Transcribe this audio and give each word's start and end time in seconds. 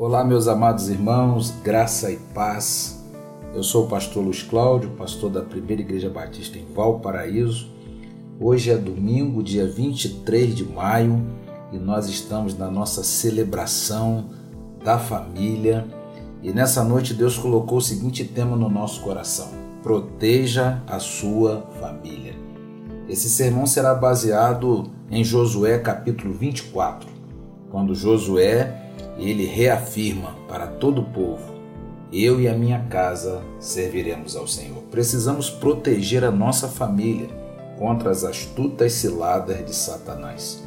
Olá, 0.00 0.22
meus 0.22 0.46
amados 0.46 0.88
irmãos, 0.88 1.52
graça 1.64 2.08
e 2.08 2.18
paz. 2.32 3.04
Eu 3.52 3.64
sou 3.64 3.86
o 3.86 3.88
pastor 3.88 4.22
Luiz 4.22 4.44
Cláudio, 4.44 4.90
pastor 4.90 5.28
da 5.28 5.42
Primeira 5.42 5.82
Igreja 5.82 6.08
Batista 6.08 6.56
em 6.56 6.64
Valparaíso. 6.72 7.68
Hoje 8.38 8.70
é 8.70 8.76
domingo, 8.76 9.42
dia 9.42 9.66
23 9.66 10.54
de 10.54 10.64
maio, 10.64 11.20
e 11.72 11.78
nós 11.78 12.06
estamos 12.06 12.56
na 12.56 12.70
nossa 12.70 13.02
celebração 13.02 14.26
da 14.84 15.00
família. 15.00 15.84
E 16.44 16.52
nessa 16.52 16.84
noite 16.84 17.12
Deus 17.12 17.36
colocou 17.36 17.78
o 17.78 17.82
seguinte 17.82 18.24
tema 18.24 18.56
no 18.56 18.70
nosso 18.70 19.00
coração: 19.00 19.48
Proteja 19.82 20.80
a 20.86 21.00
sua 21.00 21.66
família. 21.80 22.36
Esse 23.08 23.28
sermão 23.28 23.66
será 23.66 23.96
baseado 23.96 24.84
em 25.10 25.24
Josué 25.24 25.76
capítulo 25.76 26.32
24, 26.34 27.08
quando 27.72 27.96
Josué 27.96 28.87
ele 29.18 29.44
reafirma 29.44 30.36
para 30.48 30.66
todo 30.66 31.00
o 31.00 31.04
povo: 31.04 31.54
Eu 32.12 32.40
e 32.40 32.48
a 32.48 32.54
minha 32.54 32.80
casa 32.88 33.42
serviremos 33.58 34.36
ao 34.36 34.46
Senhor. 34.46 34.82
Precisamos 34.90 35.50
proteger 35.50 36.24
a 36.24 36.30
nossa 36.30 36.68
família 36.68 37.28
contra 37.78 38.10
as 38.10 38.24
astutas 38.24 38.92
ciladas 38.92 39.64
de 39.64 39.74
Satanás. 39.74 40.62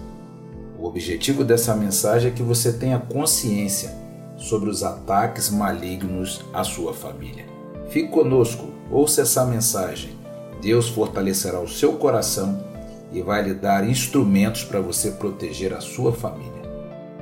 O 0.77 0.85
objetivo 0.85 1.43
dessa 1.43 1.75
mensagem 1.75 2.31
é 2.31 2.33
que 2.33 2.41
você 2.41 2.73
tenha 2.73 2.99
consciência 2.99 3.95
sobre 4.37 4.69
os 4.69 4.83
ataques 4.83 5.49
malignos 5.49 6.43
à 6.53 6.63
sua 6.63 6.93
família. 6.93 7.45
Fique 7.89 8.09
conosco, 8.09 8.69
ouça 8.89 9.21
essa 9.21 9.45
mensagem. 9.45 10.17
Deus 10.61 10.89
fortalecerá 10.89 11.59
o 11.59 11.67
seu 11.67 11.93
coração 11.93 12.63
e 13.11 13.21
vai 13.21 13.43
lhe 13.43 13.53
dar 13.53 13.87
instrumentos 13.87 14.63
para 14.63 14.79
você 14.79 15.11
proteger 15.11 15.73
a 15.73 15.81
sua 15.81 16.13
família. 16.13 16.60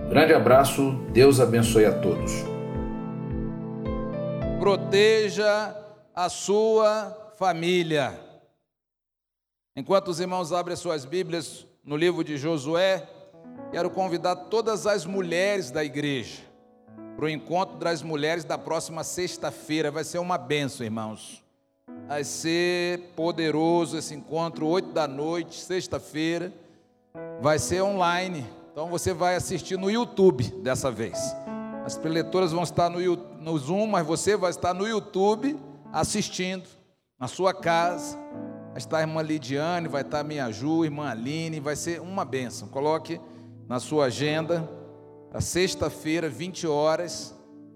Grande 0.09 0.33
abraço, 0.33 0.93
Deus 1.13 1.39
abençoe 1.39 1.85
a 1.85 1.93
todos. 1.93 2.31
Proteja 4.59 5.75
a 6.15 6.27
sua 6.27 7.31
família. 7.37 8.19
Enquanto 9.75 10.07
os 10.07 10.19
irmãos 10.19 10.51
abrem 10.51 10.75
suas 10.75 11.05
Bíblias 11.05 11.63
no 11.85 11.95
livro 11.95 12.23
de 12.23 12.37
Josué, 12.37 13.07
quero 13.71 13.91
convidar 13.91 14.35
todas 14.35 14.87
as 14.87 15.05
mulheres 15.05 15.69
da 15.69 15.83
igreja 15.83 16.41
para 17.15 17.25
o 17.25 17.29
encontro 17.29 17.77
das 17.77 18.01
mulheres 18.01 18.43
da 18.43 18.57
próxima 18.57 19.03
sexta-feira. 19.03 19.91
Vai 19.91 20.03
ser 20.03 20.17
uma 20.17 20.39
benção, 20.39 20.83
irmãos. 20.83 21.43
Vai 22.07 22.23
ser 22.23 23.11
poderoso 23.15 23.95
esse 23.95 24.15
encontro, 24.15 24.65
oito 24.65 24.91
da 24.91 25.07
noite, 25.07 25.59
sexta-feira. 25.59 26.51
Vai 27.39 27.59
ser 27.59 27.83
online. 27.83 28.57
Então 28.79 28.87
você 28.87 29.13
vai 29.13 29.35
assistir 29.35 29.77
no 29.77 29.91
YouTube 29.91 30.41
dessa 30.63 30.89
vez. 30.89 31.35
As 31.85 31.97
preletoras 31.97 32.53
vão 32.53 32.63
estar 32.63 32.89
no, 32.89 32.97
no 33.17 33.57
Zoom, 33.57 33.87
mas 33.87 34.07
você 34.07 34.37
vai 34.37 34.51
estar 34.51 34.73
no 34.73 34.87
YouTube 34.87 35.59
assistindo, 35.91 36.63
na 37.19 37.27
sua 37.27 37.53
casa. 37.53 38.17
Vai 38.69 38.77
estar 38.77 38.99
a 38.99 39.01
irmã 39.01 39.21
Lidiane, 39.21 39.89
vai 39.89 40.01
estar 40.01 40.21
a 40.21 40.23
minha 40.23 40.49
Ju, 40.49 40.83
a 40.83 40.85
irmã 40.85 41.09
Aline, 41.09 41.59
vai 41.59 41.75
ser 41.75 41.99
uma 41.99 42.23
benção. 42.23 42.69
Coloque 42.69 43.19
na 43.67 43.81
sua 43.81 44.05
agenda, 44.05 44.65
a 45.33 45.41
sexta-feira, 45.41 46.29
20 46.29 46.65
horas, 46.65 47.35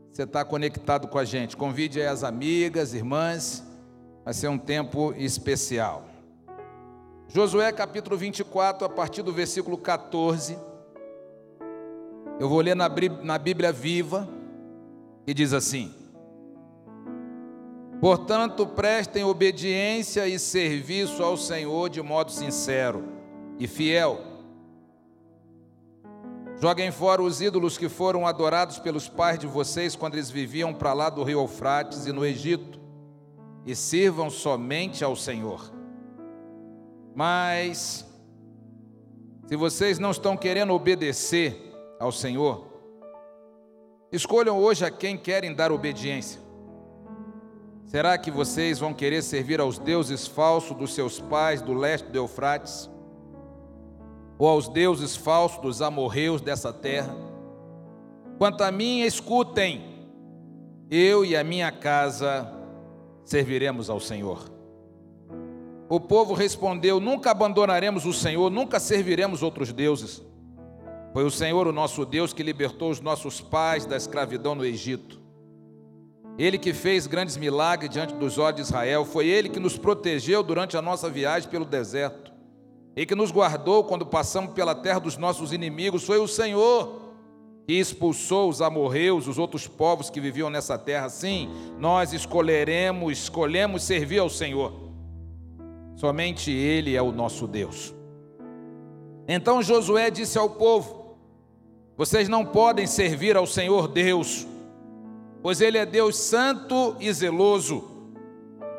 você 0.09 0.24
está 0.24 0.46
conectado 0.46 1.09
com 1.09 1.18
a 1.18 1.26
gente. 1.26 1.58
Convide 1.58 2.00
aí 2.00 2.08
as 2.08 2.24
amigas, 2.24 2.94
irmãs, 2.94 3.62
vai 4.24 4.34
ser 4.34 4.48
um 4.48 4.58
tempo 4.58 5.14
especial. 5.18 6.06
Josué 7.28 7.74
capítulo 7.74 8.16
24, 8.16 8.86
a 8.86 8.90
partir 8.90 9.22
do 9.22 9.34
versículo 9.34 9.78
14. 9.78 10.72
Eu 12.44 12.49
vou 12.49 12.59
ler 12.59 12.75
na, 12.75 12.89
Bíblia 13.39 13.72
viva 13.72 14.27
e 15.25 15.33
diz 15.33 15.53
assim: 15.53 15.94
Portanto, 18.02 18.67
prestem 18.67 19.23
obediência 19.23 20.27
e 20.27 20.38
serviço 20.38 21.23
ao 21.23 21.38
Senhor 21.38 21.90
de 21.90 22.01
modo 22.01 22.31
sincero 22.31 23.06
e 23.57 23.66
fiel. 23.66 24.19
Joguem 26.62 26.91
fora 26.91 27.23
os 27.23 27.40
ídolos 27.40 27.78
que 27.78 27.88
foram 27.88 28.28
adorados 28.28 28.78
pelos 28.78 29.07
pais 29.07 29.39
de 29.39 29.47
vocês 29.47 29.95
quando 29.95 30.16
eles 30.16 30.29
viviam 30.29 30.73
para 30.73 30.91
lá 30.91 31.09
do 31.09 31.23
rio 31.23 31.39
Eufrates 31.39 32.07
e 32.07 32.12
no 32.12 32.25
Egito, 32.25 32.78
e 33.66 33.73
sirvam 33.73 34.29
somente 34.29 35.01
ao 35.01 35.16
Senhor. 35.16 35.72
Mas, 37.16 38.06
se 39.47 39.56
vocês 39.56 39.97
não 39.97 40.12
estão 40.12 40.35
querendo 40.35 40.73
obedecer, 40.73 41.72
ao 42.03 42.12
Senhor. 42.12 42.66
Escolham 44.12 44.59
hoje 44.59 44.86
a 44.86 44.91
quem 44.91 45.18
querem 45.18 45.56
dar 45.56 45.72
obediência. 45.72 46.41
Será 47.86 48.18
que 48.18 48.30
vocês 48.30 48.78
vão 48.78 48.94
querer 48.94 49.22
servir 49.22 49.62
aos 49.62 49.80
deuses 49.80 50.28
falsos 50.28 50.75
dos 50.75 50.94
seus 50.94 51.19
pais 51.19 51.62
do 51.62 51.74
leste 51.74 52.09
do 52.09 52.18
Eufrates? 52.18 52.90
Ou 54.38 54.50
aos 54.50 54.68
deuses 54.68 55.16
falsos 55.16 55.62
dos 55.62 55.81
amorreus 55.81 56.42
dessa 56.42 56.74
terra? 56.74 57.16
Quanto 58.38 58.63
a 58.63 58.72
mim, 58.72 59.02
escutem, 59.02 59.81
eu 60.92 61.24
e 61.24 61.38
a 61.38 61.44
minha 61.44 61.72
casa 61.72 62.52
serviremos 63.24 63.90
ao 63.90 64.02
Senhor. 64.02 64.52
O 65.88 66.00
povo 66.02 66.34
respondeu: 66.34 67.00
Nunca 67.00 67.31
abandonaremos 67.31 68.06
o 68.06 68.12
Senhor, 68.12 68.50
nunca 68.50 68.80
serviremos 68.80 69.42
outros 69.42 69.72
deuses. 69.72 70.22
Foi 71.13 71.24
o 71.24 71.29
Senhor, 71.29 71.68
o 71.68 71.72
nosso 71.72 72.03
Deus, 72.06 72.34
que 72.34 72.41
libertou 72.41 72.90
os 72.90 73.00
nossos 73.00 73.40
pais 73.40 73.85
da 73.85 73.96
escravidão 73.96 74.56
no 74.56 74.66
Egito. 74.66 75.22
Ele 76.40 76.57
que 76.57 76.74
fez 76.74 77.06
grandes 77.06 77.38
milagres 77.38 77.91
diante 77.91 78.16
dos 78.16 78.40
olhos 78.40 78.56
de 78.56 78.62
Israel, 78.63 79.06
foi 79.06 79.28
ele 79.28 79.47
que 79.47 79.59
nos 79.59 79.78
protegeu 79.78 80.41
durante 80.41 80.75
a 80.75 80.81
nossa 80.81 81.07
viagem 81.07 81.47
pelo 81.47 81.66
deserto, 81.66 82.34
e 82.96 83.06
que 83.06 83.13
nos 83.13 83.31
guardou 83.31 83.84
quando 83.84 84.07
passamos 84.07 84.53
pela 84.53 84.74
terra 84.74 85.00
dos 85.00 85.16
nossos 85.16 85.53
inimigos. 85.53 86.03
Foi 86.03 86.18
o 86.18 86.28
Senhor 86.28 87.01
que 87.68 87.74
expulsou 87.74 88.50
os 88.50 88.62
amorreus, 88.62 89.28
os 89.28 89.38
outros 89.38 89.68
povos 89.68 90.09
que 90.09 90.19
viviam 90.19 90.50
nessa 90.50 90.78
terra. 90.78 91.09
Sim, 91.09 91.50
nós 91.80 92.12
escolheremos, 92.12 93.13
escolhemos 93.13 93.84
servir 93.84 94.19
ao 94.19 94.30
Senhor. 94.30 94.74
Somente 95.95 96.51
Ele 96.51 96.95
é 96.95 97.01
o 97.01 97.12
nosso 97.12 97.47
Deus. 97.47 97.94
Então 99.28 99.62
Josué 99.62 100.09
disse 100.09 100.38
ao 100.38 100.50
povo: 100.50 101.03
vocês 101.96 102.28
não 102.28 102.44
podem 102.44 102.88
servir 102.88 103.38
ao 103.38 103.46
Senhor 103.46 103.88
Deus, 103.88 104.48
pois 105.42 105.62
Ele 105.62 105.78
é 105.78 105.86
Deus 105.86 106.18
santo 106.18 106.96
e 107.00 107.12
zeloso. 107.14 107.92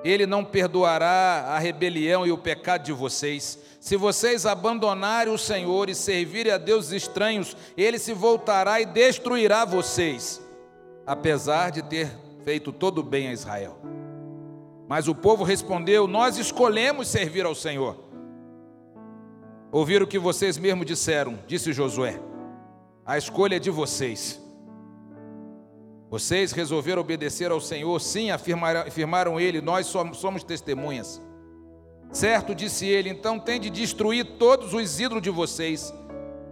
Ele 0.03 0.27
não 0.27 0.45
perdoará 0.45 1.47
a 1.49 1.59
rebelião 1.59 2.27
e 2.27 2.33
o 2.33 2.37
pecado 2.37 2.85
de 2.85 2.93
vocês. 2.93 3.59
Se 3.81 3.97
vocês 3.97 4.45
abandonarem 4.45 5.33
o 5.33 5.39
Senhor 5.39 5.89
e 5.89 5.95
servirem 5.95 6.53
a 6.53 6.59
deuses 6.59 6.93
estranhos, 6.93 7.57
Ele 7.77 7.99
se 7.99 8.13
voltará 8.13 8.81
e 8.81 8.87
destruirá 8.87 9.65
vocês, 9.65 10.43
apesar 11.07 11.71
de 11.71 11.83
ter 11.83 12.11
feito 12.45 12.73
todo 12.73 12.99
o 12.99 13.03
bem 13.03 13.29
a 13.29 13.33
Israel. 13.33 13.79
Mas 14.89 15.07
o 15.07 15.15
povo 15.15 15.45
respondeu: 15.45 16.07
Nós 16.07 16.37
escolhemos 16.37 17.09
servir 17.09 17.47
ao 17.47 17.55
Senhor. 17.55 17.97
Ouviram 19.71 20.05
o 20.05 20.09
que 20.09 20.19
vocês 20.19 20.59
mesmos 20.59 20.87
disseram, 20.87 21.39
disse 21.47 21.73
Josué. 21.73 22.21
A 23.07 23.19
escolha 23.19 23.57
é 23.57 23.59
de 23.59 23.71
vocês. 23.71 24.41
Vocês 26.09 26.53
resolveram 26.53 27.03
obedecer 27.03 27.51
ao 27.51 27.61
Senhor, 27.61 28.01
sim, 28.01 28.31
afirmaram, 28.31 28.81
afirmaram 28.83 29.41
ele, 29.41 29.61
nós 29.61 29.87
somos, 29.87 30.45
testemunhas. 30.45 31.21
Certo, 32.13 32.55
disse 32.55 32.87
ele, 32.87 33.11
então 33.11 33.39
tem 33.39 33.61
de 33.61 33.69
destruir 33.69 34.39
todos 34.39 34.73
os 34.73 35.01
ídolos 35.01 35.23
de 35.23 35.31
vocês, 35.31 35.93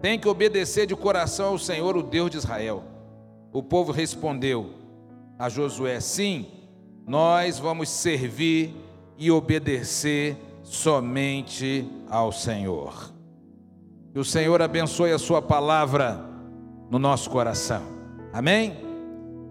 tem 0.00 0.18
que 0.18 0.28
obedecer 0.28 0.86
de 0.86 0.96
coração 0.96 1.50
ao 1.50 1.58
Senhor, 1.58 1.96
o 1.96 2.02
Deus 2.02 2.30
de 2.30 2.38
Israel. 2.38 2.82
O 3.52 3.62
povo 3.62 3.92
respondeu 3.92 4.74
a 5.38 5.48
Josué: 5.48 6.00
sim, 6.00 6.48
nós 7.06 7.58
vamos 7.58 7.88
servir 7.88 8.74
e 9.16 9.30
obedecer 9.30 10.36
somente 10.64 11.88
ao 12.10 12.32
Senhor. 12.32 13.12
Que 14.12 14.18
o 14.18 14.24
Senhor 14.24 14.60
abençoe 14.60 15.12
a 15.12 15.18
Sua 15.18 15.40
palavra 15.40 16.31
no 16.92 16.98
nosso 16.98 17.30
coração. 17.30 17.82
Amém? 18.34 18.76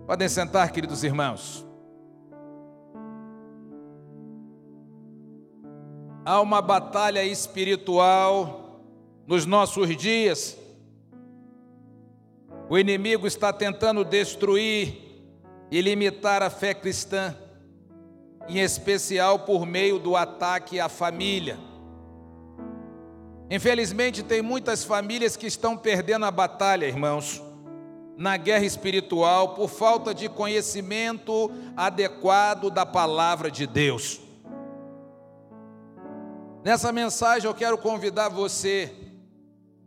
Podem 0.05 0.29
sentar, 0.29 0.71
queridos 0.71 1.03
irmãos. 1.03 1.65
Há 6.23 6.39
uma 6.39 6.61
batalha 6.61 7.25
espiritual 7.25 8.83
nos 9.25 9.47
nossos 9.47 9.97
dias. 9.97 10.55
O 12.69 12.77
inimigo 12.77 13.25
está 13.25 13.51
tentando 13.51 14.05
destruir 14.05 15.01
e 15.71 15.81
limitar 15.81 16.43
a 16.43 16.49
fé 16.51 16.75
cristã, 16.75 17.35
em 18.47 18.59
especial 18.59 19.39
por 19.39 19.65
meio 19.65 19.97
do 19.97 20.15
ataque 20.15 20.79
à 20.79 20.87
família. 20.87 21.57
Infelizmente, 23.51 24.23
tem 24.23 24.41
muitas 24.41 24.81
famílias 24.81 25.35
que 25.35 25.45
estão 25.45 25.75
perdendo 25.75 26.25
a 26.25 26.31
batalha, 26.31 26.85
irmãos. 26.85 27.43
na 28.17 28.37
guerra 28.37 28.65
espiritual 28.65 29.55
por 29.55 29.67
falta 29.67 30.13
de 30.13 30.29
conhecimento 30.29 31.49
adequado 31.75 32.69
da 32.69 32.85
palavra 32.85 33.49
de 33.49 33.65
Deus. 33.65 34.21
Nessa 36.63 36.91
mensagem 36.91 37.49
eu 37.49 37.55
quero 37.55 37.79
convidar 37.79 38.29
você 38.29 38.93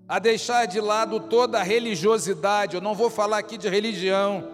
a 0.09 0.19
deixar 0.19 0.67
de 0.67 0.81
lado 0.81 1.21
toda 1.21 1.61
a 1.61 1.63
religiosidade. 1.63 2.75
Eu 2.75 2.81
não 2.81 2.95
vou 2.95 3.09
falar 3.09 3.39
aqui 3.39 3.57
de 3.57 3.69
religião, 3.69 4.49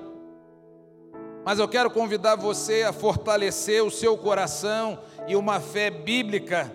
mas 1.42 1.58
eu 1.58 1.66
quero 1.66 1.90
convidar 1.90 2.36
você 2.36 2.82
a 2.82 2.92
fortalecer 2.92 3.82
o 3.82 3.90
seu 3.90 4.18
coração 4.18 4.98
e 5.26 5.34
uma 5.34 5.58
fé 5.58 5.90
bíblica 5.90 6.70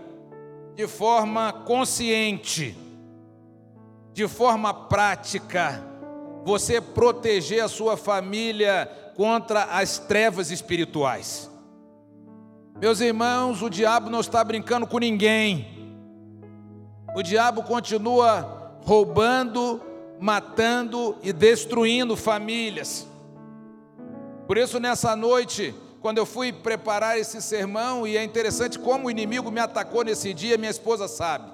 de 0.75 0.87
forma 0.87 1.53
consciente, 1.53 2.77
de 4.13 4.27
forma 4.27 4.73
prática. 4.73 5.81
Você 6.43 6.79
proteger 6.79 7.63
a 7.63 7.67
sua 7.67 7.95
família 7.95 8.87
contra 9.15 9.63
as 9.63 9.97
trevas 9.97 10.51
espirituais. 10.51 11.49
Meus 12.79 12.99
irmãos, 12.99 13.61
o 13.61 13.69
diabo 13.69 14.09
não 14.09 14.19
está 14.19 14.43
brincando 14.43 14.85
com 14.85 14.99
ninguém. 14.99 15.65
O 17.15 17.23
diabo 17.23 17.63
continua 17.63 18.77
roubando, 18.83 19.81
matando 20.19 21.17
e 21.23 21.31
destruindo 21.31 22.17
famílias. 22.17 23.07
Por 24.45 24.57
isso, 24.57 24.79
nessa 24.79 25.15
noite, 25.15 25.73
quando 26.05 26.19
eu 26.19 26.25
fui 26.27 26.53
preparar 26.53 27.17
esse 27.17 27.41
sermão, 27.41 28.05
e 28.05 28.15
é 28.15 28.23
interessante 28.23 28.77
como 28.77 29.07
o 29.07 29.09
inimigo 29.09 29.49
me 29.49 29.59
atacou 29.59 30.03
nesse 30.03 30.35
dia, 30.35 30.55
minha 30.55 30.69
esposa 30.69 31.07
sabe. 31.07 31.51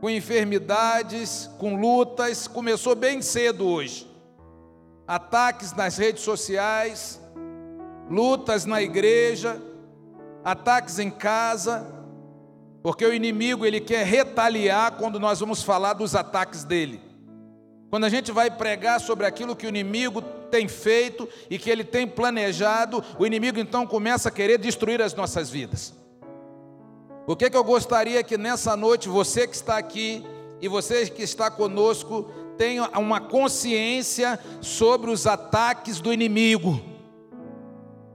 Com 0.00 0.10
enfermidades, 0.10 1.48
com 1.56 1.76
lutas, 1.76 2.48
começou 2.48 2.96
bem 2.96 3.22
cedo 3.22 3.64
hoje. 3.64 4.10
Ataques 5.06 5.72
nas 5.72 5.96
redes 5.96 6.24
sociais, 6.24 7.20
lutas 8.10 8.64
na 8.64 8.82
igreja, 8.82 9.62
ataques 10.44 10.98
em 10.98 11.08
casa, 11.08 11.86
porque 12.82 13.06
o 13.06 13.14
inimigo 13.14 13.64
ele 13.64 13.80
quer 13.80 14.04
retaliar 14.04 14.96
quando 14.96 15.20
nós 15.20 15.38
vamos 15.38 15.62
falar 15.62 15.92
dos 15.92 16.16
ataques 16.16 16.64
dele. 16.64 17.00
Quando 17.88 18.02
a 18.02 18.08
gente 18.08 18.32
vai 18.32 18.50
pregar 18.50 19.00
sobre 19.00 19.26
aquilo 19.26 19.54
que 19.54 19.64
o 19.64 19.68
inimigo 19.68 20.20
tem 20.46 20.68
feito 20.68 21.28
e 21.50 21.58
que 21.58 21.70
ele 21.70 21.84
tem 21.84 22.06
planejado, 22.06 23.04
o 23.18 23.26
inimigo 23.26 23.58
então 23.58 23.86
começa 23.86 24.28
a 24.28 24.32
querer 24.32 24.58
destruir 24.58 25.02
as 25.02 25.14
nossas 25.14 25.50
vidas. 25.50 25.94
O 27.26 27.34
que, 27.34 27.50
que 27.50 27.56
eu 27.56 27.64
gostaria 27.64 28.22
que 28.22 28.38
nessa 28.38 28.76
noite 28.76 29.08
você 29.08 29.46
que 29.46 29.56
está 29.56 29.76
aqui 29.76 30.24
e 30.60 30.68
você 30.68 31.10
que 31.10 31.22
está 31.22 31.50
conosco 31.50 32.30
tenha 32.56 32.88
uma 32.98 33.20
consciência 33.20 34.38
sobre 34.60 35.10
os 35.10 35.26
ataques 35.26 36.00
do 36.00 36.12
inimigo. 36.12 36.80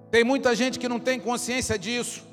Tem 0.10 0.24
muita 0.24 0.56
gente 0.56 0.80
que 0.80 0.90
não 0.90 1.00
tem 1.00 1.20
consciência 1.20 1.78
disso. 1.78 2.31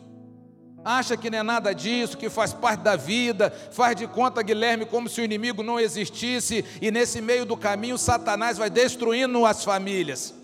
Acha 0.85 1.17
que 1.17 1.29
não 1.29 1.39
é 1.39 1.43
nada 1.43 1.73
disso, 1.73 2.17
que 2.17 2.31
faz 2.31 2.53
parte 2.53 2.81
da 2.81 2.97
vida, 2.97 3.53
faz 3.73 3.97
de 3.97 4.07
conta, 4.07 4.43
Guilherme, 4.43 4.87
como 4.87 5.09
se 5.09 5.21
o 5.21 5.25
inimigo 5.25 5.63
não 5.63 5.79
existisse, 5.79 6.65
e 6.81 6.91
nesse 6.91 7.21
meio 7.21 7.45
do 7.45 7.57
caminho 7.57 7.99
Satanás 7.99 8.57
vai 8.59 8.71
destruindo 8.71 9.45
as 9.45 9.65
famílias. 9.65 10.35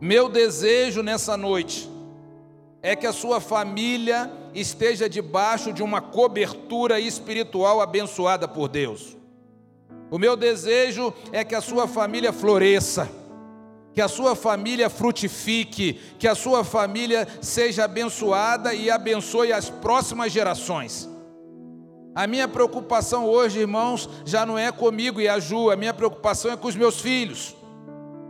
Meu 0.00 0.28
desejo 0.28 1.02
nessa 1.02 1.36
noite 1.36 1.90
é 2.82 2.96
que 2.96 3.06
a 3.06 3.12
sua 3.12 3.40
família 3.40 4.30
esteja 4.54 5.08
debaixo 5.08 5.72
de 5.72 5.82
uma 5.82 6.00
cobertura 6.00 6.98
espiritual 6.98 7.80
abençoada 7.80 8.48
por 8.48 8.68
Deus. 8.68 9.16
O 10.10 10.18
meu 10.18 10.36
desejo 10.36 11.12
é 11.32 11.44
que 11.44 11.54
a 11.54 11.60
sua 11.60 11.86
família 11.86 12.32
floresça 12.32 13.19
que 13.92 14.00
a 14.00 14.08
sua 14.08 14.34
família 14.34 14.88
frutifique, 14.88 15.94
que 16.18 16.28
a 16.28 16.34
sua 16.34 16.62
família 16.64 17.26
seja 17.40 17.84
abençoada 17.84 18.72
e 18.72 18.90
abençoe 18.90 19.52
as 19.52 19.68
próximas 19.68 20.32
gerações. 20.32 21.08
A 22.14 22.26
minha 22.26 22.48
preocupação 22.48 23.26
hoje, 23.26 23.60
irmãos, 23.60 24.08
já 24.24 24.44
não 24.44 24.58
é 24.58 24.70
comigo 24.72 25.20
e 25.20 25.28
a 25.28 25.38
Ju, 25.38 25.70
a 25.70 25.76
minha 25.76 25.94
preocupação 25.94 26.52
é 26.52 26.56
com 26.56 26.68
os 26.68 26.76
meus 26.76 27.00
filhos. 27.00 27.56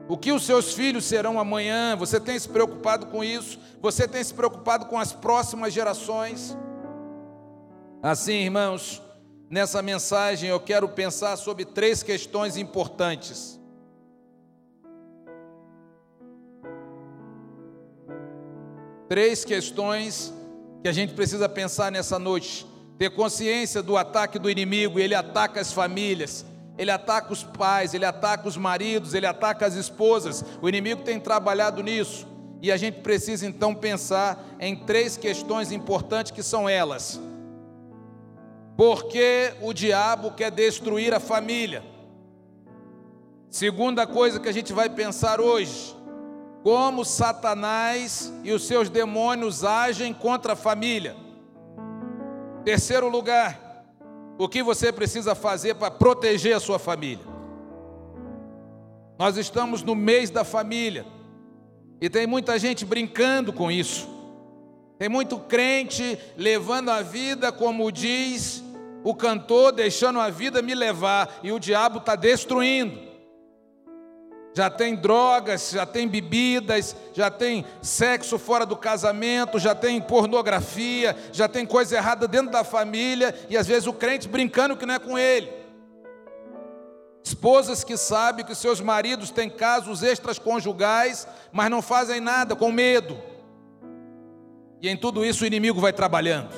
O 0.08 0.18
que 0.18 0.32
os 0.32 0.44
seus 0.44 0.72
filhos 0.74 1.04
serão 1.04 1.38
amanhã? 1.38 1.94
Você 1.96 2.18
tem 2.18 2.38
se 2.38 2.48
preocupado 2.48 3.06
com 3.06 3.22
isso? 3.22 3.58
Você 3.80 4.08
tem 4.08 4.24
se 4.24 4.34
preocupado 4.34 4.86
com 4.86 4.98
as 4.98 5.12
próximas 5.12 5.72
gerações? 5.72 6.56
Assim, 8.02 8.32
irmãos, 8.32 9.00
nessa 9.48 9.80
mensagem 9.80 10.50
eu 10.50 10.58
quero 10.58 10.88
pensar 10.88 11.36
sobre 11.36 11.64
três 11.64 12.02
questões 12.02 12.56
importantes. 12.56 13.59
Três 19.10 19.44
questões 19.44 20.32
que 20.84 20.88
a 20.88 20.92
gente 20.92 21.14
precisa 21.14 21.48
pensar 21.48 21.90
nessa 21.90 22.16
noite. 22.16 22.64
Ter 22.96 23.10
consciência 23.10 23.82
do 23.82 23.96
ataque 23.96 24.38
do 24.38 24.48
inimigo, 24.48 25.00
ele 25.00 25.16
ataca 25.16 25.60
as 25.60 25.72
famílias, 25.72 26.46
ele 26.78 26.92
ataca 26.92 27.32
os 27.32 27.42
pais, 27.42 27.92
ele 27.92 28.04
ataca 28.04 28.46
os 28.46 28.56
maridos, 28.56 29.12
ele 29.12 29.26
ataca 29.26 29.66
as 29.66 29.74
esposas. 29.74 30.44
O 30.62 30.68
inimigo 30.68 31.02
tem 31.02 31.18
trabalhado 31.18 31.82
nisso. 31.82 32.24
E 32.62 32.70
a 32.70 32.76
gente 32.76 33.00
precisa 33.00 33.44
então 33.44 33.74
pensar 33.74 34.46
em 34.60 34.76
três 34.76 35.16
questões 35.16 35.72
importantes 35.72 36.30
que 36.30 36.40
são 36.40 36.68
elas. 36.68 37.20
Porque 38.76 39.54
o 39.60 39.72
diabo 39.72 40.30
quer 40.30 40.52
destruir 40.52 41.12
a 41.12 41.18
família? 41.18 41.82
Segunda 43.50 44.06
coisa 44.06 44.38
que 44.38 44.48
a 44.48 44.52
gente 44.52 44.72
vai 44.72 44.88
pensar 44.88 45.40
hoje, 45.40 45.96
como 46.62 47.04
Satanás 47.04 48.32
e 48.44 48.52
os 48.52 48.66
seus 48.66 48.88
demônios 48.88 49.64
agem 49.64 50.12
contra 50.12 50.52
a 50.52 50.56
família. 50.56 51.16
Terceiro 52.64 53.08
lugar, 53.08 53.84
o 54.38 54.48
que 54.48 54.62
você 54.62 54.92
precisa 54.92 55.34
fazer 55.34 55.74
para 55.74 55.90
proteger 55.90 56.54
a 56.54 56.60
sua 56.60 56.78
família. 56.78 57.24
Nós 59.18 59.36
estamos 59.36 59.82
no 59.82 59.94
mês 59.94 60.30
da 60.30 60.44
família 60.44 61.06
e 62.00 62.08
tem 62.08 62.26
muita 62.26 62.58
gente 62.58 62.84
brincando 62.84 63.52
com 63.52 63.70
isso. 63.70 64.08
Tem 64.98 65.08
muito 65.08 65.38
crente 65.38 66.18
levando 66.36 66.90
a 66.90 67.00
vida, 67.00 67.50
como 67.50 67.90
diz 67.90 68.62
o 69.02 69.14
cantor, 69.14 69.72
deixando 69.72 70.20
a 70.20 70.28
vida 70.28 70.60
me 70.60 70.74
levar, 70.74 71.40
e 71.42 71.50
o 71.52 71.58
diabo 71.58 71.98
está 71.98 72.14
destruindo 72.14 73.09
já 74.52 74.68
tem 74.68 74.96
drogas, 74.96 75.70
já 75.70 75.86
tem 75.86 76.08
bebidas, 76.08 76.96
já 77.12 77.30
tem 77.30 77.64
sexo 77.80 78.38
fora 78.38 78.66
do 78.66 78.76
casamento, 78.76 79.58
já 79.58 79.74
tem 79.74 80.00
pornografia, 80.00 81.16
já 81.32 81.48
tem 81.48 81.64
coisa 81.64 81.96
errada 81.96 82.26
dentro 82.26 82.50
da 82.50 82.64
família 82.64 83.34
e 83.48 83.56
às 83.56 83.66
vezes 83.66 83.86
o 83.86 83.92
crente 83.92 84.28
brincando 84.28 84.76
que 84.76 84.84
não 84.84 84.94
é 84.94 84.98
com 84.98 85.16
ele. 85.16 85.60
Esposas 87.22 87.84
que 87.84 87.96
sabem 87.96 88.44
que 88.44 88.54
seus 88.54 88.80
maridos 88.80 89.30
têm 89.30 89.48
casos 89.48 90.02
extraconjugais, 90.02 91.28
mas 91.52 91.70
não 91.70 91.80
fazem 91.80 92.18
nada 92.18 92.56
com 92.56 92.72
medo. 92.72 93.16
E 94.82 94.88
em 94.88 94.96
tudo 94.96 95.24
isso 95.24 95.44
o 95.44 95.46
inimigo 95.46 95.80
vai 95.80 95.92
trabalhando. 95.92 96.50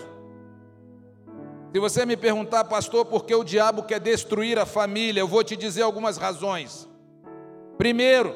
Se 1.72 1.78
você 1.78 2.06
me 2.06 2.16
perguntar, 2.16 2.64
pastor, 2.64 3.04
por 3.04 3.24
que 3.24 3.34
o 3.34 3.44
diabo 3.44 3.82
quer 3.82 3.98
destruir 3.98 4.58
a 4.58 4.64
família, 4.64 5.20
eu 5.20 5.28
vou 5.28 5.42
te 5.42 5.56
dizer 5.56 5.82
algumas 5.82 6.16
razões. 6.16 6.88
Primeiro, 7.82 8.32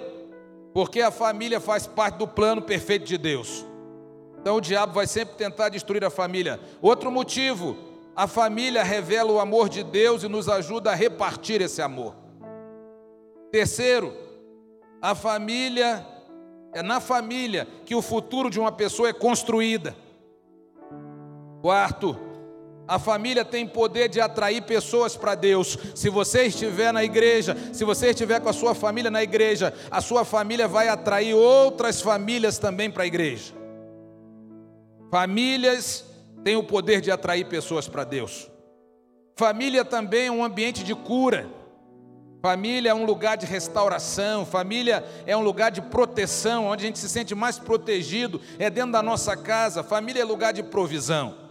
porque 0.74 1.00
a 1.00 1.12
família 1.12 1.60
faz 1.60 1.86
parte 1.86 2.16
do 2.16 2.26
plano 2.26 2.60
perfeito 2.60 3.04
de 3.04 3.16
Deus. 3.16 3.64
Então 4.40 4.56
o 4.56 4.60
diabo 4.60 4.92
vai 4.92 5.06
sempre 5.06 5.36
tentar 5.36 5.68
destruir 5.68 6.04
a 6.04 6.10
família. 6.10 6.58
Outro 6.82 7.12
motivo, 7.12 7.76
a 8.16 8.26
família 8.26 8.82
revela 8.82 9.30
o 9.30 9.38
amor 9.38 9.68
de 9.68 9.84
Deus 9.84 10.24
e 10.24 10.28
nos 10.28 10.48
ajuda 10.48 10.90
a 10.90 10.96
repartir 10.96 11.60
esse 11.62 11.80
amor. 11.80 12.16
Terceiro, 13.52 14.12
a 15.00 15.14
família 15.14 16.04
é 16.72 16.82
na 16.82 16.98
família 16.98 17.68
que 17.84 17.94
o 17.94 18.02
futuro 18.02 18.50
de 18.50 18.58
uma 18.58 18.72
pessoa 18.72 19.10
é 19.10 19.12
construída. 19.12 19.96
Quarto, 21.62 22.18
a 22.88 22.98
família 22.98 23.44
tem 23.44 23.66
poder 23.66 24.08
de 24.08 24.20
atrair 24.20 24.62
pessoas 24.62 25.16
para 25.16 25.34
Deus. 25.34 25.76
Se 25.94 26.08
você 26.08 26.44
estiver 26.44 26.92
na 26.92 27.02
igreja, 27.02 27.56
se 27.72 27.84
você 27.84 28.10
estiver 28.10 28.40
com 28.40 28.48
a 28.48 28.52
sua 28.52 28.74
família 28.74 29.10
na 29.10 29.22
igreja, 29.22 29.74
a 29.90 30.00
sua 30.00 30.24
família 30.24 30.68
vai 30.68 30.88
atrair 30.88 31.34
outras 31.34 32.00
famílias 32.00 32.58
também 32.58 32.90
para 32.90 33.02
a 33.02 33.06
igreja. 33.06 33.52
Famílias 35.10 36.04
têm 36.44 36.56
o 36.56 36.62
poder 36.62 37.00
de 37.00 37.10
atrair 37.10 37.46
pessoas 37.46 37.88
para 37.88 38.04
Deus. 38.04 38.50
Família 39.36 39.84
também 39.84 40.28
é 40.28 40.30
um 40.30 40.44
ambiente 40.44 40.84
de 40.84 40.94
cura. 40.94 41.48
Família 42.40 42.90
é 42.90 42.94
um 42.94 43.04
lugar 43.04 43.36
de 43.36 43.44
restauração, 43.44 44.46
família 44.46 45.04
é 45.26 45.36
um 45.36 45.42
lugar 45.42 45.70
de 45.70 45.82
proteção, 45.82 46.66
onde 46.66 46.84
a 46.84 46.86
gente 46.86 46.98
se 46.98 47.08
sente 47.08 47.34
mais 47.34 47.58
protegido, 47.58 48.40
é 48.58 48.70
dentro 48.70 48.92
da 48.92 49.02
nossa 49.02 49.36
casa. 49.36 49.82
Família 49.82 50.22
é 50.22 50.24
lugar 50.24 50.52
de 50.52 50.62
provisão. 50.62 51.45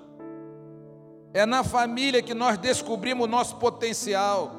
É 1.36 1.46
na 1.46 1.66
família 1.66 2.22
que 2.22 2.34
nós 2.34 2.58
descobrimos 2.58 3.26
o 3.26 3.30
nosso 3.30 3.58
potencial. 3.58 4.56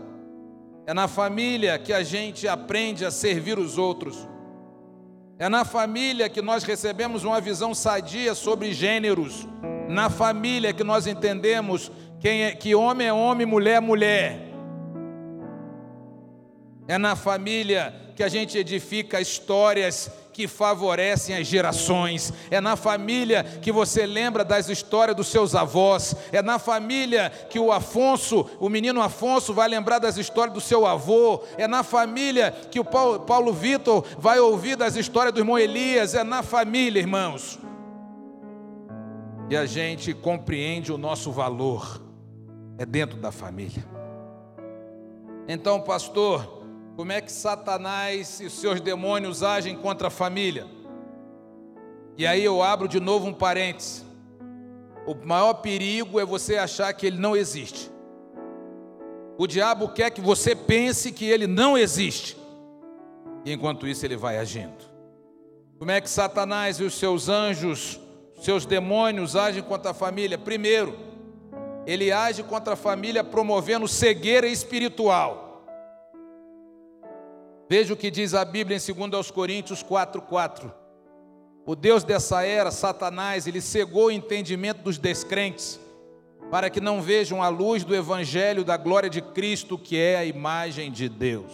É 0.87 0.93
na 0.93 1.09
família 1.09 1.79
que 1.79 1.91
a 1.91 2.03
gente 2.03 2.47
aprende 2.47 3.03
a 3.03 3.11
servir 3.11 3.59
os 3.59 3.79
outros. 3.79 4.29
É 5.39 5.49
na 5.49 5.65
família 5.65 6.29
que 6.29 6.43
nós 6.43 6.65
recebemos 6.65 7.25
uma 7.25 7.41
visão 7.41 7.75
sadia 7.75 8.35
sobre 8.35 8.75
gêneros. 8.75 9.49
Na 9.89 10.11
família 10.11 10.75
que 10.75 10.85
nós 10.85 11.07
entendemos 11.07 11.91
quem 12.21 12.43
é, 12.43 12.51
que 12.55 12.75
homem 12.75 13.07
é 13.07 13.13
homem, 13.13 13.47
mulher 13.47 13.77
é 13.77 13.81
mulher. 13.81 14.43
É 16.87 16.99
na 16.99 17.17
família 17.17 18.13
que 18.15 18.23
a 18.23 18.29
gente 18.29 18.59
edifica 18.59 19.19
histórias 19.19 20.11
que 20.37 20.47
favorecem 20.47 21.35
as 21.35 21.47
gerações. 21.47 22.31
É 22.51 22.61
na 22.61 22.77
família 22.77 23.43
que 23.43 23.73
você 23.73 24.05
lembra 24.05 24.45
das 24.45 24.69
histórias 24.69 25.17
dos 25.17 25.29
seus 25.29 25.55
avós. 25.55 26.15
É 26.31 26.43
na 26.43 26.59
família 26.59 27.31
que 27.49 27.59
o 27.59 27.73
Afonso, 27.73 28.47
o 28.61 28.69
menino 28.69 29.01
Afonso, 29.01 29.55
vai 29.55 29.67
lembrar 29.67 29.99
das 29.99 30.19
histórias 30.19 30.53
do 30.53 30.61
seu 30.61 30.85
avô. 30.85 31.43
É 31.57 31.67
na 31.67 31.83
família 31.83 32.51
que 32.71 32.79
o 32.79 32.85
Paulo, 32.85 33.21
Paulo 33.21 33.51
Vitor 33.51 34.05
vai 34.19 34.39
ouvir 34.39 34.77
das 34.77 34.95
histórias 34.95 35.33
do 35.33 35.41
irmão 35.41 35.59
Elias. 35.59 36.15
É 36.15 36.23
na 36.23 36.43
família, 36.43 37.01
irmãos. 37.01 37.59
E 39.49 39.57
a 39.57 39.65
gente 39.65 40.13
compreende 40.13 40.93
o 40.93 40.99
nosso 40.99 41.33
valor. 41.33 42.03
É 42.77 42.85
dentro 42.85 43.17
da 43.17 43.33
família. 43.33 43.87
Então, 45.49 45.81
pastor, 45.81 46.56
como 46.97 47.13
é 47.13 47.21
que 47.21 47.31
Satanás 47.31 48.41
e 48.41 48.47
os 48.47 48.55
seus 48.55 48.81
demônios 48.81 49.43
agem 49.43 49.77
contra 49.77 50.09
a 50.09 50.11
família. 50.11 50.67
E 52.17 52.27
aí 52.27 52.43
eu 52.43 52.63
abro 52.63 52.89
de 52.89 52.99
novo 52.99 53.27
um 53.27 53.35
parêntese. 53.35 54.03
O 55.07 55.15
maior 55.15 55.55
perigo 55.55 56.19
é 56.19 56.25
você 56.25 56.57
achar 56.57 56.91
que 56.95 57.07
ele 57.07 57.19
não 57.19 57.37
existe. 57.37 57.91
O 59.37 59.47
diabo 59.47 59.91
quer 59.91 60.11
que 60.11 60.23
você 60.23 60.57
pense 60.57 61.13
que 61.13 61.27
ele 61.27 61.47
não 61.47 61.77
existe. 61.77 62.35
E 63.45 63.53
enquanto 63.53 63.87
isso 63.87 64.07
ele 64.07 64.17
vai 64.17 64.39
agindo. 64.39 64.87
Como 65.79 65.91
é 65.91 66.01
que 66.01 66.09
Satanás 66.09 66.81
e 66.81 66.85
os 66.85 66.95
seus 66.95 67.29
anjos, 67.29 68.01
seus 68.41 68.65
demônios 68.65 69.37
agem 69.37 69.63
contra 69.63 69.91
a 69.91 69.95
família? 69.95 70.39
Primeiro, 70.39 70.97
ele 71.87 72.11
age 72.11 72.43
contra 72.43 72.73
a 72.73 72.77
família 72.77 73.23
promovendo 73.23 73.87
cegueira 73.87 74.47
espiritual. 74.47 75.46
Veja 77.69 77.93
o 77.93 77.97
que 77.97 78.11
diz 78.11 78.33
a 78.33 78.45
Bíblia 78.45 78.79
em 78.79 79.09
2 79.11 79.31
Coríntios 79.31 79.83
4,4. 79.83 80.73
O 81.67 81.75
Deus 81.75 82.05
dessa 82.05 82.45
era, 82.45 82.71
Satanás, 82.71 83.49
ele 83.49 83.61
cegou 83.61 84.07
o 84.07 84.11
entendimento 84.11 84.83
dos 84.83 84.99
descrentes, 84.99 85.81
para 86.49 86.71
que 86.71 86.81
não 86.81 87.03
vejam 87.03 87.43
a 87.43 87.49
luz 87.49 87.83
do 87.83 87.93
Evangelho 87.93 88.65
da 88.65 88.77
glória 88.77 89.11
de 89.11 89.21
Cristo, 89.21 89.77
que 89.77 89.99
é 89.99 90.17
a 90.17 90.25
imagem 90.25 90.93
de 90.93 91.09
Deus. 91.09 91.53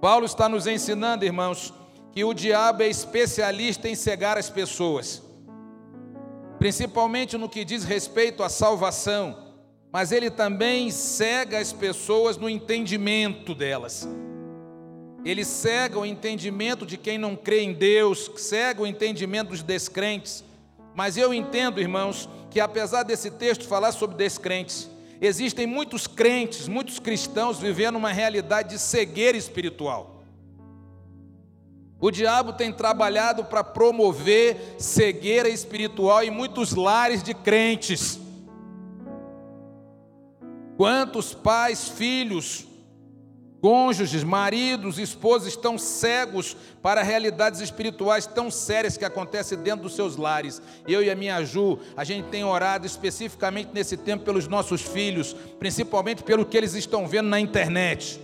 Paulo 0.00 0.26
está 0.26 0.48
nos 0.48 0.66
ensinando, 0.66 1.24
irmãos, 1.24 1.72
que 2.10 2.24
o 2.24 2.34
diabo 2.34 2.82
é 2.82 2.88
especialista 2.88 3.88
em 3.88 3.94
cegar 3.94 4.36
as 4.36 4.50
pessoas, 4.50 5.22
principalmente 6.58 7.38
no 7.38 7.48
que 7.48 7.64
diz 7.64 7.84
respeito 7.84 8.42
à 8.42 8.48
salvação, 8.48 9.38
mas 9.92 10.10
ele 10.10 10.30
também 10.30 10.90
cega 10.90 11.60
as 11.60 11.72
pessoas 11.72 12.36
no 12.36 12.50
entendimento 12.50 13.54
delas. 13.54 14.08
Ele 15.24 15.44
cega 15.44 15.98
o 15.98 16.04
entendimento 16.04 16.84
de 16.84 16.98
quem 16.98 17.16
não 17.16 17.34
crê 17.34 17.62
em 17.62 17.72
Deus, 17.72 18.30
cega 18.36 18.82
o 18.82 18.86
entendimento 18.86 19.50
dos 19.50 19.62
descrentes. 19.62 20.44
Mas 20.94 21.16
eu 21.16 21.32
entendo, 21.32 21.80
irmãos, 21.80 22.28
que 22.50 22.60
apesar 22.60 23.02
desse 23.02 23.30
texto 23.30 23.66
falar 23.66 23.92
sobre 23.92 24.16
descrentes, 24.16 24.88
existem 25.20 25.66
muitos 25.66 26.06
crentes, 26.06 26.68
muitos 26.68 26.98
cristãos 26.98 27.58
vivendo 27.58 27.96
uma 27.96 28.12
realidade 28.12 28.70
de 28.70 28.78
cegueira 28.78 29.36
espiritual. 29.36 30.22
O 31.98 32.10
diabo 32.10 32.52
tem 32.52 32.70
trabalhado 32.70 33.44
para 33.44 33.64
promover 33.64 34.76
cegueira 34.78 35.48
espiritual 35.48 36.22
em 36.22 36.30
muitos 36.30 36.74
lares 36.74 37.22
de 37.22 37.32
crentes. 37.32 38.20
Quantos 40.76 41.32
pais, 41.32 41.88
filhos, 41.88 42.66
Cônjuges, 43.64 44.22
maridos, 44.22 44.98
esposas 44.98 45.48
estão 45.48 45.78
cegos 45.78 46.54
para 46.82 47.02
realidades 47.02 47.62
espirituais 47.62 48.26
tão 48.26 48.50
sérias 48.50 48.98
que 48.98 49.06
acontecem 49.06 49.56
dentro 49.56 49.84
dos 49.84 49.96
seus 49.96 50.18
lares. 50.18 50.60
Eu 50.86 51.02
e 51.02 51.10
a 51.10 51.16
minha 51.16 51.42
Ju, 51.42 51.78
a 51.96 52.04
gente 52.04 52.28
tem 52.28 52.44
orado 52.44 52.86
especificamente 52.86 53.70
nesse 53.72 53.96
tempo 53.96 54.22
pelos 54.22 54.46
nossos 54.46 54.82
filhos, 54.82 55.34
principalmente 55.58 56.22
pelo 56.22 56.44
que 56.44 56.58
eles 56.58 56.74
estão 56.74 57.08
vendo 57.08 57.30
na 57.30 57.40
internet. 57.40 58.20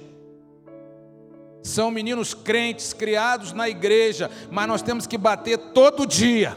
São 1.62 1.90
meninos 1.90 2.34
crentes, 2.34 2.92
criados 2.92 3.54
na 3.54 3.66
igreja, 3.66 4.30
mas 4.50 4.68
nós 4.68 4.82
temos 4.82 5.06
que 5.06 5.16
bater 5.16 5.56
todo 5.72 6.04
dia. 6.04 6.54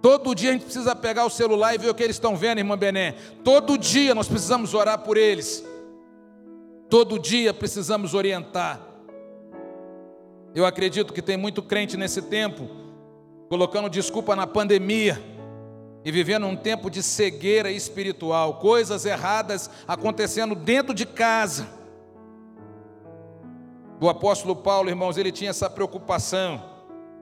Todo 0.00 0.36
dia 0.36 0.50
a 0.50 0.52
gente 0.52 0.66
precisa 0.66 0.94
pegar 0.94 1.24
o 1.24 1.30
celular 1.30 1.74
e 1.74 1.78
ver 1.78 1.90
o 1.90 1.94
que 1.96 2.04
eles 2.04 2.14
estão 2.14 2.36
vendo, 2.36 2.58
irmã 2.58 2.78
Bené. 2.78 3.16
Todo 3.42 3.76
dia 3.76 4.14
nós 4.14 4.28
precisamos 4.28 4.72
orar 4.72 5.00
por 5.00 5.16
eles. 5.16 5.64
Todo 6.92 7.18
dia 7.18 7.54
precisamos 7.54 8.12
orientar. 8.12 8.78
Eu 10.54 10.66
acredito 10.66 11.14
que 11.14 11.22
tem 11.22 11.38
muito 11.38 11.62
crente 11.62 11.96
nesse 11.96 12.20
tempo, 12.20 12.68
colocando 13.48 13.88
desculpa 13.88 14.36
na 14.36 14.46
pandemia 14.46 15.18
e 16.04 16.12
vivendo 16.12 16.46
um 16.46 16.54
tempo 16.54 16.90
de 16.90 17.02
cegueira 17.02 17.70
espiritual, 17.70 18.58
coisas 18.58 19.06
erradas 19.06 19.70
acontecendo 19.88 20.54
dentro 20.54 20.92
de 20.92 21.06
casa. 21.06 21.66
O 23.98 24.10
apóstolo 24.10 24.54
Paulo, 24.54 24.90
irmãos, 24.90 25.16
ele 25.16 25.32
tinha 25.32 25.48
essa 25.48 25.70
preocupação 25.70 26.62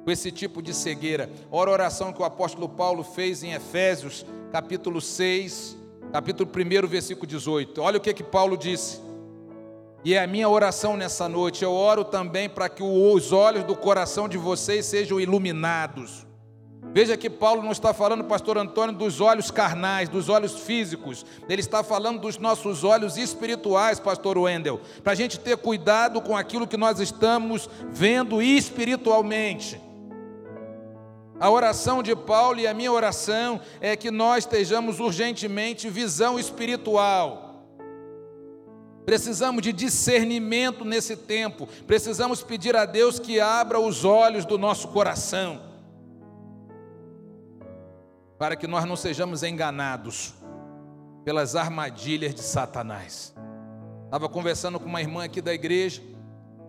com 0.05 0.11
esse 0.11 0.33
tipo 0.33 0.61
de 0.61 0.75
cegueira. 0.75 1.31
Ora, 1.49 1.71
a 1.71 1.75
oração 1.75 2.13
que 2.13 2.21
o 2.21 2.25
apóstolo 2.25 2.69
Paulo 2.69 3.05
fez 3.05 3.45
em 3.45 3.53
Efésios, 3.53 4.27
capítulo 4.51 5.01
6, 5.01 5.77
capítulo 6.13 6.51
1, 6.51 6.89
versículo 6.89 7.25
18. 7.29 7.81
Olha 7.81 7.99
o 7.99 8.01
que 8.01 8.13
que 8.13 8.25
Paulo 8.25 8.57
disse: 8.57 9.10
e 10.05 10.15
é 10.15 10.23
a 10.23 10.27
minha 10.27 10.49
oração 10.49 10.97
nessa 10.97 11.29
noite. 11.29 11.63
Eu 11.63 11.73
oro 11.73 12.05
também 12.05 12.49
para 12.49 12.69
que 12.69 12.83
os 12.83 13.33
olhos 13.33 13.65
do 13.65 13.77
coração 13.77 14.29
de 14.29 14.39
vocês 14.39 14.87
sejam 14.87 15.21
iluminados. 15.21 16.27
Veja 16.93 17.17
que 17.17 17.31
Paulo 17.31 17.63
não 17.63 17.71
está 17.71 17.93
falando, 17.95 18.25
pastor 18.25 18.59
Antônio, 18.59 18.95
dos 18.95 19.21
olhos 19.21 19.51
carnais, 19.51 20.09
dos 20.09 20.29
olhos 20.29 20.61
físicos. 20.61 21.25
Ele 21.49 21.61
está 21.61 21.85
falando 21.85 22.21
dos 22.21 22.39
nossos 22.39 22.83
olhos 22.83 23.17
espirituais, 23.17 24.01
pastor 24.01 24.37
Wendel. 24.37 24.81
Para 25.05 25.13
a 25.13 25.17
gente 25.17 25.39
ter 25.39 25.57
cuidado 25.57 26.21
com 26.21 26.37
aquilo 26.37 26.67
que 26.67 26.77
nós 26.77 26.99
estamos 26.99 27.69
vendo 27.91 28.43
espiritualmente. 28.43 29.81
A 31.39 31.49
oração 31.49 32.03
de 32.03 32.17
Paulo 32.17 32.59
e 32.59 32.67
a 32.67 32.75
minha 32.75 32.93
oração 32.93 33.61
é 33.81 33.95
que 33.97 34.11
nós 34.11 34.45
estejamos 34.45 34.99
urgentemente 34.99 35.89
visão 35.89 36.39
espiritual 36.39 37.50
Precisamos 39.05 39.63
de 39.63 39.73
discernimento 39.73 40.85
nesse 40.85 41.17
tempo. 41.17 41.67
Precisamos 41.87 42.43
pedir 42.43 42.77
a 42.77 42.85
Deus 42.85 43.19
que 43.19 43.41
abra 43.41 43.81
os 43.81 44.05
olhos 44.05 44.45
do 44.45 44.59
nosso 44.59 44.89
coração, 44.89 45.61
para 48.39 48.57
que 48.57 48.67
nós 48.67 48.85
não 48.85 48.97
sejamos 48.97 49.43
enganados 49.43 50.35
pelas 51.25 51.57
armadilhas 51.57 52.35
de 52.35 52.43
Satanás. 52.43 53.35
Estava 54.05 54.29
conversando 54.29 54.81
com 54.81 54.87
uma 54.87 55.01
irmã 55.01 55.25
aqui 55.25 55.41
da 55.41 55.53
igreja 55.53 56.03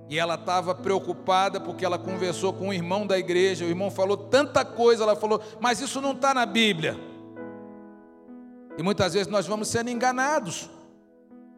e 0.10 0.20
ela 0.20 0.36
estava 0.36 0.76
preocupada 0.76 1.60
porque 1.60 1.86
ela 1.86 1.98
conversou 1.98 2.54
com 2.54 2.68
um 2.68 2.74
irmão 2.74 3.08
da 3.08 3.18
igreja. 3.18 3.66
O 3.66 3.70
irmão 3.70 3.90
falou 3.90 4.18
tanta 4.18 4.64
coisa, 4.64 5.04
ela 5.04 5.16
falou, 5.16 5.42
mas 5.60 5.80
isso 5.82 6.02
não 6.02 6.12
está 6.12 6.34
na 6.34 6.46
Bíblia. 6.46 6.98
E 8.78 8.84
muitas 8.84 9.14
vezes 9.14 9.28
nós 9.28 9.48
vamos 9.48 9.68
sendo 9.68 9.90
enganados 9.90 10.70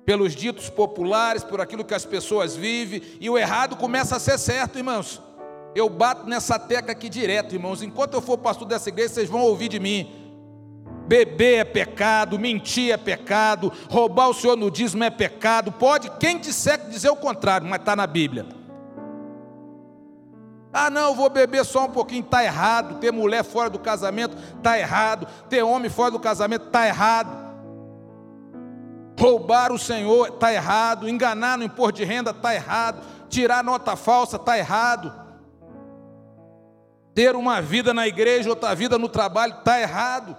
pelos 0.05 0.35
ditos 0.35 0.69
populares, 0.69 1.43
por 1.43 1.61
aquilo 1.61 1.85
que 1.85 1.93
as 1.93 2.05
pessoas 2.05 2.55
vivem, 2.55 3.01
e 3.19 3.29
o 3.29 3.37
errado 3.37 3.75
começa 3.75 4.15
a 4.15 4.19
ser 4.19 4.37
certo, 4.37 4.77
irmãos. 4.77 5.21
Eu 5.75 5.89
bato 5.89 6.27
nessa 6.27 6.59
tecla 6.59 6.91
aqui 6.91 7.09
direto, 7.09 7.55
irmãos. 7.55 7.81
Enquanto 7.81 8.13
eu 8.13 8.21
for 8.21 8.37
pastor 8.37 8.67
dessa 8.67 8.89
igreja, 8.89 9.13
vocês 9.13 9.29
vão 9.29 9.41
ouvir 9.41 9.69
de 9.69 9.79
mim. 9.79 10.11
Beber 11.07 11.59
é 11.59 11.63
pecado, 11.63 12.39
mentir 12.39 12.91
é 12.91 12.97
pecado, 12.97 13.71
roubar 13.89 14.29
o 14.29 14.33
senhor 14.33 14.55
no 14.55 14.69
dízimo 14.69 15.03
é 15.03 15.09
pecado. 15.09 15.71
Pode 15.71 16.09
quem 16.19 16.37
disser 16.37 16.89
dizer 16.89 17.09
o 17.09 17.15
contrário, 17.15 17.67
mas 17.67 17.79
está 17.79 17.95
na 17.95 18.07
Bíblia. 18.07 18.45
Ah, 20.71 20.89
não, 20.89 21.09
eu 21.09 21.15
vou 21.15 21.29
beber 21.29 21.63
só 21.65 21.85
um 21.85 21.91
pouquinho, 21.91 22.23
está 22.23 22.43
errado. 22.43 22.99
Ter 22.99 23.11
mulher 23.11 23.43
fora 23.43 23.69
do 23.69 23.77
casamento 23.77 24.35
está 24.57 24.79
errado. 24.79 25.27
Ter 25.47 25.61
homem 25.61 25.89
fora 25.89 26.09
do 26.09 26.19
casamento 26.19 26.65
está 26.65 26.87
errado. 26.87 27.42
Roubar 29.19 29.71
o 29.71 29.77
Senhor 29.77 30.29
está 30.29 30.51
errado, 30.53 31.07
enganar 31.07 31.57
no 31.57 31.63
imposto 31.63 31.93
de 31.93 32.03
renda 32.03 32.31
está 32.31 32.53
errado, 32.53 33.05
tirar 33.29 33.63
nota 33.63 33.95
falsa 33.95 34.37
está 34.37 34.57
errado, 34.57 35.13
ter 37.13 37.35
uma 37.35 37.61
vida 37.61 37.93
na 37.93 38.07
igreja, 38.07 38.49
outra 38.49 38.73
vida 38.73 38.97
no 38.97 39.07
trabalho 39.07 39.55
está 39.59 39.79
errado. 39.79 40.35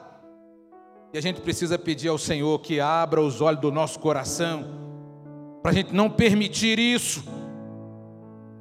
E 1.13 1.19
a 1.19 1.21
gente 1.21 1.41
precisa 1.41 1.79
pedir 1.79 2.09
ao 2.09 2.19
Senhor 2.19 2.61
que 2.61 2.81
abra 2.81 3.21
os 3.21 3.41
olhos 3.41 3.61
do 3.61 3.71
nosso 3.71 4.01
coração, 4.01 4.65
para 5.63 5.71
a 5.71 5.75
gente 5.75 5.95
não 5.95 6.11
permitir 6.11 6.79
isso, 6.79 7.25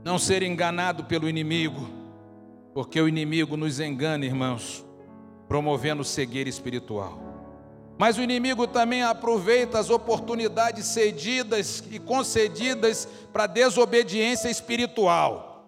não 0.03 0.20
ser 0.20 0.43
enganado 0.43 1.05
pelo 1.05 1.27
inimigo, 1.27 1.89
porque 2.74 3.01
o 3.01 3.08
inimigo 3.08 3.58
nos 3.58 3.79
engana, 3.79 4.25
irmãos, 4.25 4.86
promovendo 5.48 6.03
cegueira 6.03 6.50
espiritual. 6.50 7.33
Mas 7.98 8.18
o 8.18 8.22
inimigo 8.22 8.68
também 8.68 9.04
aproveita 9.04 9.80
as 9.80 9.90
oportunidades 9.90 10.88
cedidas 10.88 11.84
e 11.92 12.00
concedidas 12.00 13.08
para 13.32 13.48
desobediência 13.48 14.50
espiritual. 14.50 15.68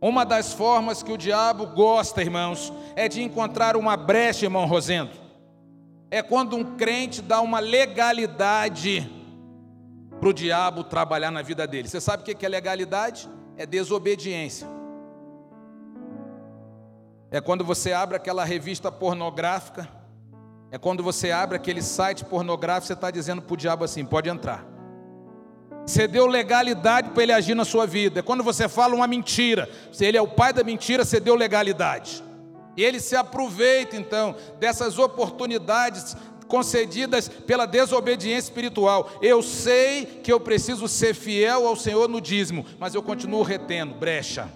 Uma 0.00 0.24
das 0.24 0.52
formas 0.52 1.02
que 1.02 1.10
o 1.10 1.16
diabo 1.16 1.66
gosta, 1.68 2.20
irmãos, 2.20 2.70
é 2.94 3.08
de 3.08 3.22
encontrar 3.22 3.74
uma 3.74 3.96
brecha, 3.96 4.44
irmão 4.44 4.66
Rosendo. 4.66 5.12
É 6.10 6.22
quando 6.22 6.56
um 6.56 6.76
crente 6.76 7.22
dá 7.22 7.40
uma 7.40 7.58
legalidade 7.58 9.10
para 10.20 10.28
o 10.28 10.32
diabo 10.32 10.84
trabalhar 10.84 11.30
na 11.30 11.40
vida 11.40 11.66
dele. 11.66 11.88
Você 11.88 12.00
sabe 12.02 12.22
o 12.22 12.26
que 12.36 12.44
é 12.44 12.48
legalidade? 12.48 13.28
É 13.56 13.64
desobediência. 13.64 14.68
É 17.30 17.40
quando 17.40 17.64
você 17.64 17.92
abre 17.92 18.16
aquela 18.16 18.44
revista 18.44 18.92
pornográfica, 18.92 19.88
é 20.74 20.78
quando 20.78 21.04
você 21.04 21.30
abre 21.30 21.54
aquele 21.54 21.80
site 21.80 22.24
pornográfico, 22.24 22.88
você 22.88 22.94
está 22.94 23.08
dizendo 23.08 23.40
para 23.40 23.54
o 23.54 23.56
diabo 23.56 23.84
assim: 23.84 24.04
pode 24.04 24.28
entrar. 24.28 24.66
Você 25.86 26.08
deu 26.08 26.26
legalidade 26.26 27.10
para 27.10 27.22
ele 27.22 27.30
agir 27.30 27.54
na 27.54 27.64
sua 27.64 27.86
vida. 27.86 28.24
Quando 28.24 28.42
você 28.42 28.68
fala 28.68 28.92
uma 28.92 29.06
mentira, 29.06 29.70
se 29.92 30.04
ele 30.04 30.16
é 30.16 30.20
o 30.20 30.26
pai 30.26 30.52
da 30.52 30.64
mentira, 30.64 31.04
você 31.04 31.20
deu 31.20 31.36
legalidade. 31.36 32.24
E 32.76 32.82
ele 32.82 32.98
se 32.98 33.14
aproveita 33.14 33.94
então 33.94 34.34
dessas 34.58 34.98
oportunidades 34.98 36.16
concedidas 36.48 37.28
pela 37.28 37.66
desobediência 37.66 38.48
espiritual. 38.48 39.12
Eu 39.22 39.44
sei 39.44 40.04
que 40.24 40.32
eu 40.32 40.40
preciso 40.40 40.88
ser 40.88 41.14
fiel 41.14 41.68
ao 41.68 41.76
Senhor 41.76 42.08
no 42.08 42.20
dízimo, 42.20 42.66
mas 42.80 42.96
eu 42.96 43.02
continuo 43.02 43.44
retendo 43.44 43.94
brecha. 43.94 44.50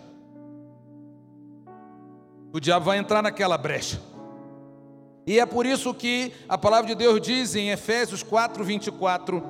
O 2.52 2.58
diabo 2.58 2.87
vai 2.87 2.98
entrar 2.98 3.22
naquela 3.22 3.56
brecha. 3.56 4.00
E 5.28 5.38
é 5.38 5.44
por 5.44 5.66
isso 5.66 5.92
que 5.92 6.32
a 6.49 6.56
palavra 6.56 6.87
de 6.87 6.94
Deus 6.94 7.20
diz 7.20 7.54
em 7.54 7.68
Efésios 7.68 8.23
4, 8.23 8.64
24: 8.64 9.44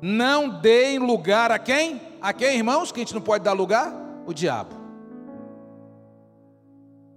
não 0.00 0.48
deem 0.48 1.00
lugar 1.00 1.50
a 1.50 1.58
quem? 1.58 2.00
A 2.22 2.32
quem, 2.32 2.58
irmãos? 2.58 2.92
Que 2.92 3.00
a 3.00 3.02
gente 3.02 3.14
não 3.14 3.20
pode 3.20 3.42
dar 3.42 3.52
lugar? 3.52 3.92
O 4.26 4.32
diabo. 4.32 4.76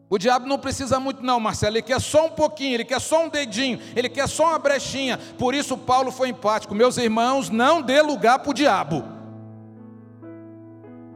O 0.10 0.18
diabo 0.18 0.48
não 0.48 0.58
precisa 0.58 1.00
muito, 1.00 1.22
não, 1.22 1.40
Marcelo. 1.40 1.76
Ele 1.76 1.84
quer 1.84 2.02
só 2.02 2.26
um 2.26 2.32
pouquinho, 2.32 2.74
ele 2.74 2.86
quer 2.86 3.00
só 3.00 3.24
um 3.24 3.30
dedinho, 3.30 3.80
ele 3.96 4.10
quer 4.10 4.28
só 4.28 4.48
uma 4.48 4.58
brechinha. 4.58 5.20
Por 5.38 5.54
isso, 5.54 5.78
Paulo 5.78 6.12
foi 6.12 6.30
empático. 6.30 6.74
Meus 6.74 6.98
irmãos, 6.98 7.52
não 7.52 7.84
dê 7.84 8.02
lugar 8.02 8.40
para 8.40 8.50
o 8.50 8.54
diabo. 8.54 9.04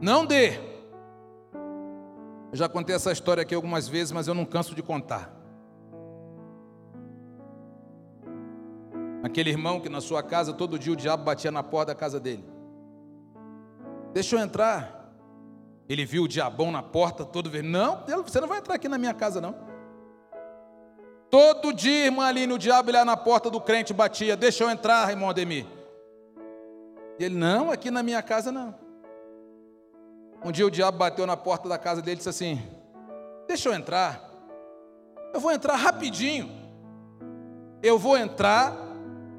Não 0.00 0.24
dê. 0.24 0.52
Eu 2.52 2.58
já 2.58 2.68
contei 2.68 2.94
essa 2.94 3.10
história 3.10 3.42
aqui 3.42 3.56
algumas 3.56 3.88
vezes, 3.88 4.12
mas 4.12 4.28
eu 4.28 4.34
não 4.34 4.44
canso 4.44 4.72
de 4.72 4.84
contar. 4.84 5.41
Aquele 9.22 9.50
irmão 9.50 9.80
que 9.80 9.88
na 9.88 10.00
sua 10.00 10.22
casa 10.22 10.52
todo 10.52 10.78
dia 10.78 10.92
o 10.92 10.96
diabo 10.96 11.22
batia 11.22 11.50
na 11.50 11.62
porta 11.62 11.92
da 11.92 11.98
casa 11.98 12.18
dele. 12.18 12.44
Deixa 14.12 14.36
eu 14.36 14.40
entrar. 14.40 15.14
Ele 15.88 16.04
viu 16.04 16.24
o 16.24 16.28
diabão 16.28 16.72
na 16.72 16.82
porta 16.82 17.24
todo 17.24 17.50
vez. 17.50 17.64
Não, 17.64 18.04
você 18.24 18.40
não 18.40 18.48
vai 18.48 18.58
entrar 18.58 18.74
aqui 18.74 18.88
na 18.88 18.98
minha 18.98 19.14
casa, 19.14 19.40
não. 19.40 19.54
Todo 21.30 21.72
dia, 21.72 22.06
irmã 22.06 22.26
Aline, 22.26 22.52
o 22.52 22.58
diabo 22.58 22.90
lá 22.92 23.04
na 23.04 23.16
porta 23.16 23.48
do 23.48 23.60
crente 23.60 23.94
batia. 23.94 24.36
Deixa 24.36 24.64
eu 24.64 24.70
entrar, 24.70 25.08
irmão 25.10 25.30
Ademir. 25.30 25.66
E 27.18 27.24
ele, 27.24 27.34
não, 27.34 27.70
aqui 27.70 27.90
na 27.90 28.02
minha 28.02 28.22
casa 28.22 28.50
não. 28.50 28.74
Um 30.44 30.50
dia 30.50 30.66
o 30.66 30.70
diabo 30.70 30.98
bateu 30.98 31.26
na 31.26 31.36
porta 31.36 31.68
da 31.68 31.78
casa 31.78 32.02
dele 32.02 32.16
e 32.16 32.18
disse 32.18 32.28
assim: 32.28 32.60
Deixa 33.46 33.68
eu 33.68 33.74
entrar. 33.74 34.30
Eu 35.32 35.40
vou 35.40 35.52
entrar 35.52 35.76
rapidinho. 35.76 36.50
Eu 37.82 37.98
vou 37.98 38.16
entrar 38.16 38.76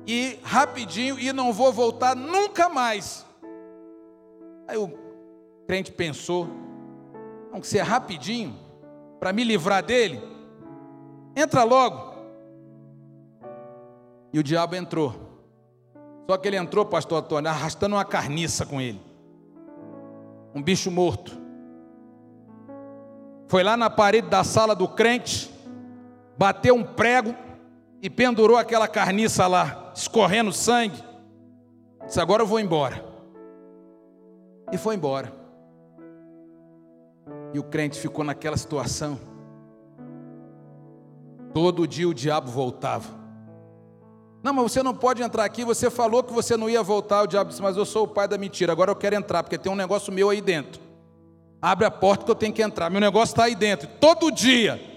e 0.05 0.39
rapidinho 0.43 1.19
e 1.19 1.31
não 1.31 1.53
vou 1.53 1.71
voltar 1.71 2.15
nunca 2.15 2.69
mais. 2.69 3.25
Aí 4.67 4.77
o 4.77 4.91
crente 5.67 5.91
pensou, 5.91 6.47
que 7.59 7.67
ser 7.67 7.81
rapidinho, 7.81 8.57
para 9.19 9.31
me 9.31 9.43
livrar 9.43 9.83
dele, 9.83 10.21
entra 11.35 11.63
logo. 11.63 12.13
E 14.33 14.39
o 14.39 14.43
diabo 14.43 14.75
entrou. 14.75 15.13
Só 16.29 16.37
que 16.37 16.47
ele 16.47 16.57
entrou, 16.57 16.85
pastor 16.85 17.19
Antônio, 17.19 17.49
arrastando 17.49 17.95
uma 17.95 18.05
carniça 18.05 18.65
com 18.65 18.81
ele. 18.81 18.99
Um 20.55 20.61
bicho 20.61 20.89
morto. 20.89 21.37
Foi 23.47 23.63
lá 23.63 23.77
na 23.77 23.89
parede 23.89 24.29
da 24.29 24.43
sala 24.43 24.75
do 24.75 24.87
crente, 24.87 25.53
bateu 26.37 26.75
um 26.75 26.83
prego 26.83 27.35
e 28.03 28.09
pendurou 28.09 28.57
aquela 28.57 28.85
carniça 28.85 29.47
lá 29.47 29.93
escorrendo 29.95 30.51
sangue. 30.51 31.01
Disse: 32.05 32.19
Agora 32.19 32.43
eu 32.43 32.47
vou 32.47 32.59
embora. 32.59 33.01
E 34.73 34.77
foi 34.77 34.95
embora. 34.95 35.33
E 37.53 37.59
o 37.59 37.63
crente 37.63 37.97
ficou 37.97 38.25
naquela 38.25 38.57
situação. 38.57 39.17
Todo 41.53 41.87
dia 41.87 42.09
o 42.09 42.13
diabo 42.13 42.51
voltava. 42.51 43.23
Não, 44.43 44.51
mas 44.51 44.73
você 44.73 44.83
não 44.83 44.93
pode 44.93 45.23
entrar 45.23 45.45
aqui. 45.45 45.63
Você 45.63 45.89
falou 45.89 46.21
que 46.23 46.33
você 46.33 46.57
não 46.57 46.69
ia 46.69 46.83
voltar. 46.83 47.21
O 47.21 47.27
diabo 47.27 47.51
disse: 47.51 47.61
Mas 47.61 47.77
eu 47.77 47.85
sou 47.85 48.03
o 48.03 48.07
pai 48.07 48.27
da 48.27 48.37
mentira. 48.37 48.73
Agora 48.73 48.91
eu 48.91 48.97
quero 48.97 49.15
entrar, 49.15 49.43
porque 49.43 49.57
tem 49.57 49.71
um 49.71 49.77
negócio 49.77 50.11
meu 50.11 50.29
aí 50.29 50.41
dentro. 50.41 50.81
Abre 51.61 51.85
a 51.85 51.91
porta 51.91 52.25
que 52.25 52.31
eu 52.31 52.35
tenho 52.35 52.51
que 52.51 52.61
entrar. 52.61 52.89
Meu 52.89 52.99
negócio 52.99 53.31
está 53.31 53.45
aí 53.45 53.55
dentro. 53.55 53.87
Todo 54.01 54.29
dia 54.29 54.92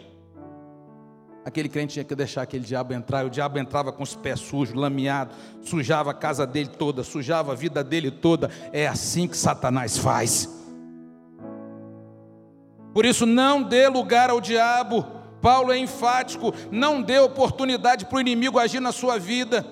aquele 1.47 1.69
crente 1.69 1.93
tinha 1.93 2.05
que 2.05 2.17
deixar 2.17 2.43
aquele 2.43 2.65
diabo 2.65 2.93
entrar, 2.93 3.23
e 3.23 3.27
o 3.29 3.31
diabo 3.31 3.57
entrava 3.57 3.93
com 3.93 4.03
os 4.03 4.17
pés 4.17 4.41
sujos, 4.41 4.75
lameado, 4.75 5.33
sujava 5.63 6.11
a 6.11 6.15
casa 6.15 6.45
dele 6.45 6.69
toda, 6.69 7.05
sujava 7.05 7.53
a 7.53 7.55
vida 7.55 7.85
dele 7.85 8.11
toda. 8.11 8.51
É 8.73 8.89
assim 8.89 9.29
que 9.29 9.37
Satanás 9.37 9.97
faz. 9.97 10.53
Por 12.93 13.07
isso, 13.07 13.25
não 13.25 13.63
dê 13.63 13.87
lugar 13.87 14.29
ao 14.29 14.41
diabo. 14.41 15.07
Paulo 15.41 15.71
é 15.71 15.79
enfático: 15.79 16.53
não 16.73 17.01
dê 17.01 17.21
oportunidade 17.21 18.07
para 18.07 18.17
o 18.17 18.21
inimigo 18.21 18.59
agir 18.59 18.81
na 18.81 18.91
sua 18.91 19.17
vida. 19.17 19.65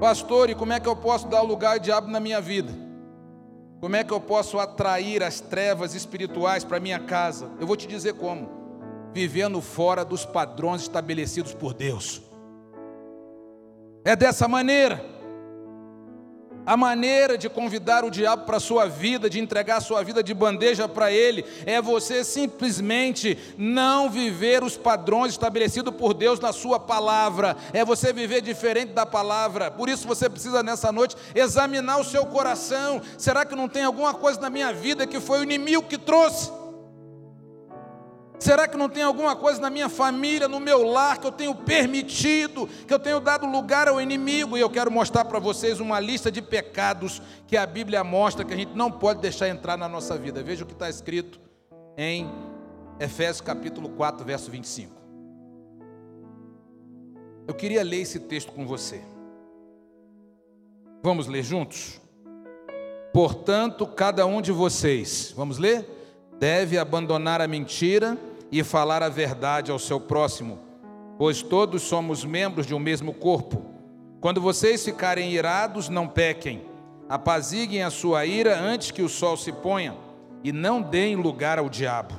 Pastor, 0.00 0.50
e 0.50 0.54
como 0.56 0.72
é 0.72 0.80
que 0.80 0.88
eu 0.88 0.96
posso 0.96 1.28
dar 1.28 1.42
lugar 1.42 1.74
ao 1.74 1.78
diabo 1.78 2.08
na 2.08 2.18
minha 2.18 2.40
vida? 2.40 2.72
Como 3.80 3.94
é 3.94 4.02
que 4.02 4.12
eu 4.12 4.20
posso 4.20 4.58
atrair 4.58 5.22
as 5.22 5.40
trevas 5.40 5.94
espirituais 5.94 6.64
para 6.64 6.80
minha 6.80 6.98
casa? 6.98 7.48
Eu 7.60 7.68
vou 7.68 7.76
te 7.76 7.86
dizer 7.86 8.14
como 8.14 8.65
vivendo 9.16 9.62
fora 9.62 10.04
dos 10.04 10.26
padrões 10.26 10.82
estabelecidos 10.82 11.54
por 11.54 11.72
Deus. 11.72 12.20
É 14.04 14.14
dessa 14.14 14.46
maneira. 14.46 15.02
A 16.66 16.76
maneira 16.76 17.38
de 17.38 17.48
convidar 17.48 18.04
o 18.04 18.10
diabo 18.10 18.44
para 18.44 18.58
a 18.58 18.60
sua 18.60 18.86
vida, 18.86 19.30
de 19.30 19.40
entregar 19.40 19.78
a 19.78 19.80
sua 19.80 20.02
vida 20.02 20.22
de 20.22 20.34
bandeja 20.34 20.86
para 20.86 21.10
ele, 21.10 21.46
é 21.64 21.80
você 21.80 22.22
simplesmente 22.22 23.38
não 23.56 24.10
viver 24.10 24.62
os 24.62 24.76
padrões 24.76 25.32
estabelecidos 25.32 25.94
por 25.94 26.12
Deus 26.12 26.38
na 26.38 26.52
sua 26.52 26.78
palavra, 26.78 27.56
é 27.72 27.86
você 27.86 28.12
viver 28.12 28.42
diferente 28.42 28.92
da 28.92 29.06
palavra. 29.06 29.70
Por 29.70 29.88
isso 29.88 30.06
você 30.06 30.28
precisa 30.28 30.62
nessa 30.62 30.92
noite 30.92 31.16
examinar 31.34 31.98
o 31.98 32.04
seu 32.04 32.26
coração. 32.26 33.00
Será 33.16 33.46
que 33.46 33.54
não 33.54 33.68
tem 33.68 33.84
alguma 33.84 34.12
coisa 34.12 34.38
na 34.42 34.50
minha 34.50 34.74
vida 34.74 35.06
que 35.06 35.20
foi 35.20 35.40
o 35.40 35.44
inimigo 35.44 35.84
que 35.84 35.96
trouxe? 35.96 36.50
Será 38.46 38.68
que 38.68 38.76
não 38.76 38.88
tem 38.88 39.02
alguma 39.02 39.34
coisa 39.34 39.60
na 39.60 39.68
minha 39.68 39.88
família, 39.88 40.46
no 40.46 40.60
meu 40.60 40.84
lar, 40.84 41.18
que 41.18 41.26
eu 41.26 41.32
tenho 41.32 41.52
permitido, 41.52 42.68
que 42.86 42.94
eu 42.94 42.98
tenho 43.00 43.18
dado 43.18 43.44
lugar 43.44 43.88
ao 43.88 44.00
inimigo? 44.00 44.56
E 44.56 44.60
eu 44.60 44.70
quero 44.70 44.88
mostrar 44.88 45.24
para 45.24 45.40
vocês 45.40 45.80
uma 45.80 45.98
lista 45.98 46.30
de 46.30 46.40
pecados 46.40 47.20
que 47.48 47.56
a 47.56 47.66
Bíblia 47.66 48.04
mostra 48.04 48.44
que 48.44 48.54
a 48.54 48.56
gente 48.56 48.72
não 48.72 48.88
pode 48.88 49.20
deixar 49.20 49.48
entrar 49.48 49.76
na 49.76 49.88
nossa 49.88 50.16
vida. 50.16 50.44
Veja 50.44 50.62
o 50.62 50.66
que 50.66 50.74
está 50.74 50.88
escrito 50.88 51.40
em 51.98 52.30
Efésios 53.00 53.40
capítulo 53.40 53.88
4, 53.88 54.24
verso 54.24 54.48
25. 54.48 54.92
Eu 57.48 57.54
queria 57.54 57.82
ler 57.82 58.02
esse 58.02 58.20
texto 58.20 58.52
com 58.52 58.64
você. 58.64 59.02
Vamos 61.02 61.26
ler 61.26 61.42
juntos? 61.42 62.00
Portanto, 63.12 63.88
cada 63.88 64.24
um 64.24 64.40
de 64.40 64.52
vocês, 64.52 65.34
vamos 65.36 65.58
ler? 65.58 65.96
deve 66.38 66.78
abandonar 66.78 67.40
a 67.40 67.48
mentira 67.48 68.16
e 68.50 68.62
falar 68.62 69.02
a 69.02 69.08
verdade 69.08 69.70
ao 69.70 69.78
seu 69.78 70.00
próximo, 70.00 70.58
pois 71.18 71.42
todos 71.42 71.82
somos 71.82 72.24
membros 72.24 72.66
de 72.66 72.74
um 72.74 72.78
mesmo 72.78 73.12
corpo. 73.12 73.62
Quando 74.20 74.40
vocês 74.40 74.84
ficarem 74.84 75.32
irados, 75.32 75.88
não 75.88 76.08
pequem, 76.08 76.64
apaziguem 77.08 77.82
a 77.82 77.90
sua 77.90 78.26
ira 78.26 78.58
antes 78.58 78.90
que 78.90 79.02
o 79.02 79.08
sol 79.08 79.36
se 79.36 79.52
ponha, 79.52 79.96
e 80.42 80.52
não 80.52 80.80
deem 80.80 81.16
lugar 81.16 81.58
ao 81.58 81.68
diabo. 81.68 82.14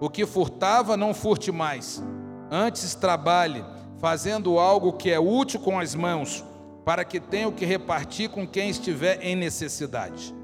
O 0.00 0.08
que 0.08 0.26
furtava, 0.26 0.96
não 0.96 1.14
furte 1.14 1.50
mais, 1.52 2.02
antes 2.50 2.94
trabalhe, 2.94 3.64
fazendo 3.98 4.58
algo 4.58 4.92
que 4.92 5.10
é 5.10 5.18
útil 5.18 5.60
com 5.60 5.78
as 5.78 5.94
mãos, 5.94 6.44
para 6.84 7.04
que 7.04 7.18
tenham 7.18 7.50
que 7.50 7.64
repartir 7.64 8.30
com 8.30 8.46
quem 8.46 8.70
estiver 8.70 9.18
em 9.22 9.34
necessidade. 9.34 10.34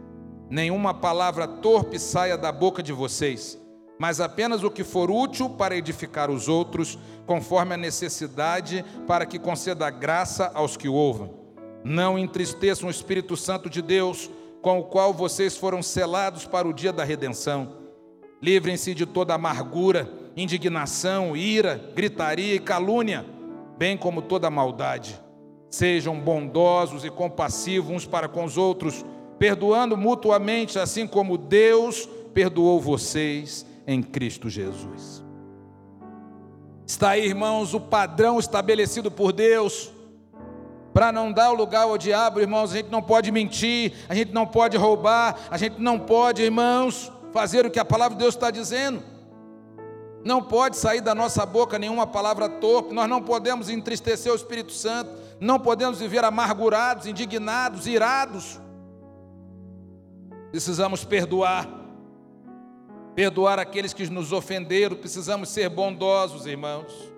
Nenhuma 0.51 0.93
palavra 0.93 1.47
torpe 1.47 1.99
saia 1.99 2.37
da 2.37 2.51
boca 2.51 2.83
de 2.83 2.93
vocês, 2.93 3.59
mas 4.03 4.21
apenas 4.21 4.65
o 4.65 4.71
que 4.71 4.83
for 4.83 5.13
útil 5.13 5.49
para 5.49 5.77
edificar 5.77 6.29
os 6.29 6.49
outros, 6.49 6.99
conforme 7.25 7.75
a 7.75 7.77
necessidade, 7.77 8.85
para 9.07 9.25
que 9.25 9.39
conceda 9.39 9.89
graça 9.91 10.51
aos 10.55 10.77
que 10.77 10.89
ouvem. 10.89 11.31
Não 11.85 12.19
entristeçam 12.19 12.89
o 12.89 12.91
Espírito 12.91 13.37
Santo 13.37 13.71
de 13.71 13.81
Deus, 13.81 14.29
com 14.61 14.81
o 14.81 14.83
qual 14.83 15.15
vocês 15.15 15.57
foram 15.57 15.81
selados 15.85 16.45
para 16.45 16.67
o 16.67 16.73
dia 16.73 16.93
da 16.93 17.05
redenção. 17.05 17.77
Livrem-se 18.43 18.93
de 18.93 19.07
toda 19.07 19.35
amargura, 19.35 20.13
indignação, 20.37 21.37
ira, 21.37 21.93
gritaria 21.95 22.57
e 22.57 22.59
calúnia, 22.59 23.25
bem 23.79 23.97
como 23.97 24.21
toda 24.21 24.51
maldade. 24.51 25.17
Sejam 25.71 26.19
bondosos 26.19 27.05
e 27.05 27.09
compassivos 27.09 27.93
uns 27.93 28.05
para 28.05 28.27
com 28.27 28.43
os 28.43 28.59
outros, 28.59 29.05
perdoando 29.39 29.97
mutuamente, 29.97 30.77
assim 30.77 31.07
como 31.07 31.39
Deus 31.39 32.09
perdoou 32.35 32.81
vocês 32.81 33.71
em 33.87 34.03
Cristo 34.03 34.49
Jesus. 34.49 35.23
Está 36.87 37.11
aí, 37.11 37.27
irmãos, 37.27 37.75
o 37.75 37.81
padrão 37.81 38.39
estabelecido 38.39 39.11
por 39.11 39.33
Deus. 39.33 39.91
Para 40.93 41.11
não 41.11 41.33
dar 41.33 41.51
o 41.51 41.55
lugar 41.55 41.85
ao 41.85 41.97
diabo, 41.97 42.39
irmãos, 42.39 42.73
a 42.73 42.77
gente 42.77 42.91
não 42.91 43.03
pode 43.03 43.33
mentir, 43.33 43.95
a 44.09 44.15
gente 44.15 44.33
não 44.33 44.47
pode 44.47 44.77
roubar, 44.77 45.39
a 45.51 45.57
gente 45.57 45.81
não 45.81 45.99
pode, 45.99 46.43
irmãos, 46.43 47.11
fazer 47.33 47.65
o 47.65 47.71
que 47.71 47.81
a 47.81 47.85
palavra 47.85 48.15
de 48.15 48.23
Deus 48.23 48.35
está 48.35 48.51
dizendo. 48.51 49.03
Não 50.23 50.43
pode 50.43 50.77
sair 50.77 51.01
da 51.01 51.15
nossa 51.15 51.47
boca 51.47 51.79
nenhuma 51.79 52.07
palavra 52.07 52.49
torpe, 52.49 52.95
nós 52.95 53.09
não 53.09 53.23
podemos 53.23 53.71
entristecer 53.71 54.31
o 54.31 54.37
Espírito 54.37 54.73
Santo, 54.73 55.11
não 55.41 55.59
podemos 55.59 55.99
viver 55.99 56.23
amargurados, 56.25 57.07
indignados, 57.07 57.87
irados. 57.87 58.61
Precisamos 60.51 61.05
perdoar, 61.05 61.67
perdoar 63.15 63.59
aqueles 63.59 63.93
que 63.93 64.09
nos 64.09 64.33
ofenderam, 64.33 64.97
precisamos 64.97 65.49
ser 65.49 65.69
bondosos, 65.69 66.47
irmãos. 66.47 67.13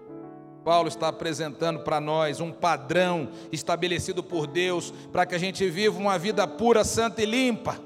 Paulo 0.65 0.89
está 0.89 1.09
apresentando 1.09 1.81
para 1.81 2.01
nós 2.01 2.41
um 2.41 2.51
padrão 2.51 3.29
estabelecido 3.53 4.23
por 4.23 4.47
Deus 4.47 4.91
para 5.13 5.27
que 5.27 5.35
a 5.35 5.39
gente 5.39 5.69
viva 5.69 5.99
uma 5.99 6.19
vida 6.19 6.47
pura, 6.49 6.83
santa 6.83 7.23
e 7.23 7.27
limpa. 7.27 7.79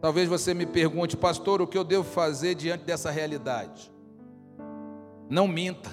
Talvez 0.00 0.28
você 0.28 0.54
me 0.54 0.64
pergunte, 0.64 1.16
pastor, 1.16 1.60
o 1.60 1.66
que 1.66 1.76
eu 1.76 1.84
devo 1.84 2.04
fazer 2.04 2.54
diante 2.54 2.84
dessa 2.84 3.10
realidade? 3.10 3.92
Não 5.28 5.46
minta. 5.46 5.90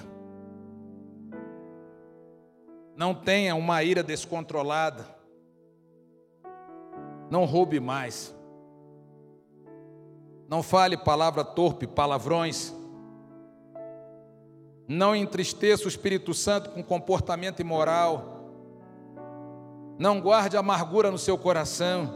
Não 2.96 3.14
tenha 3.14 3.54
uma 3.54 3.82
ira 3.82 4.02
descontrolada. 4.02 5.06
Não 7.30 7.44
roube 7.44 7.78
mais. 7.78 8.34
Não 10.48 10.62
fale 10.62 10.96
palavra 10.96 11.44
torpe, 11.44 11.86
palavrões. 11.86 12.74
Não 14.88 15.14
entristeça 15.16 15.84
o 15.84 15.88
Espírito 15.88 16.32
Santo 16.32 16.70
com 16.70 16.82
comportamento 16.82 17.60
imoral. 17.60 18.50
Não 19.98 20.20
guarde 20.20 20.56
amargura 20.56 21.10
no 21.10 21.18
seu 21.18 21.36
coração. 21.36 22.14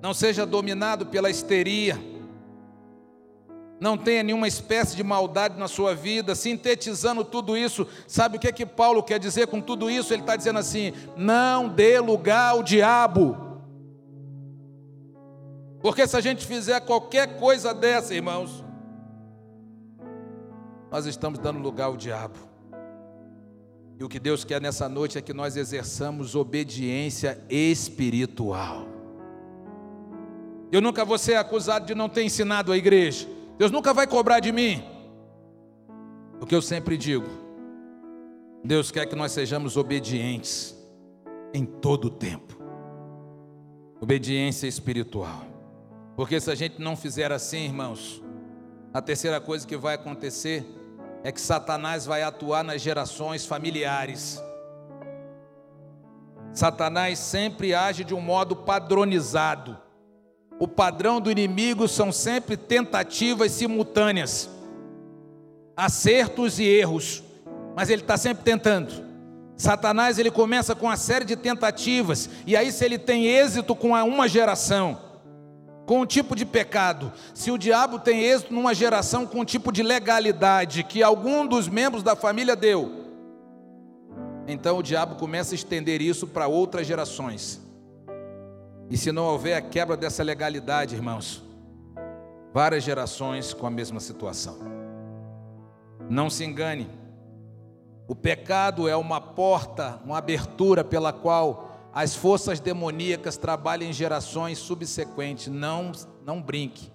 Não 0.00 0.14
seja 0.14 0.46
dominado 0.46 1.06
pela 1.06 1.30
histeria 1.30 1.98
não 3.84 3.98
tenha 3.98 4.22
nenhuma 4.22 4.48
espécie 4.48 4.96
de 4.96 5.02
maldade 5.02 5.58
na 5.58 5.68
sua 5.68 5.94
vida, 5.94 6.34
sintetizando 6.34 7.24
tudo 7.24 7.54
isso, 7.54 7.86
sabe 8.06 8.36
o 8.36 8.40
que 8.40 8.48
é 8.48 8.52
que 8.52 8.64
Paulo 8.64 9.02
quer 9.02 9.18
dizer 9.18 9.46
com 9.46 9.60
tudo 9.60 9.90
isso? 9.90 10.12
Ele 10.12 10.22
está 10.22 10.36
dizendo 10.36 10.58
assim: 10.58 10.92
não 11.16 11.68
dê 11.68 12.00
lugar 12.00 12.52
ao 12.52 12.62
diabo, 12.62 13.36
porque 15.84 16.06
se 16.08 16.16
a 16.16 16.20
gente 16.22 16.46
fizer 16.46 16.80
qualquer 16.80 17.38
coisa 17.38 17.74
dessa, 17.74 18.14
irmãos, 18.14 18.64
nós 20.90 21.04
estamos 21.04 21.38
dando 21.38 21.58
lugar 21.58 21.88
ao 21.88 21.96
diabo. 21.98 22.38
E 23.98 24.02
o 24.02 24.08
que 24.08 24.18
Deus 24.18 24.44
quer 24.44 24.62
nessa 24.62 24.88
noite 24.88 25.18
é 25.18 25.20
que 25.20 25.34
nós 25.34 25.58
exerçamos 25.58 26.34
obediência 26.34 27.38
espiritual. 27.50 28.88
Eu 30.72 30.80
nunca 30.80 31.04
vou 31.04 31.18
ser 31.18 31.34
acusado 31.34 31.84
de 31.84 31.94
não 31.94 32.08
ter 32.08 32.22
ensinado 32.22 32.72
a 32.72 32.78
igreja. 32.78 33.28
Deus 33.58 33.70
nunca 33.70 33.92
vai 33.92 34.06
cobrar 34.06 34.40
de 34.40 34.52
mim. 34.52 34.82
O 36.40 36.46
que 36.46 36.54
eu 36.54 36.62
sempre 36.62 36.96
digo, 36.96 37.28
Deus 38.64 38.90
quer 38.90 39.04
que 39.04 39.14
nós 39.14 39.32
sejamos 39.32 39.76
obedientes 39.76 40.74
em 41.52 41.66
todo 41.66 42.06
o 42.06 42.10
tempo. 42.10 42.56
Obediência 44.00 44.66
espiritual. 44.66 45.52
Porque 46.16 46.40
se 46.40 46.50
a 46.50 46.54
gente 46.54 46.80
não 46.80 46.96
fizer 46.96 47.32
assim, 47.32 47.64
irmãos, 47.64 48.22
a 48.92 49.02
terceira 49.02 49.40
coisa 49.40 49.66
que 49.66 49.76
vai 49.76 49.96
acontecer 49.96 50.64
é 51.24 51.32
que 51.32 51.40
Satanás 51.40 52.06
vai 52.06 52.22
atuar 52.22 52.62
nas 52.62 52.80
gerações 52.80 53.44
familiares. 53.44 54.40
Satanás 56.52 57.18
sempre 57.18 57.74
age 57.74 58.04
de 58.04 58.14
um 58.14 58.20
modo 58.20 58.54
padronizado. 58.54 59.76
O 60.60 60.68
padrão 60.68 61.20
do 61.20 61.30
inimigo 61.32 61.88
são 61.88 62.12
sempre 62.12 62.56
tentativas 62.56 63.50
simultâneas, 63.50 64.48
acertos 65.76 66.60
e 66.60 66.64
erros, 66.64 67.24
mas 67.74 67.90
ele 67.90 68.02
está 68.02 68.16
sempre 68.16 68.44
tentando. 68.44 69.02
Satanás 69.56 70.18
ele 70.18 70.30
começa 70.30 70.74
com 70.76 70.86
uma 70.86 70.96
série 70.96 71.24
de 71.24 71.34
tentativas, 71.34 72.30
e 72.46 72.56
aí, 72.56 72.70
se 72.70 72.84
ele 72.84 72.98
tem 72.98 73.26
êxito 73.26 73.74
com 73.74 73.88
uma 73.88 74.28
geração, 74.28 75.00
com 75.86 76.00
um 76.00 76.06
tipo 76.06 76.34
de 76.34 76.46
pecado, 76.46 77.12
se 77.34 77.50
o 77.50 77.58
diabo 77.58 77.98
tem 77.98 78.22
êxito 78.22 78.54
numa 78.54 78.74
geração 78.74 79.26
com 79.26 79.40
um 79.40 79.44
tipo 79.44 79.70
de 79.70 79.82
legalidade 79.82 80.82
que 80.82 81.02
algum 81.02 81.46
dos 81.46 81.68
membros 81.68 82.02
da 82.02 82.16
família 82.16 82.56
deu, 82.56 83.04
então 84.46 84.78
o 84.78 84.82
diabo 84.82 85.16
começa 85.16 85.54
a 85.54 85.56
estender 85.56 86.00
isso 86.00 86.26
para 86.26 86.46
outras 86.46 86.86
gerações. 86.86 87.60
E 88.90 88.96
se 88.96 89.10
não 89.10 89.24
houver 89.24 89.54
a 89.54 89.62
quebra 89.62 89.96
dessa 89.96 90.22
legalidade, 90.22 90.94
irmãos, 90.94 91.42
várias 92.52 92.84
gerações 92.84 93.54
com 93.54 93.66
a 93.66 93.70
mesma 93.70 94.00
situação. 94.00 94.58
Não 96.08 96.28
se 96.28 96.44
engane, 96.44 96.90
o 98.06 98.14
pecado 98.14 98.86
é 98.86 98.94
uma 98.94 99.20
porta, 99.20 99.98
uma 100.04 100.18
abertura 100.18 100.84
pela 100.84 101.12
qual 101.12 101.63
as 101.94 102.16
forças 102.16 102.58
demoníacas 102.58 103.36
trabalham 103.36 103.88
em 103.88 103.92
gerações 103.92 104.58
subsequentes. 104.58 105.46
Não, 105.46 105.92
não 106.26 106.42
brinque. 106.42 106.90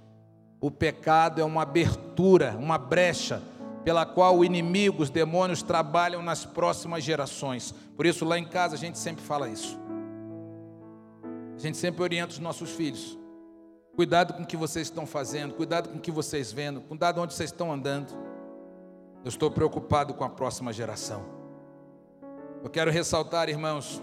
O 0.59 0.69
pecado 0.69 1.39
é 1.39 1.43
uma 1.45 1.62
abertura, 1.62 2.57
uma 2.59 2.77
brecha 2.77 3.41
pela 3.85 4.05
qual 4.05 4.38
o 4.38 4.43
inimigo, 4.43 5.01
os 5.01 5.09
demônios 5.09 5.63
trabalham 5.63 6.21
nas 6.21 6.43
próximas 6.43 7.01
gerações. 7.01 7.73
Por 7.95 8.05
isso, 8.05 8.25
lá 8.25 8.38
em 8.38 8.43
casa 8.43 8.75
a 8.75 8.77
gente 8.77 8.97
sempre 8.97 9.23
fala 9.23 9.47
isso. 9.47 9.79
A 11.55 11.59
gente 11.59 11.77
sempre 11.77 12.03
orienta 12.03 12.33
os 12.33 12.39
nossos 12.39 12.69
filhos. 12.71 13.17
Cuidado 13.95 14.33
com 14.33 14.43
o 14.43 14.45
que 14.45 14.57
vocês 14.57 14.88
estão 14.88 15.05
fazendo, 15.05 15.53
cuidado 15.53 15.89
com 15.89 15.97
o 15.97 16.01
que 16.01 16.12
vocês 16.12 16.51
vendo, 16.51 16.81
cuidado 16.81 17.21
onde 17.21 17.33
vocês 17.33 17.51
estão 17.51 17.71
andando. 17.71 18.12
Eu 19.23 19.29
estou 19.29 19.49
preocupado 19.49 20.13
com 20.13 20.25
a 20.25 20.29
próxima 20.29 20.73
geração. 20.73 21.23
Eu 22.62 22.69
quero 22.69 22.91
ressaltar, 22.91 23.47
irmãos, 23.47 24.01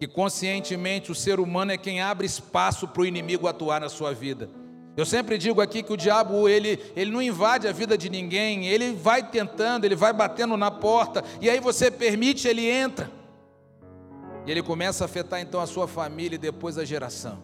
que 0.00 0.08
conscientemente 0.08 1.12
o 1.12 1.14
ser 1.14 1.38
humano 1.38 1.72
é 1.72 1.76
quem 1.76 2.00
abre 2.00 2.24
espaço 2.24 2.88
para 2.88 3.02
o 3.02 3.04
inimigo 3.04 3.46
atuar 3.46 3.82
na 3.82 3.90
sua 3.90 4.14
vida. 4.14 4.48
Eu 4.96 5.04
sempre 5.04 5.36
digo 5.36 5.60
aqui 5.60 5.82
que 5.82 5.92
o 5.92 5.96
diabo 5.96 6.48
ele, 6.48 6.80
ele 6.96 7.10
não 7.10 7.20
invade 7.20 7.68
a 7.68 7.72
vida 7.72 7.98
de 7.98 8.08
ninguém, 8.08 8.66
ele 8.66 8.94
vai 8.94 9.22
tentando, 9.28 9.84
ele 9.84 9.94
vai 9.94 10.14
batendo 10.14 10.56
na 10.56 10.70
porta, 10.70 11.22
e 11.38 11.50
aí 11.50 11.60
você 11.60 11.90
permite, 11.90 12.48
ele 12.48 12.66
entra. 12.66 13.10
E 14.46 14.50
ele 14.50 14.62
começa 14.62 15.04
a 15.04 15.06
afetar 15.06 15.38
então 15.38 15.60
a 15.60 15.66
sua 15.66 15.86
família 15.86 16.36
e 16.36 16.38
depois 16.38 16.78
a 16.78 16.84
geração. 16.84 17.38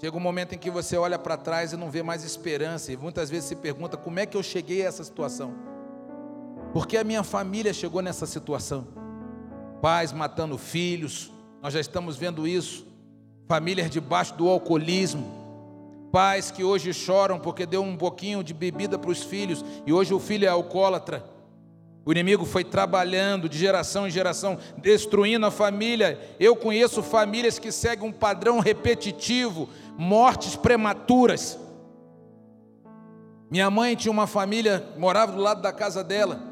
Chega 0.00 0.16
um 0.16 0.20
momento 0.20 0.54
em 0.54 0.58
que 0.58 0.70
você 0.70 0.96
olha 0.96 1.18
para 1.18 1.36
trás 1.36 1.74
e 1.74 1.76
não 1.76 1.90
vê 1.90 2.02
mais 2.02 2.24
esperança, 2.24 2.90
e 2.90 2.96
muitas 2.96 3.28
vezes 3.28 3.50
se 3.50 3.56
pergunta: 3.56 3.98
como 3.98 4.18
é 4.18 4.24
que 4.24 4.36
eu 4.36 4.42
cheguei 4.42 4.82
a 4.82 4.88
essa 4.88 5.04
situação? 5.04 5.54
Por 6.72 6.86
que 6.86 6.96
a 6.96 7.04
minha 7.04 7.22
família 7.22 7.74
chegou 7.74 8.00
nessa 8.00 8.24
situação? 8.24 9.01
Pais 9.82 10.12
matando 10.12 10.56
filhos, 10.56 11.28
nós 11.60 11.74
já 11.74 11.80
estamos 11.80 12.16
vendo 12.16 12.46
isso. 12.46 12.86
Famílias 13.48 13.90
debaixo 13.90 14.32
do 14.34 14.48
alcoolismo, 14.48 15.26
pais 16.12 16.52
que 16.52 16.62
hoje 16.62 16.94
choram 16.94 17.40
porque 17.40 17.66
deu 17.66 17.82
um 17.82 17.96
pouquinho 17.96 18.44
de 18.44 18.54
bebida 18.54 18.96
para 18.96 19.10
os 19.10 19.24
filhos 19.24 19.64
e 19.84 19.92
hoje 19.92 20.14
o 20.14 20.20
filho 20.20 20.46
é 20.46 20.48
alcoólatra. 20.48 21.24
O 22.04 22.12
inimigo 22.12 22.44
foi 22.44 22.62
trabalhando 22.62 23.48
de 23.48 23.58
geração 23.58 24.06
em 24.06 24.10
geração, 24.10 24.56
destruindo 24.78 25.46
a 25.46 25.50
família. 25.50 26.16
Eu 26.38 26.54
conheço 26.54 27.02
famílias 27.02 27.58
que 27.58 27.72
seguem 27.72 28.08
um 28.08 28.12
padrão 28.12 28.60
repetitivo, 28.60 29.68
mortes 29.98 30.54
prematuras. 30.54 31.58
Minha 33.50 33.68
mãe 33.68 33.96
tinha 33.96 34.12
uma 34.12 34.28
família, 34.28 34.86
morava 34.96 35.32
do 35.32 35.42
lado 35.42 35.60
da 35.60 35.72
casa 35.72 36.04
dela. 36.04 36.51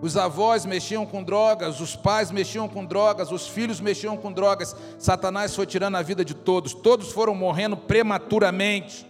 Os 0.00 0.16
avós 0.16 0.64
mexiam 0.64 1.04
com 1.04 1.24
drogas, 1.24 1.80
os 1.80 1.96
pais 1.96 2.30
mexiam 2.30 2.68
com 2.68 2.84
drogas, 2.84 3.32
os 3.32 3.48
filhos 3.48 3.80
mexiam 3.80 4.16
com 4.16 4.32
drogas. 4.32 4.76
Satanás 4.98 5.54
foi 5.56 5.66
tirando 5.66 5.96
a 5.96 6.02
vida 6.02 6.24
de 6.24 6.34
todos, 6.34 6.72
todos 6.72 7.10
foram 7.10 7.34
morrendo 7.34 7.76
prematuramente. 7.76 9.06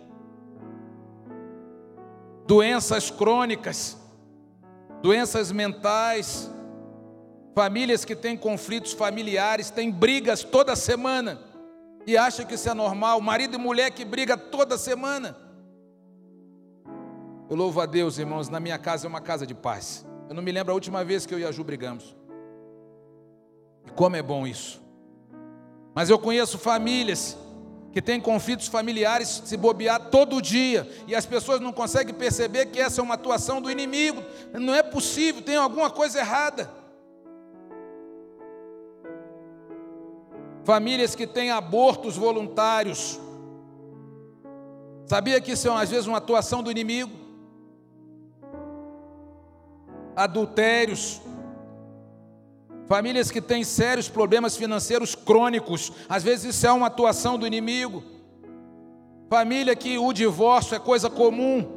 Doenças 2.47 3.11
crônicas, 3.11 3.99
doenças 5.03 5.53
mentais, 5.53 6.51
famílias 7.55 8.07
que 8.07 8.17
têm 8.17 8.35
conflitos 8.35 8.95
familiares, 8.95 9.69
têm 9.69 9.91
brigas 9.91 10.43
toda 10.43 10.75
semana 10.75 11.39
e 12.07 12.17
acha 12.17 12.47
que 12.47 12.55
isso 12.55 12.71
é 12.71 12.73
normal. 12.73 13.21
Marido 13.21 13.57
e 13.57 13.59
mulher 13.59 13.91
que 13.91 14.07
briga 14.07 14.39
toda 14.39 14.79
semana. 14.79 15.37
Eu 17.51 17.57
louvo 17.57 17.79
a 17.83 17.87
Deus, 17.87 18.17
irmãos, 18.19 18.49
na 18.49 18.59
minha 18.59 18.79
casa 18.79 19.07
é 19.07 19.09
uma 19.09 19.21
casa 19.21 19.47
de 19.47 19.55
paz. 19.55 20.07
Eu 20.29 20.35
não 20.35 20.43
me 20.43 20.53
lembro 20.53 20.73
a 20.73 20.75
última 20.75 21.05
vez 21.05 21.25
que 21.25 21.33
eu 21.33 21.39
e 21.39 21.45
a 21.45 21.51
Ju 21.51 21.65
brigamos. 21.65 22.15
E 23.87 23.91
como 23.91 24.15
é 24.15 24.23
bom 24.23 24.47
isso. 24.47 24.81
Mas 25.95 26.11
eu 26.11 26.19
conheço 26.19 26.59
famílias 26.59 27.37
que 27.93 28.03
têm 28.03 28.21
conflitos 28.21 28.69
familiares 28.69 29.43
se 29.45 29.57
bobear 29.57 30.11
todo 30.11 30.43
dia 30.43 30.89
e 31.07 31.15
as 31.15 31.25
pessoas 31.25 31.61
não 31.61 31.73
conseguem 31.73 32.15
perceber 32.15 32.67
que 32.67 32.79
essa 32.79 33.01
é 33.01 33.05
uma 33.05 33.15
atuação 33.15 33.63
do 33.63 33.71
inimigo. 33.71 34.23
Não 34.53 34.75
é 34.75 34.83
possível, 34.83 35.41
tem 35.41 35.57
alguma 35.57 35.91
coisa 35.91 36.19
errada. 36.19 36.71
Famílias 40.63 41.15
que 41.15 41.27
têm 41.27 41.51
abortos 41.51 42.17
voluntários. 42.19 43.19
Sabia 45.07 45.41
que 45.41 45.53
isso 45.53 45.67
é 45.69 45.73
às 45.75 45.89
vezes 45.89 46.07
uma 46.07 46.19
atuação 46.19 46.63
do 46.63 46.71
inimigo? 46.71 47.28
Adultérios, 50.19 51.23
famílias 52.89 53.31
que 53.31 53.41
têm 53.41 53.63
sérios 53.63 54.09
problemas 54.09 54.57
financeiros 54.57 55.15
crônicos, 55.15 55.93
às 56.09 56.25
vezes 56.25 56.57
isso 56.57 56.67
é 56.67 56.73
uma 56.73 56.89
atuação 56.89 57.39
do 57.39 57.47
inimigo, 57.47 58.03
família 59.31 59.77
que 59.77 59.97
o 59.97 60.13
divórcio 60.13 60.75
é 60.75 60.79
coisa 60.81 61.09
comum, 61.09 61.77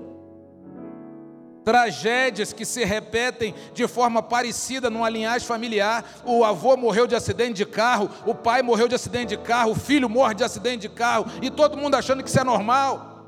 tragédias 1.63 2.51
que 2.51 2.65
se 2.65 2.83
repetem 2.83 3.53
de 3.75 3.87
forma 3.87 4.23
parecida 4.23 4.89
numa 4.89 5.07
linhagem 5.07 5.47
familiar. 5.47 6.03
O 6.25 6.43
avô 6.43 6.75
morreu 6.75 7.05
de 7.05 7.15
acidente 7.15 7.53
de 7.53 7.67
carro, 7.67 8.09
o 8.25 8.33
pai 8.33 8.63
morreu 8.63 8.87
de 8.87 8.95
acidente 8.95 9.37
de 9.37 9.37
carro, 9.37 9.73
o 9.73 9.75
filho 9.75 10.09
morre 10.09 10.33
de 10.33 10.43
acidente 10.43 10.87
de 10.87 10.89
carro, 10.89 11.27
e 11.39 11.51
todo 11.51 11.77
mundo 11.77 11.93
achando 11.93 12.23
que 12.23 12.29
isso 12.29 12.39
é 12.39 12.43
normal. 12.43 13.27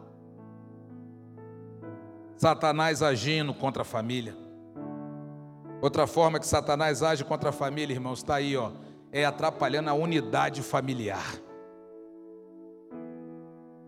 Satanás 2.36 3.04
agindo 3.04 3.54
contra 3.54 3.84
a 3.84 3.86
família. 3.86 4.42
Outra 5.84 6.08
forma 6.08 6.39
que 6.39 6.48
Satanás 6.48 7.04
age 7.04 7.26
contra 7.26 7.50
a 7.50 7.52
família, 7.52 7.93
irmãos, 7.93 8.19
está 8.19 8.36
aí, 8.36 8.56
ó, 8.56 8.72
é 9.12 9.26
atrapalhando 9.26 9.89
a 9.89 9.93
unidade 9.93 10.62
familiar. 10.62 11.36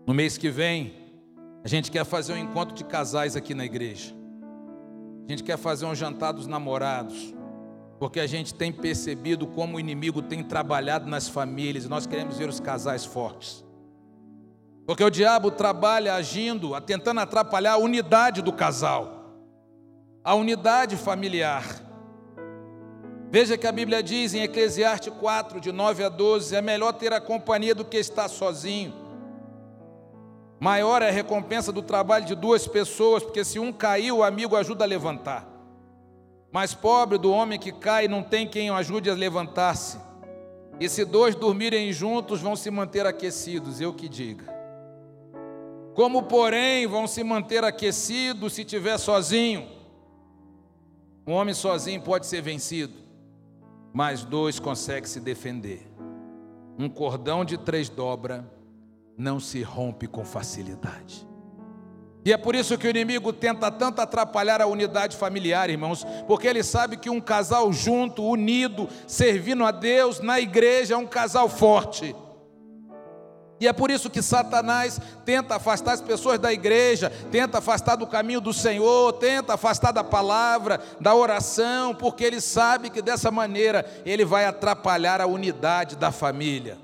No 0.06 0.12
mês 0.12 0.36
que 0.36 0.50
vem, 0.50 0.94
a 1.64 1.68
gente 1.68 1.90
quer 1.90 2.04
fazer 2.04 2.34
um 2.34 2.36
encontro 2.36 2.74
de 2.74 2.84
casais 2.84 3.34
aqui 3.34 3.54
na 3.54 3.64
igreja. 3.64 4.14
A 5.26 5.30
gente 5.30 5.42
quer 5.42 5.56
fazer 5.56 5.86
um 5.86 5.94
jantar 5.94 6.32
dos 6.32 6.46
namorados, 6.46 7.34
porque 7.98 8.20
a 8.20 8.26
gente 8.26 8.52
tem 8.52 8.70
percebido 8.70 9.46
como 9.46 9.78
o 9.78 9.80
inimigo 9.80 10.20
tem 10.20 10.44
trabalhado 10.44 11.08
nas 11.08 11.30
famílias 11.30 11.86
e 11.86 11.88
nós 11.88 12.06
queremos 12.06 12.36
ver 12.36 12.50
os 12.50 12.60
casais 12.60 13.06
fortes. 13.06 13.64
Porque 14.86 15.02
o 15.02 15.08
diabo 15.08 15.50
trabalha 15.50 16.12
agindo, 16.12 16.78
tentando 16.82 17.20
atrapalhar 17.20 17.72
a 17.72 17.78
unidade 17.78 18.42
do 18.42 18.52
casal, 18.52 19.32
a 20.22 20.34
unidade 20.34 20.94
familiar. 20.98 21.85
Veja 23.28 23.58
que 23.58 23.66
a 23.66 23.72
Bíblia 23.72 24.02
diz 24.02 24.34
em 24.34 24.42
Eclesiastes 24.42 25.12
4, 25.18 25.60
de 25.60 25.72
9 25.72 26.04
a 26.04 26.08
12: 26.08 26.54
é 26.54 26.62
melhor 26.62 26.92
ter 26.92 27.12
a 27.12 27.20
companhia 27.20 27.74
do 27.74 27.84
que 27.84 27.96
estar 27.96 28.28
sozinho. 28.28 28.94
Maior 30.60 31.02
é 31.02 31.08
a 31.08 31.12
recompensa 31.12 31.72
do 31.72 31.82
trabalho 31.82 32.24
de 32.24 32.34
duas 32.34 32.66
pessoas, 32.66 33.22
porque 33.22 33.44
se 33.44 33.58
um 33.58 33.72
cair, 33.72 34.12
o 34.12 34.22
amigo 34.22 34.56
ajuda 34.56 34.84
a 34.84 34.86
levantar. 34.86 35.46
Mais 36.52 36.72
pobre 36.72 37.18
do 37.18 37.30
homem 37.30 37.58
que 37.58 37.72
cai, 37.72 38.08
não 38.08 38.22
tem 38.22 38.46
quem 38.46 38.70
o 38.70 38.74
ajude 38.74 39.10
a 39.10 39.14
levantar-se. 39.14 39.98
E 40.78 40.88
se 40.88 41.04
dois 41.04 41.34
dormirem 41.34 41.92
juntos, 41.92 42.40
vão 42.40 42.54
se 42.54 42.70
manter 42.70 43.04
aquecidos, 43.06 43.80
eu 43.80 43.92
que 43.92 44.08
diga. 44.08 44.54
Como, 45.94 46.22
porém, 46.22 46.86
vão 46.86 47.06
se 47.06 47.24
manter 47.24 47.64
aquecidos 47.64 48.54
se 48.54 48.62
estiver 48.62 48.98
sozinho? 48.98 49.66
Um 51.26 51.32
homem 51.32 51.54
sozinho 51.54 52.00
pode 52.00 52.26
ser 52.26 52.40
vencido 52.40 53.05
mas 53.96 54.26
dois 54.26 54.60
conseguem 54.60 55.08
se 55.08 55.18
defender. 55.18 55.90
Um 56.78 56.86
cordão 56.86 57.46
de 57.46 57.56
três 57.56 57.88
dobra 57.88 58.46
não 59.16 59.40
se 59.40 59.62
rompe 59.62 60.06
com 60.06 60.22
facilidade. 60.22 61.26
E 62.22 62.30
é 62.30 62.36
por 62.36 62.54
isso 62.54 62.76
que 62.76 62.86
o 62.86 62.90
inimigo 62.90 63.32
tenta 63.32 63.70
tanto 63.70 64.02
atrapalhar 64.02 64.60
a 64.60 64.66
unidade 64.66 65.16
familiar, 65.16 65.70
irmãos, 65.70 66.04
porque 66.26 66.46
ele 66.46 66.62
sabe 66.62 66.98
que 66.98 67.08
um 67.08 67.22
casal 67.22 67.72
junto, 67.72 68.22
unido, 68.22 68.86
servindo 69.06 69.64
a 69.64 69.70
Deus 69.70 70.20
na 70.20 70.38
igreja 70.38 70.92
é 70.92 70.98
um 70.98 71.06
casal 71.06 71.48
forte. 71.48 72.14
E 73.58 73.66
é 73.66 73.72
por 73.72 73.90
isso 73.90 74.10
que 74.10 74.20
Satanás 74.20 75.00
tenta 75.24 75.56
afastar 75.56 75.92
as 75.92 76.00
pessoas 76.00 76.38
da 76.38 76.52
igreja, 76.52 77.10
tenta 77.30 77.58
afastar 77.58 77.96
do 77.96 78.06
caminho 78.06 78.40
do 78.40 78.52
Senhor, 78.52 79.14
tenta 79.14 79.54
afastar 79.54 79.92
da 79.92 80.04
palavra, 80.04 80.80
da 81.00 81.14
oração, 81.14 81.94
porque 81.94 82.22
ele 82.22 82.40
sabe 82.40 82.90
que 82.90 83.00
dessa 83.00 83.30
maneira 83.30 83.86
ele 84.04 84.24
vai 84.24 84.44
atrapalhar 84.44 85.22
a 85.22 85.26
unidade 85.26 85.96
da 85.96 86.12
família. 86.12 86.76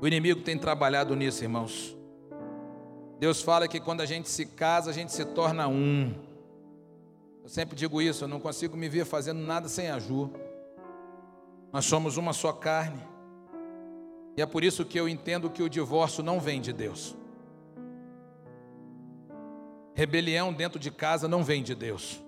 O 0.00 0.06
inimigo 0.06 0.40
tem 0.40 0.56
trabalhado 0.56 1.14
nisso, 1.14 1.42
irmãos. 1.44 1.96
Deus 3.18 3.42
fala 3.42 3.66
que 3.66 3.80
quando 3.80 4.00
a 4.00 4.06
gente 4.06 4.28
se 4.28 4.46
casa, 4.46 4.90
a 4.90 4.94
gente 4.94 5.12
se 5.12 5.24
torna 5.24 5.66
um. 5.66 6.14
Eu 7.42 7.48
sempre 7.48 7.74
digo 7.74 8.00
isso, 8.00 8.24
eu 8.24 8.28
não 8.28 8.38
consigo 8.38 8.76
me 8.76 8.88
ver 8.88 9.04
fazendo 9.04 9.40
nada 9.40 9.68
sem 9.68 9.90
a 9.90 9.98
Ju. 9.98 10.30
Nós 11.72 11.84
somos 11.84 12.16
uma 12.16 12.32
só 12.32 12.52
carne. 12.52 13.02
E 14.38 14.40
é 14.40 14.46
por 14.46 14.62
isso 14.62 14.84
que 14.84 14.96
eu 14.96 15.08
entendo 15.08 15.50
que 15.50 15.64
o 15.64 15.68
divórcio 15.68 16.22
não 16.22 16.38
vem 16.38 16.60
de 16.60 16.72
Deus. 16.72 17.16
Rebelião 19.96 20.52
dentro 20.52 20.78
de 20.78 20.92
casa 20.92 21.26
não 21.26 21.42
vem 21.42 21.60
de 21.60 21.74
Deus. 21.74 22.22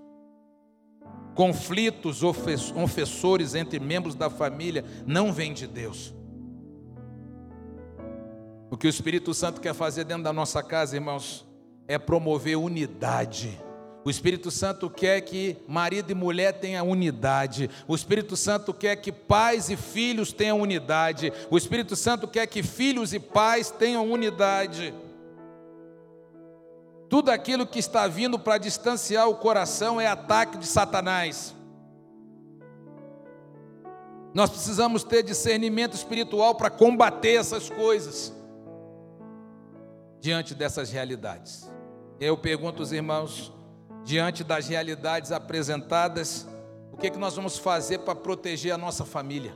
Conflitos 1.36 2.24
ofensores 2.24 3.54
entre 3.54 3.78
membros 3.78 4.16
da 4.16 4.28
família 4.28 4.84
não 5.06 5.32
vem 5.32 5.52
de 5.52 5.68
Deus. 5.68 6.12
O 8.68 8.76
que 8.76 8.88
o 8.88 8.90
Espírito 8.90 9.32
Santo 9.32 9.60
quer 9.60 9.72
fazer 9.72 10.02
dentro 10.02 10.24
da 10.24 10.32
nossa 10.32 10.64
casa, 10.64 10.96
irmãos, 10.96 11.46
é 11.86 11.96
promover 11.96 12.56
unidade 12.58 13.56
o 14.04 14.08
Espírito 14.08 14.50
Santo 14.50 14.88
quer 14.88 15.20
que 15.20 15.58
marido 15.68 16.10
e 16.10 16.14
mulher 16.14 16.52
tenham 16.54 16.88
unidade. 16.88 17.68
O 17.86 17.94
Espírito 17.94 18.34
Santo 18.34 18.72
quer 18.72 18.96
que 18.96 19.12
pais 19.12 19.68
e 19.68 19.76
filhos 19.76 20.32
tenham 20.32 20.60
unidade. 20.60 21.32
O 21.50 21.58
Espírito 21.58 21.94
Santo 21.94 22.26
quer 22.26 22.46
que 22.46 22.62
filhos 22.62 23.12
e 23.12 23.20
pais 23.20 23.70
tenham 23.70 24.10
unidade. 24.10 24.94
Tudo 27.10 27.30
aquilo 27.30 27.66
que 27.66 27.78
está 27.78 28.06
vindo 28.06 28.38
para 28.38 28.56
distanciar 28.56 29.28
o 29.28 29.34
coração 29.34 30.00
é 30.00 30.06
ataque 30.06 30.56
de 30.56 30.66
Satanás. 30.66 31.54
Nós 34.32 34.48
precisamos 34.48 35.04
ter 35.04 35.22
discernimento 35.22 35.94
espiritual 35.94 36.54
para 36.54 36.70
combater 36.70 37.34
essas 37.34 37.68
coisas 37.68 38.32
diante 40.20 40.54
dessas 40.54 40.90
realidades. 40.90 41.68
Eu 42.18 42.38
pergunto 42.38 42.80
aos 42.80 42.92
irmãos, 42.92 43.52
diante 44.04 44.42
das 44.42 44.68
realidades 44.68 45.32
apresentadas, 45.32 46.46
o 46.92 46.96
que, 46.96 47.06
é 47.06 47.10
que 47.10 47.18
nós 47.18 47.34
vamos 47.34 47.58
fazer 47.58 47.98
para 47.98 48.14
proteger 48.14 48.72
a 48.72 48.78
nossa 48.78 49.04
família? 49.04 49.54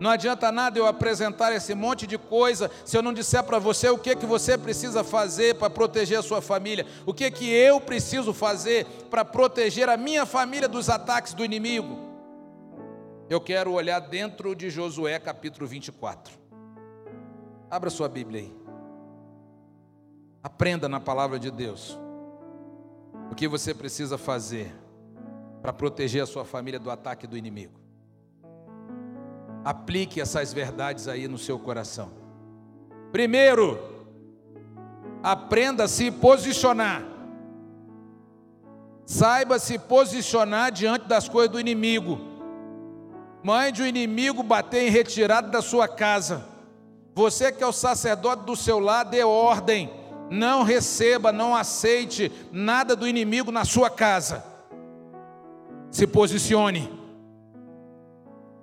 Não 0.00 0.08
adianta 0.08 0.50
nada 0.50 0.78
eu 0.78 0.86
apresentar 0.86 1.52
esse 1.52 1.74
monte 1.74 2.06
de 2.06 2.16
coisa 2.16 2.70
se 2.86 2.96
eu 2.96 3.02
não 3.02 3.12
disser 3.12 3.44
para 3.44 3.58
você 3.58 3.90
o 3.90 3.98
que, 3.98 4.10
é 4.10 4.16
que 4.16 4.24
você 4.24 4.56
precisa 4.56 5.04
fazer 5.04 5.56
para 5.56 5.68
proteger 5.68 6.18
a 6.18 6.22
sua 6.22 6.40
família, 6.40 6.86
o 7.04 7.12
que, 7.12 7.24
é 7.24 7.30
que 7.30 7.46
eu 7.46 7.78
preciso 7.78 8.32
fazer 8.32 8.86
para 9.10 9.26
proteger 9.26 9.90
a 9.90 9.98
minha 9.98 10.24
família 10.24 10.66
dos 10.66 10.88
ataques 10.88 11.34
do 11.34 11.44
inimigo. 11.44 11.98
Eu 13.28 13.42
quero 13.42 13.72
olhar 13.72 14.00
dentro 14.00 14.56
de 14.56 14.70
Josué 14.70 15.18
capítulo 15.18 15.66
24. 15.66 16.32
Abra 17.70 17.90
sua 17.90 18.08
Bíblia 18.08 18.40
aí. 18.40 18.52
Aprenda 20.42 20.88
na 20.88 20.98
palavra 20.98 21.38
de 21.38 21.50
Deus. 21.50 21.98
O 23.30 23.34
que 23.34 23.46
você 23.46 23.72
precisa 23.72 24.18
fazer 24.18 24.74
para 25.62 25.72
proteger 25.72 26.22
a 26.22 26.26
sua 26.26 26.44
família 26.44 26.80
do 26.80 26.90
ataque 26.90 27.26
do 27.26 27.36
inimigo? 27.36 27.78
Aplique 29.64 30.20
essas 30.20 30.52
verdades 30.52 31.06
aí 31.06 31.28
no 31.28 31.38
seu 31.38 31.58
coração. 31.58 32.10
Primeiro, 33.12 33.78
aprenda 35.22 35.84
a 35.84 35.88
se 35.88 36.10
posicionar. 36.10 37.04
Saiba 39.06 39.58
se 39.58 39.78
posicionar 39.78 40.72
diante 40.72 41.06
das 41.06 41.28
coisas 41.28 41.50
do 41.50 41.60
inimigo. 41.60 42.18
Mande 43.42 43.82
o 43.82 43.86
inimigo 43.86 44.42
bater 44.42 44.86
em 44.86 44.90
retirada 44.90 45.48
da 45.48 45.62
sua 45.62 45.86
casa. 45.88 46.44
Você 47.14 47.52
que 47.52 47.62
é 47.62 47.66
o 47.66 47.72
sacerdote 47.72 48.44
do 48.44 48.56
seu 48.56 48.78
lado, 48.78 49.10
dê 49.10 49.22
ordem. 49.22 49.99
Não 50.30 50.62
receba, 50.62 51.32
não 51.32 51.56
aceite 51.56 52.30
nada 52.52 52.94
do 52.94 53.08
inimigo 53.08 53.50
na 53.50 53.64
sua 53.64 53.90
casa. 53.90 54.44
Se 55.90 56.06
posicione. 56.06 56.88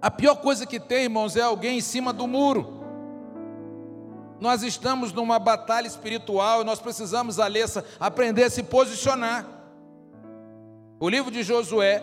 A 0.01 0.10
pior 0.10 0.36
coisa 0.38 0.65
que 0.65 0.80
tem, 0.80 1.03
irmãos, 1.03 1.36
é 1.36 1.41
alguém 1.41 1.77
em 1.77 1.82
cima 1.82 2.13
do 2.13 2.25
muro. 2.25 2.77
Nós 4.39 4.63
estamos 4.63 5.12
numa 5.12 5.38
batalha 5.39 5.88
espiritual 5.88 6.62
e 6.62 6.63
nós 6.63 6.80
precisamos, 6.80 7.38
Alessa, 7.38 7.84
aprender 7.99 8.43
a 8.43 8.49
se 8.49 8.63
posicionar. 8.63 9.45
O 10.99 11.10
livro 11.10 11.30
de 11.30 11.43
Josué, 11.43 12.01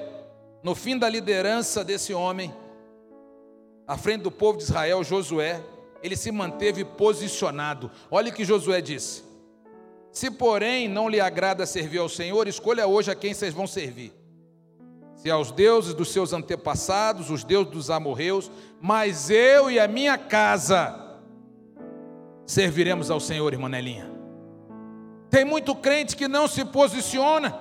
no 0.62 0.74
fim 0.74 0.98
da 0.98 1.08
liderança 1.08 1.82
desse 1.82 2.12
homem, 2.12 2.52
à 3.86 3.96
frente 3.96 4.22
do 4.22 4.30
povo 4.30 4.58
de 4.58 4.64
Israel, 4.64 5.02
Josué, 5.02 5.62
ele 6.02 6.16
se 6.16 6.30
manteve 6.30 6.84
posicionado. 6.84 7.90
Olha 8.10 8.30
o 8.30 8.34
que 8.34 8.44
Josué 8.44 8.80
disse: 8.80 9.22
Se, 10.14 10.30
porém, 10.30 10.86
não 10.86 11.08
lhe 11.08 11.20
agrada 11.20 11.66
servir 11.66 11.98
ao 11.98 12.08
Senhor, 12.08 12.46
escolha 12.46 12.86
hoje 12.86 13.10
a 13.10 13.16
quem 13.16 13.34
vocês 13.34 13.52
vão 13.52 13.66
servir. 13.66 14.14
Se 15.16 15.28
aos 15.28 15.50
deuses 15.50 15.92
dos 15.92 16.12
seus 16.12 16.32
antepassados, 16.32 17.30
os 17.30 17.42
deuses 17.42 17.72
dos 17.72 17.90
amorreus, 17.90 18.48
mas 18.80 19.28
eu 19.28 19.68
e 19.68 19.80
a 19.80 19.88
minha 19.88 20.16
casa 20.16 21.18
serviremos 22.46 23.10
ao 23.10 23.18
Senhor, 23.18 23.52
irmã 23.52 23.68
Nelinha. 23.68 24.08
Tem 25.28 25.44
muito 25.44 25.74
crente 25.74 26.14
que 26.14 26.28
não 26.28 26.46
se 26.46 26.64
posiciona. 26.64 27.60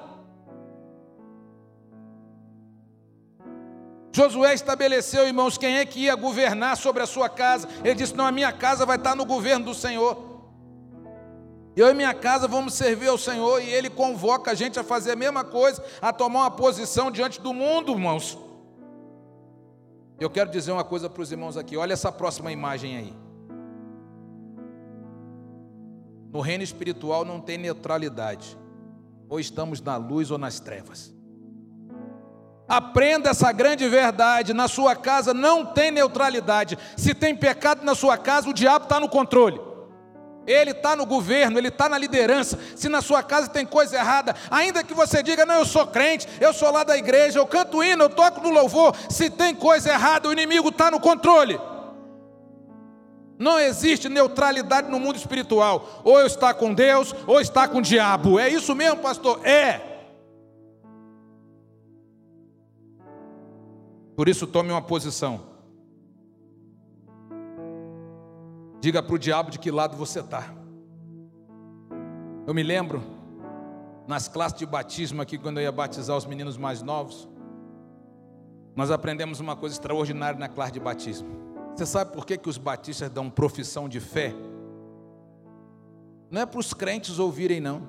Josué 4.16 4.54
estabeleceu, 4.54 5.26
irmãos, 5.26 5.58
quem 5.58 5.78
é 5.78 5.86
que 5.86 6.02
ia 6.02 6.14
governar 6.14 6.78
sobre 6.78 7.02
a 7.02 7.08
sua 7.08 7.28
casa. 7.28 7.68
Ele 7.84 7.96
disse: 7.96 8.16
Não, 8.16 8.28
a 8.28 8.32
minha 8.32 8.52
casa 8.52 8.86
vai 8.86 8.98
estar 8.98 9.16
no 9.16 9.26
governo 9.26 9.66
do 9.66 9.74
Senhor. 9.74 10.33
Eu 11.76 11.90
e 11.90 11.94
minha 11.94 12.14
casa 12.14 12.48
vamos 12.48 12.74
servir 12.74 13.08
ao 13.08 13.18
Senhor. 13.18 13.62
E 13.62 13.70
ele 13.70 13.90
convoca 13.90 14.52
a 14.52 14.54
gente 14.54 14.80
a 14.80 14.84
fazer 14.84 15.14
a 15.14 15.16
mesma 15.16 15.44
coisa, 15.44 15.84
a 16.02 16.14
tomar 16.14 16.42
uma 16.42 16.52
posição 16.52 17.10
diante 17.10 17.42
do 17.42 17.54
mundo, 17.54 17.94
irmãos. 17.94 18.38
Eu 20.20 20.30
quero 20.30 20.52
dizer 20.52 20.72
uma 20.72 20.84
coisa 20.84 21.10
para 21.10 21.22
os 21.22 21.32
irmãos 21.32 21.58
aqui: 21.58 21.76
olha 21.76 21.94
essa 21.94 22.12
próxima 22.12 22.52
imagem 22.52 22.98
aí. 22.98 23.14
No 26.32 26.42
reino 26.42 26.64
espiritual 26.64 27.26
não 27.26 27.40
tem 27.40 27.58
neutralidade. 27.58 28.58
Ou 29.30 29.40
estamos 29.40 29.82
na 29.82 29.98
luz 29.98 30.32
ou 30.32 30.38
nas 30.38 30.60
trevas. 30.60 31.14
Aprenda 32.68 33.30
essa 33.30 33.52
grande 33.52 33.88
verdade. 33.88 34.54
Na 34.54 34.68
sua 34.68 34.96
casa 34.96 35.34
não 35.34 35.66
tem 35.66 35.92
neutralidade. 35.92 36.78
Se 36.96 37.14
tem 37.14 37.36
pecado 37.36 37.84
na 37.84 37.96
sua 37.96 38.18
casa, 38.18 38.50
o 38.50 38.54
diabo 38.54 38.86
está 38.86 39.00
no 39.00 39.10
controle. 39.10 39.73
Ele 40.46 40.72
está 40.72 40.96
no 40.96 41.06
governo, 41.06 41.58
ele 41.58 41.70
está 41.70 41.88
na 41.88 41.98
liderança. 41.98 42.60
Se 42.76 42.90
na 42.90 43.02
sua 43.02 43.24
casa 43.24 43.48
tem 43.48 43.66
coisa 43.66 43.96
errada, 43.96 44.36
ainda 44.52 44.84
que 44.84 44.94
você 44.94 45.24
diga, 45.24 45.46
não, 45.46 45.56
eu 45.56 45.66
sou 45.66 45.88
crente, 45.88 46.28
eu 46.42 46.54
sou 46.54 46.72
lá 46.72 46.84
da 46.84 46.98
igreja, 46.98 47.40
eu 47.40 47.48
canto 47.48 47.84
hino, 47.84 48.04
eu 48.04 48.10
toco 48.10 48.42
no 48.42 48.50
louvor. 48.50 48.96
Se 49.10 49.30
tem 49.30 49.56
coisa 49.56 49.90
errada, 49.90 50.28
o 50.28 50.34
inimigo 50.34 50.70
está 50.70 50.92
no 50.92 51.00
controle. 51.00 51.60
Não 53.40 53.60
existe 53.60 54.10
neutralidade 54.10 54.90
no 54.90 55.00
mundo 55.00 55.16
espiritual. 55.16 56.02
Ou 56.04 56.22
está 56.26 56.54
com 56.54 56.74
Deus, 56.74 57.14
ou 57.26 57.40
está 57.42 57.68
com 57.68 57.80
o 57.80 57.82
diabo. 57.82 58.40
É 58.40 58.50
isso 58.50 58.76
mesmo, 58.76 58.98
pastor? 58.98 59.46
É. 59.46 59.82
Por 64.16 64.30
isso, 64.30 64.46
tome 64.46 64.72
uma 64.72 64.82
posição. 64.82 65.53
Diga 68.84 69.02
para 69.02 69.16
o 69.16 69.18
diabo 69.18 69.50
de 69.50 69.58
que 69.58 69.72
lado 69.72 69.96
você 69.96 70.20
está. 70.20 70.54
Eu 72.46 72.54
me 72.54 72.62
lembro, 72.62 73.02
nas 74.06 74.28
classes 74.28 74.60
de 74.60 74.66
batismo 74.66 75.22
aqui, 75.22 75.38
quando 75.38 75.58
eu 75.58 75.64
ia 75.64 75.72
batizar 75.72 76.18
os 76.18 76.26
meninos 76.26 76.58
mais 76.58 76.82
novos, 76.82 77.30
nós 78.76 78.92
aprendemos 78.92 79.40
uma 79.40 79.56
coisa 79.56 79.74
extraordinária 79.74 80.38
na 80.38 80.50
classe 80.50 80.74
de 80.74 80.82
batismo. 80.82 81.30
Você 81.74 81.86
sabe 81.86 82.12
por 82.12 82.26
que, 82.26 82.38
que 82.38 82.50
os 82.50 82.58
batistas 82.58 83.10
dão 83.10 83.30
profissão 83.30 83.88
de 83.88 84.02
fé? 84.02 84.34
Não 86.30 86.42
é 86.42 86.46
para 86.46 86.60
os 86.60 86.74
crentes 86.74 87.20
ouvirem, 87.20 87.62
não. 87.62 87.88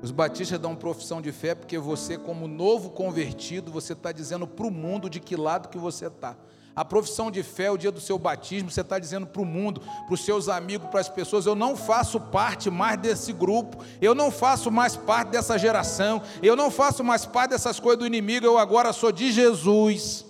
Os 0.00 0.12
batistas 0.12 0.60
dão 0.60 0.76
profissão 0.76 1.20
de 1.20 1.32
fé 1.32 1.52
porque 1.52 1.78
você, 1.78 2.16
como 2.16 2.46
novo 2.46 2.90
convertido, 2.90 3.72
você 3.72 3.92
está 3.92 4.12
dizendo 4.12 4.46
para 4.46 4.68
o 4.68 4.70
mundo 4.70 5.10
de 5.10 5.18
que 5.18 5.34
lado 5.34 5.68
que 5.68 5.78
você 5.78 6.06
está. 6.06 6.36
A 6.76 6.84
profissão 6.84 7.30
de 7.30 7.42
fé, 7.42 7.70
o 7.70 7.78
dia 7.78 7.90
do 7.90 8.02
seu 8.02 8.18
batismo, 8.18 8.70
você 8.70 8.82
está 8.82 8.98
dizendo 8.98 9.26
para 9.26 9.40
o 9.40 9.46
mundo, 9.46 9.80
para 9.80 10.12
os 10.12 10.22
seus 10.22 10.46
amigos, 10.46 10.90
para 10.90 11.00
as 11.00 11.08
pessoas: 11.08 11.46
eu 11.46 11.54
não 11.54 11.74
faço 11.74 12.20
parte 12.20 12.70
mais 12.70 13.00
desse 13.00 13.32
grupo, 13.32 13.82
eu 13.98 14.14
não 14.14 14.30
faço 14.30 14.70
mais 14.70 14.94
parte 14.94 15.30
dessa 15.30 15.58
geração, 15.58 16.20
eu 16.42 16.54
não 16.54 16.70
faço 16.70 17.02
mais 17.02 17.24
parte 17.24 17.52
dessas 17.52 17.80
coisas 17.80 18.00
do 18.00 18.06
inimigo, 18.06 18.44
eu 18.44 18.58
agora 18.58 18.92
sou 18.92 19.10
de 19.10 19.32
Jesus. 19.32 20.26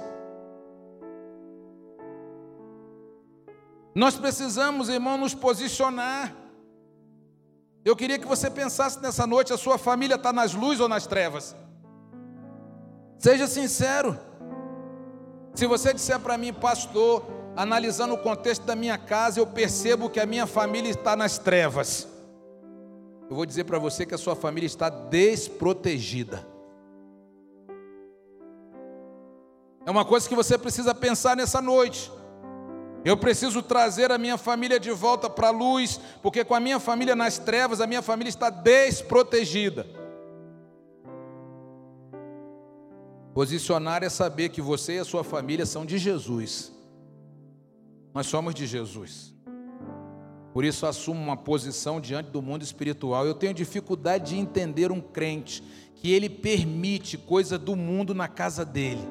Nós 3.93 4.17
precisamos, 4.17 4.89
irmão, 4.89 5.19
nos 5.19 5.35
posicionar. 5.35 6.33
Eu 7.85 7.97
queria 7.97 8.21
que 8.21 8.27
você 8.27 8.49
pensasse 8.49 9.01
nessa 9.01 9.27
noite: 9.27 9.53
a 9.53 9.59
sua 9.59 9.79
família 9.79 10.15
está 10.15 10.33
nas 10.33 10.55
luzes 10.55 10.79
ou 10.79 10.89
nas 10.89 11.09
trevas? 11.09 11.57
Seja 13.19 13.49
sincero. 13.49 14.17
Se 15.57 15.66
você 15.66 15.95
disser 15.95 16.21
para 16.21 16.37
mim, 16.37 16.53
pastor, 16.53 17.25
analisando 17.57 18.12
o 18.12 18.19
contexto 18.19 18.64
da 18.64 18.77
minha 18.77 18.99
casa, 18.99 19.40
eu 19.40 19.47
percebo 19.47 20.11
que 20.11 20.21
a 20.21 20.27
minha 20.27 20.47
família 20.47 20.90
está 20.90 21.16
nas 21.16 21.38
trevas. 21.38 22.07
Eu 23.31 23.35
vou 23.35 23.47
dizer 23.47 23.64
para 23.64 23.79
você 23.79 24.05
que 24.05 24.14
a 24.14 24.19
sua 24.19 24.37
família 24.37 24.66
está 24.66 24.90
desprotegida. 24.90 26.47
É 29.87 29.90
uma 29.90 30.05
coisa 30.05 30.29
que 30.29 30.35
você 30.35 30.59
precisa 30.59 30.95
pensar 30.95 31.35
nessa 31.35 31.62
noite. 31.62 32.12
Eu 33.03 33.16
preciso 33.16 33.62
trazer 33.62 34.12
a 34.12 34.19
minha 34.19 34.37
família 34.37 34.79
de 34.79 34.90
volta 34.90 35.31
para 35.31 35.49
a 35.49 35.53
luz, 35.53 35.99
porque 36.23 36.45
com 36.45 36.55
a 36.55 36.61
minha 36.61 36.79
família 36.79 37.16
nas 37.16 37.38
trevas, 37.38 37.81
a 37.81 37.87
minha 37.87 38.03
família 38.03 38.29
está 38.29 38.51
desprotegida. 38.51 39.87
Posicionar 43.37 44.03
é 44.03 44.09
saber 44.09 44.49
que 44.49 44.62
você 44.62 44.94
e 44.94 44.99
a 45.01 45.05
sua 45.05 45.22
família 45.22 45.66
são 45.66 45.85
de 45.85 45.99
Jesus. 45.99 46.72
Nós 48.14 48.27
somos 48.27 48.55
de 48.55 48.66
Jesus. 48.66 49.35
Por 50.55 50.64
isso 50.64 50.87
assumo 50.87 51.20
uma 51.20 51.37
posição 51.37 52.01
diante 52.01 52.31
do 52.31 52.40
mundo 52.40 52.62
espiritual. 52.62 53.27
Eu 53.27 53.35
tenho 53.35 53.53
dificuldade 53.53 54.31
de 54.31 54.38
entender 54.38 54.90
um 54.90 55.03
crente 55.03 55.62
que 55.96 56.12
ele 56.12 56.31
permite 56.31 57.18
coisa 57.18 57.59
do 57.59 57.77
mundo 57.77 58.14
na 58.14 58.27
casa 58.27 58.64
dele 58.64 59.07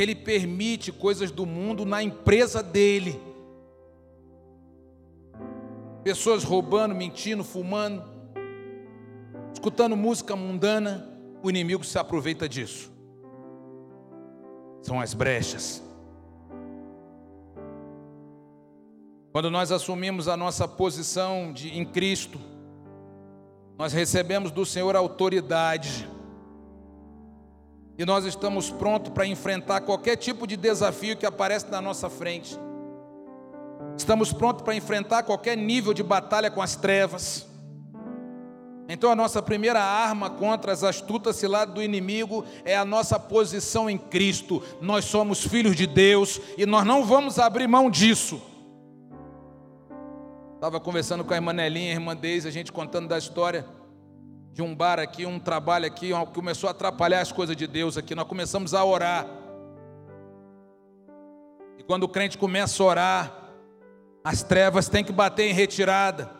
que 0.00 0.02
Ele 0.02 0.14
permite 0.14 0.90
coisas 0.92 1.30
do 1.30 1.44
mundo 1.44 1.84
na 1.84 2.02
empresa 2.02 2.62
dele. 2.62 3.20
Pessoas 6.02 6.42
roubando, 6.42 6.94
mentindo, 6.94 7.44
fumando, 7.44 8.02
escutando 9.52 9.94
música 9.94 10.34
mundana, 10.34 11.09
o 11.42 11.50
inimigo 11.50 11.84
se 11.84 11.98
aproveita 11.98 12.48
disso. 12.48 12.92
São 14.82 15.00
as 15.00 15.14
brechas. 15.14 15.82
Quando 19.32 19.50
nós 19.50 19.70
assumimos 19.70 20.26
a 20.26 20.36
nossa 20.36 20.66
posição 20.66 21.52
de, 21.52 21.76
em 21.78 21.84
Cristo, 21.84 22.40
nós 23.78 23.92
recebemos 23.92 24.50
do 24.50 24.66
Senhor 24.66 24.96
autoridade 24.96 26.08
e 27.96 28.04
nós 28.04 28.24
estamos 28.24 28.70
prontos 28.70 29.12
para 29.12 29.26
enfrentar 29.26 29.82
qualquer 29.82 30.16
tipo 30.16 30.46
de 30.46 30.56
desafio 30.56 31.16
que 31.16 31.26
aparece 31.26 31.70
na 31.70 31.80
nossa 31.80 32.08
frente. 32.08 32.58
Estamos 33.96 34.32
prontos 34.32 34.62
para 34.62 34.74
enfrentar 34.74 35.22
qualquer 35.22 35.56
nível 35.56 35.92
de 35.92 36.02
batalha 36.02 36.50
com 36.50 36.62
as 36.62 36.74
trevas. 36.74 37.46
Então, 38.92 39.12
a 39.12 39.14
nossa 39.14 39.40
primeira 39.40 39.80
arma 39.80 40.28
contra 40.28 40.72
as 40.72 40.82
astutas 40.82 41.36
ciladas 41.36 41.72
do 41.72 41.80
inimigo 41.80 42.44
é 42.64 42.76
a 42.76 42.84
nossa 42.84 43.20
posição 43.20 43.88
em 43.88 43.96
Cristo. 43.96 44.60
Nós 44.80 45.04
somos 45.04 45.46
filhos 45.46 45.76
de 45.76 45.86
Deus 45.86 46.40
e 46.58 46.66
nós 46.66 46.84
não 46.84 47.04
vamos 47.04 47.38
abrir 47.38 47.68
mão 47.68 47.88
disso. 47.88 48.42
Estava 50.56 50.80
conversando 50.80 51.24
com 51.24 51.32
a 51.32 51.36
irmã 51.36 51.52
Nelinha, 51.52 51.92
a 51.92 51.94
irmã 51.94 52.16
Deise, 52.16 52.48
a 52.48 52.50
gente 52.50 52.72
contando 52.72 53.06
da 53.06 53.16
história 53.16 53.64
de 54.52 54.60
um 54.60 54.74
bar 54.74 54.98
aqui, 54.98 55.24
um 55.24 55.38
trabalho 55.38 55.86
aqui, 55.86 56.10
começou 56.34 56.66
a 56.66 56.72
atrapalhar 56.72 57.20
as 57.20 57.30
coisas 57.30 57.54
de 57.54 57.68
Deus 57.68 57.96
aqui. 57.96 58.16
Nós 58.16 58.26
começamos 58.26 58.74
a 58.74 58.84
orar. 58.84 59.24
E 61.78 61.84
quando 61.84 62.02
o 62.02 62.08
crente 62.08 62.36
começa 62.36 62.82
a 62.82 62.86
orar, 62.86 63.50
as 64.24 64.42
trevas 64.42 64.88
têm 64.88 65.04
que 65.04 65.12
bater 65.12 65.44
em 65.44 65.54
retirada. 65.54 66.39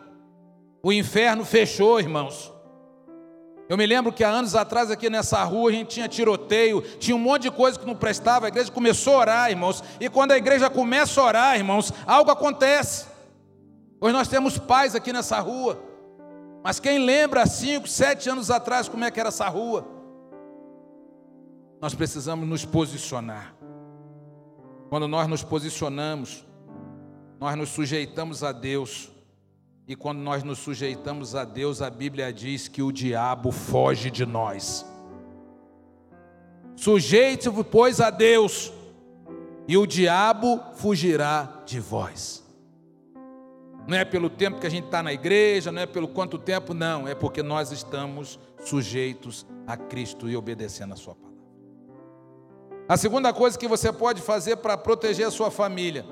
O 0.83 0.91
inferno 0.91 1.45
fechou, 1.45 1.99
irmãos. 1.99 2.51
Eu 3.69 3.77
me 3.77 3.85
lembro 3.85 4.11
que 4.11 4.23
há 4.23 4.29
anos 4.29 4.53
atrás, 4.53 4.91
aqui 4.91 5.09
nessa 5.09 5.41
rua, 5.43 5.69
a 5.69 5.73
gente 5.73 5.91
tinha 5.91 6.07
tiroteio, 6.07 6.81
tinha 6.99 7.15
um 7.15 7.19
monte 7.19 7.43
de 7.43 7.51
coisa 7.51 7.79
que 7.79 7.85
não 7.85 7.95
prestava. 7.95 8.45
A 8.45 8.49
igreja 8.49 8.69
começou 8.71 9.13
a 9.13 9.19
orar, 9.19 9.49
irmãos. 9.49 9.83
E 9.99 10.09
quando 10.09 10.31
a 10.31 10.37
igreja 10.37 10.69
começa 10.69 11.21
a 11.21 11.23
orar, 11.23 11.55
irmãos, 11.55 11.93
algo 12.05 12.29
acontece. 12.31 13.05
Hoje 14.01 14.13
nós 14.13 14.27
temos 14.27 14.57
paz 14.57 14.93
aqui 14.93 15.13
nessa 15.13 15.39
rua. 15.39 15.81
Mas 16.63 16.79
quem 16.79 16.99
lembra 16.99 17.45
cinco, 17.45 17.87
sete 17.87 18.29
anos 18.29 18.51
atrás 18.51 18.89
como 18.89 19.05
é 19.05 19.11
que 19.11 19.19
era 19.19 19.29
essa 19.29 19.47
rua? 19.47 19.87
Nós 21.79 21.95
precisamos 21.95 22.47
nos 22.47 22.65
posicionar. 22.65 23.55
Quando 24.89 25.07
nós 25.07 25.27
nos 25.27 25.43
posicionamos, 25.43 26.45
nós 27.39 27.55
nos 27.55 27.69
sujeitamos 27.69 28.43
a 28.43 28.51
Deus. 28.51 29.09
E 29.91 29.95
quando 29.97 30.19
nós 30.19 30.41
nos 30.41 30.59
sujeitamos 30.59 31.35
a 31.35 31.43
Deus, 31.43 31.81
a 31.81 31.89
Bíblia 31.89 32.31
diz 32.31 32.69
que 32.69 32.81
o 32.81 32.93
diabo 32.93 33.51
foge 33.51 34.09
de 34.09 34.25
nós. 34.25 34.85
Sujeite-vos, 36.77 37.65
pois, 37.69 37.99
a 37.99 38.09
Deus, 38.09 38.71
e 39.67 39.75
o 39.75 39.85
diabo 39.85 40.61
fugirá 40.75 41.61
de 41.65 41.81
vós. 41.81 42.41
Não 43.85 43.97
é 43.97 44.05
pelo 44.05 44.29
tempo 44.29 44.61
que 44.61 44.67
a 44.67 44.69
gente 44.69 44.85
está 44.85 45.03
na 45.03 45.11
igreja, 45.11 45.73
não 45.73 45.81
é 45.81 45.85
pelo 45.85 46.07
quanto 46.07 46.37
tempo, 46.37 46.73
não, 46.73 47.05
é 47.05 47.13
porque 47.13 47.43
nós 47.43 47.73
estamos 47.73 48.39
sujeitos 48.63 49.45
a 49.67 49.75
Cristo 49.75 50.29
e 50.29 50.37
obedecendo 50.37 50.93
a 50.93 50.95
Sua 50.95 51.15
palavra. 51.15 51.37
A 52.87 52.95
segunda 52.95 53.33
coisa 53.33 53.59
que 53.59 53.67
você 53.67 53.91
pode 53.91 54.21
fazer 54.21 54.55
para 54.55 54.77
proteger 54.77 55.27
a 55.27 55.31
sua 55.31 55.51
família 55.51 56.05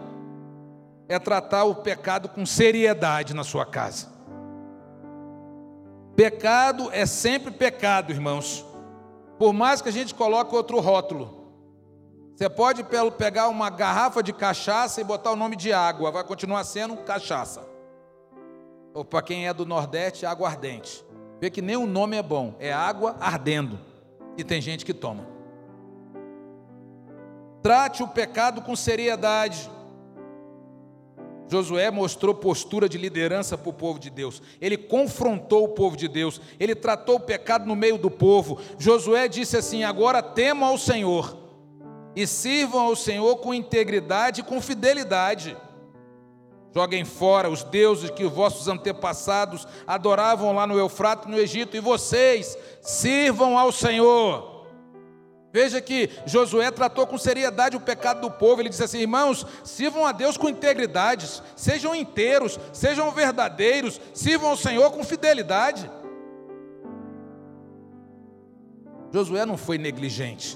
é 1.10 1.18
tratar 1.18 1.64
o 1.64 1.76
pecado 1.76 2.30
com 2.30 2.46
seriedade 2.46 3.34
na 3.34 3.44
sua 3.44 3.66
casa. 3.66 4.08
Pecado 6.16 6.90
é 6.92 7.06
sempre 7.06 7.50
pecado, 7.50 8.12
irmãos. 8.12 8.64
Por 9.40 9.52
mais 9.52 9.82
que 9.82 9.90
a 9.90 9.92
gente 9.92 10.14
coloque 10.14 10.56
outro 10.56 10.80
rótulo. 10.80 11.40
Você 12.36 12.48
pode 12.48 12.86
pegar 13.18 13.50
uma 13.50 13.70
garrafa 13.70 14.22
de 14.22 14.32
cachaça 14.32 15.02
e 15.02 15.04
botar 15.04 15.32
o 15.32 15.36
nome 15.36 15.56
de 15.56 15.74
água, 15.74 16.12
vai 16.12 16.24
continuar 16.24 16.64
sendo 16.64 16.96
cachaça. 16.98 17.68
Ou 18.94 19.04
para 19.04 19.22
quem 19.22 19.48
é 19.48 19.54
do 19.54 19.66
Nordeste, 19.66 20.26
água 20.26 20.48
ardente. 20.48 21.04
Vê 21.42 21.50
que 21.50 21.62
nem 21.62 21.76
o 21.76 21.88
nome 21.88 22.18
é 22.18 22.24
bom, 22.24 22.56
é 22.60 22.72
água 22.72 23.18
ardendo. 23.20 23.80
E 24.38 24.44
tem 24.44 24.62
gente 24.62 24.86
que 24.86 24.94
toma. 24.94 25.26
Trate 27.62 28.04
o 28.04 28.08
pecado 28.08 28.62
com 28.62 28.76
seriedade. 28.76 29.70
Josué 31.50 31.90
mostrou 31.90 32.34
postura 32.36 32.88
de 32.88 32.98
liderança 32.98 33.58
para 33.58 33.70
o 33.70 33.74
povo 33.74 34.00
de 34.00 34.10
Deus. 34.10 34.42
Ele 34.62 34.78
confrontou 34.78 35.64
o 35.64 35.70
povo 35.70 35.98
de 35.98 36.08
Deus. 36.08 36.40
Ele 36.60 36.76
tratou 36.76 37.16
o 37.16 37.20
pecado 37.20 37.66
no 37.66 37.76
meio 37.76 37.98
do 37.98 38.12
povo. 38.12 38.60
Josué 38.78 39.28
disse 39.28 39.58
assim: 39.58 39.84
Agora 39.84 40.22
temam 40.22 40.70
ao 40.70 40.78
Senhor 40.78 41.36
e 42.16 42.28
sirvam 42.28 42.82
ao 42.82 42.96
Senhor 42.96 43.38
com 43.38 43.54
integridade 43.54 44.42
e 44.42 44.44
com 44.44 44.62
fidelidade. 44.62 45.58
Joguem 46.74 47.04
fora 47.04 47.50
os 47.50 47.64
deuses 47.64 48.12
que 48.12 48.24
os 48.24 48.32
vossos 48.32 48.68
antepassados 48.68 49.68
adoravam 49.88 50.54
lá 50.54 50.68
no 50.68 50.78
Eufrato, 50.78 51.28
no 51.28 51.38
Egito, 51.38 51.76
e 51.76 51.80
vocês 51.80 52.56
sirvam 52.80 53.58
ao 53.58 53.72
Senhor. 53.72 54.59
Veja 55.52 55.82
que 55.82 56.10
Josué 56.26 56.70
tratou 56.70 57.08
com 57.08 57.18
seriedade 57.18 57.76
o 57.76 57.82
pecado 57.82 58.22
do 58.22 58.30
povo. 58.30 58.62
Ele 58.62 58.70
disse 58.70 58.84
assim: 58.84 59.00
irmãos, 59.00 59.46
sirvam 59.64 60.06
a 60.06 60.12
Deus 60.12 60.38
com 60.38 60.48
integridade, 60.48 61.42
sejam 61.56 61.96
inteiros, 61.96 62.60
sejam 62.72 63.12
verdadeiros, 63.12 64.00
sirvam 64.14 64.50
ao 64.50 64.58
Senhor 64.58 64.92
com 64.92 65.04
fidelidade. 65.04 65.90
Josué 69.12 69.44
não 69.46 69.58
foi 69.58 69.80
negligente 69.80 70.56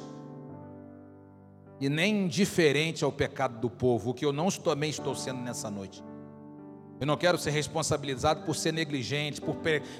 e 1.79 1.89
nem 1.89 2.25
indiferente 2.25 3.03
ao 3.03 3.11
pecado 3.11 3.59
do 3.59 3.69
povo, 3.69 4.11
o 4.11 4.13
que 4.13 4.23
eu 4.23 4.31
não 4.31 4.49
também 4.49 4.89
estou 4.89 5.15
sendo 5.15 5.41
nessa 5.41 5.71
noite. 5.71 6.03
Eu 6.99 7.07
não 7.07 7.17
quero 7.17 7.37
ser 7.37 7.51
responsabilizado 7.51 8.43
por 8.43 8.55
ser 8.55 8.71
negligente, 8.71 9.41
por 9.41 9.57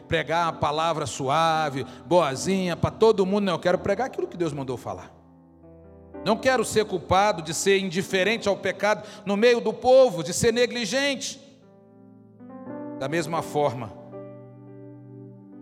pregar 0.07 0.45
uma 0.45 0.59
palavra 0.59 1.05
suave, 1.05 1.85
boazinha 2.05 2.77
para 2.77 2.91
todo 2.91 3.25
mundo. 3.25 3.45
Não, 3.45 3.53
eu 3.53 3.59
quero 3.59 3.77
pregar 3.77 4.07
aquilo 4.07 4.27
que 4.27 4.37
Deus 4.37 4.53
mandou 4.53 4.77
falar. 4.77 5.11
Não 6.25 6.37
quero 6.37 6.63
ser 6.63 6.85
culpado 6.85 7.41
de 7.41 7.53
ser 7.53 7.79
indiferente 7.79 8.47
ao 8.47 8.55
pecado 8.55 9.05
no 9.25 9.35
meio 9.35 9.59
do 9.59 9.73
povo, 9.73 10.23
de 10.23 10.33
ser 10.33 10.53
negligente. 10.53 11.41
Da 12.99 13.09
mesma 13.09 13.41
forma, 13.41 13.91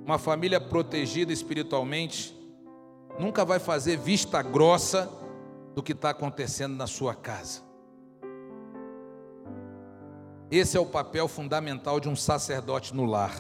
uma 0.05 0.19
família 0.19 0.61
protegida 0.61 1.33
espiritualmente 1.33 2.37
nunca 3.19 3.43
vai 3.43 3.57
fazer 3.57 3.97
vista 3.97 4.41
grossa 4.41 5.09
do 5.73 5.81
que 5.81 5.93
está 5.93 6.11
acontecendo 6.11 6.75
na 6.75 6.85
sua 6.85 7.15
casa. 7.15 7.70
Esse 10.51 10.75
é 10.75 10.79
o 10.79 10.85
papel 10.85 11.29
fundamental 11.29 11.97
de 11.97 12.09
um 12.09 12.15
sacerdote 12.15 12.93
no 12.93 13.05
lar. 13.05 13.33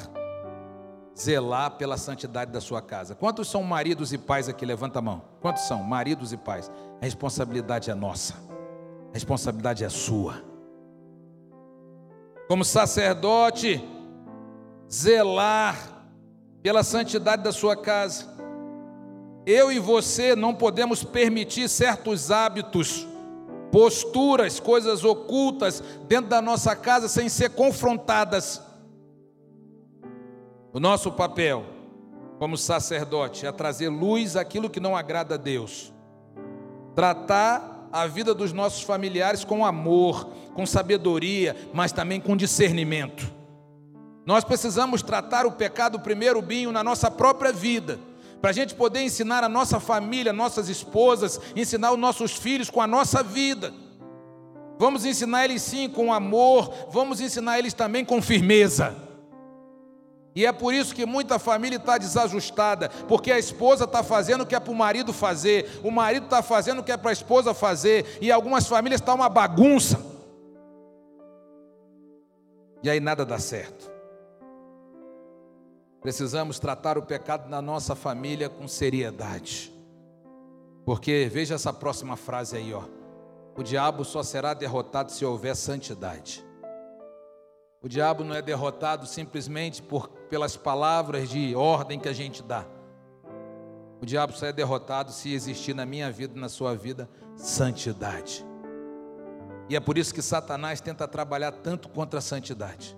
Zelar 1.19 1.71
pela 1.71 1.97
santidade 1.97 2.53
da 2.53 2.61
sua 2.61 2.81
casa. 2.81 3.13
Quantos 3.13 3.49
são 3.49 3.61
maridos 3.63 4.13
e 4.13 4.17
pais 4.17 4.47
aqui? 4.47 4.65
Levanta 4.65 4.99
a 4.99 5.01
mão. 5.01 5.21
Quantos 5.41 5.63
são 5.63 5.83
maridos 5.83 6.31
e 6.31 6.37
pais? 6.37 6.71
A 7.01 7.05
responsabilidade 7.05 7.91
é 7.91 7.93
nossa. 7.93 8.33
A 9.09 9.13
responsabilidade 9.13 9.83
é 9.83 9.89
sua. 9.89 10.41
Como 12.47 12.63
sacerdote, 12.63 13.83
zelar 14.89 15.77
pela 16.63 16.81
santidade 16.81 17.43
da 17.43 17.51
sua 17.51 17.75
casa. 17.75 18.25
Eu 19.45 19.69
e 19.69 19.79
você 19.79 20.33
não 20.33 20.55
podemos 20.55 21.03
permitir 21.03 21.67
certos 21.67 22.31
hábitos 22.31 23.05
posturas, 23.71 24.59
coisas 24.59 25.03
ocultas 25.03 25.81
dentro 26.07 26.29
da 26.29 26.41
nossa 26.41 26.75
casa 26.75 27.07
sem 27.07 27.29
ser 27.29 27.51
confrontadas. 27.51 28.61
O 30.73 30.79
nosso 30.79 31.11
papel 31.11 31.65
como 32.37 32.57
sacerdote 32.57 33.45
é 33.45 33.51
trazer 33.51 33.89
luz 33.89 34.35
àquilo 34.35 34.69
que 34.69 34.79
não 34.79 34.95
agrada 34.95 35.35
a 35.35 35.37
Deus, 35.37 35.93
tratar 36.95 37.87
a 37.91 38.07
vida 38.07 38.33
dos 38.33 38.51
nossos 38.51 38.81
familiares 38.81 39.43
com 39.43 39.65
amor, 39.65 40.27
com 40.55 40.65
sabedoria, 40.65 41.55
mas 41.73 41.91
também 41.91 42.19
com 42.19 42.35
discernimento. 42.35 43.31
Nós 44.25 44.43
precisamos 44.43 45.01
tratar 45.01 45.45
o 45.45 45.51
pecado 45.51 45.99
primeiro, 45.99 46.41
binho, 46.41 46.71
na 46.71 46.83
nossa 46.83 47.11
própria 47.11 47.51
vida 47.51 47.99
para 48.41 48.49
a 48.49 48.53
gente 48.53 48.73
poder 48.73 49.01
ensinar 49.01 49.43
a 49.43 49.49
nossa 49.49 49.79
família, 49.79 50.33
nossas 50.33 50.67
esposas, 50.67 51.39
ensinar 51.55 51.91
os 51.91 51.99
nossos 51.99 52.33
filhos 52.33 52.71
com 52.71 52.81
a 52.81 52.87
nossa 52.87 53.21
vida. 53.21 53.71
Vamos 54.79 55.05
ensinar 55.05 55.45
eles 55.45 55.61
sim 55.61 55.87
com 55.87 56.11
amor, 56.11 56.73
vamos 56.89 57.21
ensinar 57.21 57.59
eles 57.59 57.71
também 57.71 58.03
com 58.03 58.19
firmeza. 58.19 58.95
E 60.33 60.43
é 60.43 60.51
por 60.51 60.73
isso 60.73 60.95
que 60.95 61.05
muita 61.05 61.37
família 61.37 61.75
está 61.75 61.99
desajustada, 61.99 62.89
porque 63.07 63.31
a 63.31 63.37
esposa 63.37 63.83
está 63.83 64.01
fazendo 64.01 64.41
o 64.41 64.45
que 64.45 64.55
é 64.55 64.59
para 64.59 64.71
o 64.71 64.75
marido 64.75 65.13
fazer, 65.13 65.69
o 65.83 65.91
marido 65.91 66.23
está 66.23 66.41
fazendo 66.41 66.79
o 66.79 66.83
que 66.83 66.91
é 66.91 66.97
para 66.97 67.11
a 67.11 67.13
esposa 67.13 67.53
fazer, 67.53 68.17
e 68.21 68.31
algumas 68.31 68.65
famílias 68.65 69.01
está 69.01 69.13
uma 69.13 69.29
bagunça. 69.29 70.03
E 72.81 72.89
aí 72.89 72.99
nada 72.99 73.23
dá 73.23 73.37
certo. 73.37 73.90
Precisamos 76.01 76.57
tratar 76.57 76.97
o 76.97 77.03
pecado 77.03 77.47
na 77.47 77.61
nossa 77.61 77.93
família 77.93 78.49
com 78.49 78.67
seriedade. 78.67 79.71
Porque 80.83 81.29
veja 81.31 81.55
essa 81.55 81.71
próxima 81.71 82.17
frase 82.17 82.57
aí, 82.57 82.73
ó. 82.73 82.83
O 83.55 83.61
diabo 83.61 84.03
só 84.03 84.23
será 84.23 84.55
derrotado 84.55 85.11
se 85.11 85.23
houver 85.23 85.55
santidade. 85.55 86.43
O 87.83 87.87
diabo 87.87 88.23
não 88.23 88.33
é 88.35 88.41
derrotado 88.41 89.05
simplesmente 89.05 89.81
por, 89.81 90.07
pelas 90.29 90.57
palavras 90.57 91.29
de 91.29 91.55
ordem 91.55 91.99
que 91.99 92.09
a 92.09 92.13
gente 92.13 92.41
dá. 92.41 92.65
O 94.01 94.05
diabo 94.05 94.33
só 94.33 94.47
é 94.47 94.53
derrotado 94.53 95.11
se 95.11 95.31
existir 95.31 95.75
na 95.75 95.85
minha 95.85 96.11
vida, 96.11 96.39
na 96.39 96.49
sua 96.49 96.75
vida, 96.75 97.07
santidade. 97.35 98.43
E 99.69 99.75
é 99.75 99.79
por 99.79 99.97
isso 99.97 100.13
que 100.13 100.21
Satanás 100.21 100.81
tenta 100.81 101.07
trabalhar 101.07 101.51
tanto 101.51 101.89
contra 101.89 102.17
a 102.17 102.21
santidade. 102.21 102.97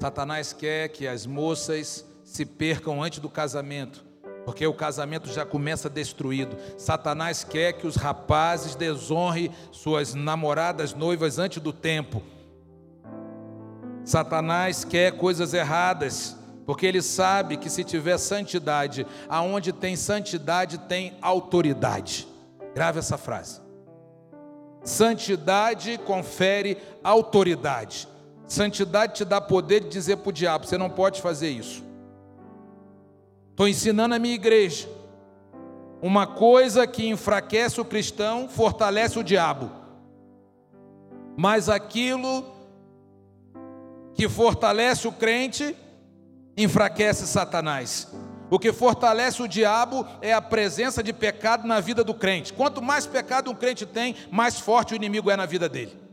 Satanás 0.00 0.52
quer 0.52 0.88
que 0.88 1.06
as 1.06 1.26
moças 1.26 2.04
se 2.24 2.44
percam 2.44 3.02
antes 3.02 3.20
do 3.20 3.28
casamento, 3.28 4.04
porque 4.44 4.66
o 4.66 4.74
casamento 4.74 5.28
já 5.32 5.46
começa 5.46 5.88
destruído. 5.88 6.56
Satanás 6.76 7.44
quer 7.44 7.74
que 7.74 7.86
os 7.86 7.96
rapazes 7.96 8.74
desonrem 8.74 9.50
suas 9.72 10.14
namoradas 10.14 10.94
noivas 10.94 11.38
antes 11.38 11.62
do 11.62 11.72
tempo. 11.72 12.22
Satanás 14.04 14.84
quer 14.84 15.12
coisas 15.12 15.54
erradas, 15.54 16.36
porque 16.66 16.86
ele 16.86 17.00
sabe 17.00 17.56
que 17.56 17.70
se 17.70 17.84
tiver 17.84 18.18
santidade, 18.18 19.06
aonde 19.28 19.72
tem 19.72 19.96
santidade 19.96 20.78
tem 20.78 21.16
autoridade. 21.22 22.28
Grave 22.74 22.98
essa 22.98 23.16
frase. 23.16 23.60
Santidade 24.82 25.96
confere 25.98 26.76
autoridade. 27.02 28.06
Santidade 28.54 29.14
te 29.14 29.24
dá 29.24 29.40
poder 29.40 29.80
de 29.80 29.88
dizer 29.88 30.18
para 30.18 30.30
o 30.30 30.32
diabo: 30.32 30.66
você 30.66 30.78
não 30.78 30.88
pode 30.88 31.20
fazer 31.20 31.50
isso. 31.50 31.82
Estou 33.50 33.68
ensinando 33.68 34.14
a 34.14 34.18
minha 34.18 34.34
igreja. 34.34 34.88
Uma 36.00 36.26
coisa 36.26 36.86
que 36.86 37.06
enfraquece 37.06 37.80
o 37.80 37.84
cristão 37.84 38.48
fortalece 38.48 39.18
o 39.18 39.24
diabo, 39.24 39.70
mas 41.36 41.68
aquilo 41.68 42.44
que 44.14 44.28
fortalece 44.28 45.08
o 45.08 45.12
crente 45.12 45.74
enfraquece 46.56 47.26
Satanás. 47.26 48.12
O 48.50 48.58
que 48.58 48.72
fortalece 48.72 49.42
o 49.42 49.48
diabo 49.48 50.06
é 50.20 50.32
a 50.32 50.42
presença 50.42 51.02
de 51.02 51.12
pecado 51.12 51.66
na 51.66 51.80
vida 51.80 52.04
do 52.04 52.14
crente. 52.14 52.52
Quanto 52.52 52.82
mais 52.82 53.06
pecado 53.06 53.50
um 53.50 53.54
crente 53.54 53.86
tem, 53.86 54.14
mais 54.30 54.60
forte 54.60 54.92
o 54.92 54.96
inimigo 54.96 55.30
é 55.30 55.36
na 55.36 55.46
vida 55.46 55.68
dele. 55.68 56.03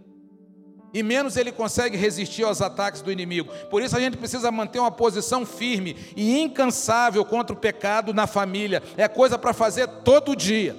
E 0.94 1.02
menos 1.02 1.38
ele 1.38 1.52
consegue 1.52 1.96
resistir 1.96 2.44
aos 2.44 2.62
ataques 2.62 3.02
do 3.02 3.12
inimigo. 3.12 3.50
Por 3.70 3.82
isso 3.82 3.96
a 3.96 4.00
gente 4.00 4.18
precisa 4.18 4.52
manter 4.52 4.80
uma 4.80 4.92
posição 4.92 5.46
firme 5.46 5.96
e 6.16 6.40
incansável 6.42 7.24
contra 7.24 7.56
o 7.56 7.60
pecado 7.60 8.14
na 8.14 8.28
família. 8.28 8.84
É 8.98 9.08
coisa 9.08 9.38
para 9.38 9.54
fazer 9.54 9.88
todo 9.88 10.36
dia. 10.36 10.76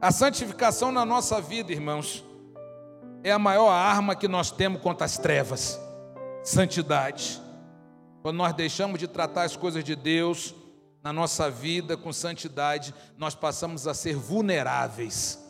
A 0.00 0.12
santificação 0.12 0.92
na 0.92 1.04
nossa 1.04 1.40
vida, 1.40 1.72
irmãos, 1.72 2.24
é 3.24 3.32
a 3.32 3.38
maior 3.38 3.70
arma 3.70 4.14
que 4.14 4.28
nós 4.28 4.50
temos 4.50 4.80
contra 4.82 5.06
as 5.06 5.16
trevas. 5.16 5.80
Santidade. 6.44 7.40
Quando 8.22 8.36
nós 8.36 8.52
deixamos 8.52 9.00
de 9.00 9.08
tratar 9.08 9.44
as 9.44 9.56
coisas 9.56 9.82
de 9.82 9.96
Deus 9.96 10.54
na 11.02 11.12
nossa 11.12 11.50
vida 11.50 11.96
com 11.96 12.12
santidade, 12.12 12.94
nós 13.16 13.34
passamos 13.34 13.86
a 13.86 13.94
ser 13.94 14.14
vulneráveis. 14.14 15.47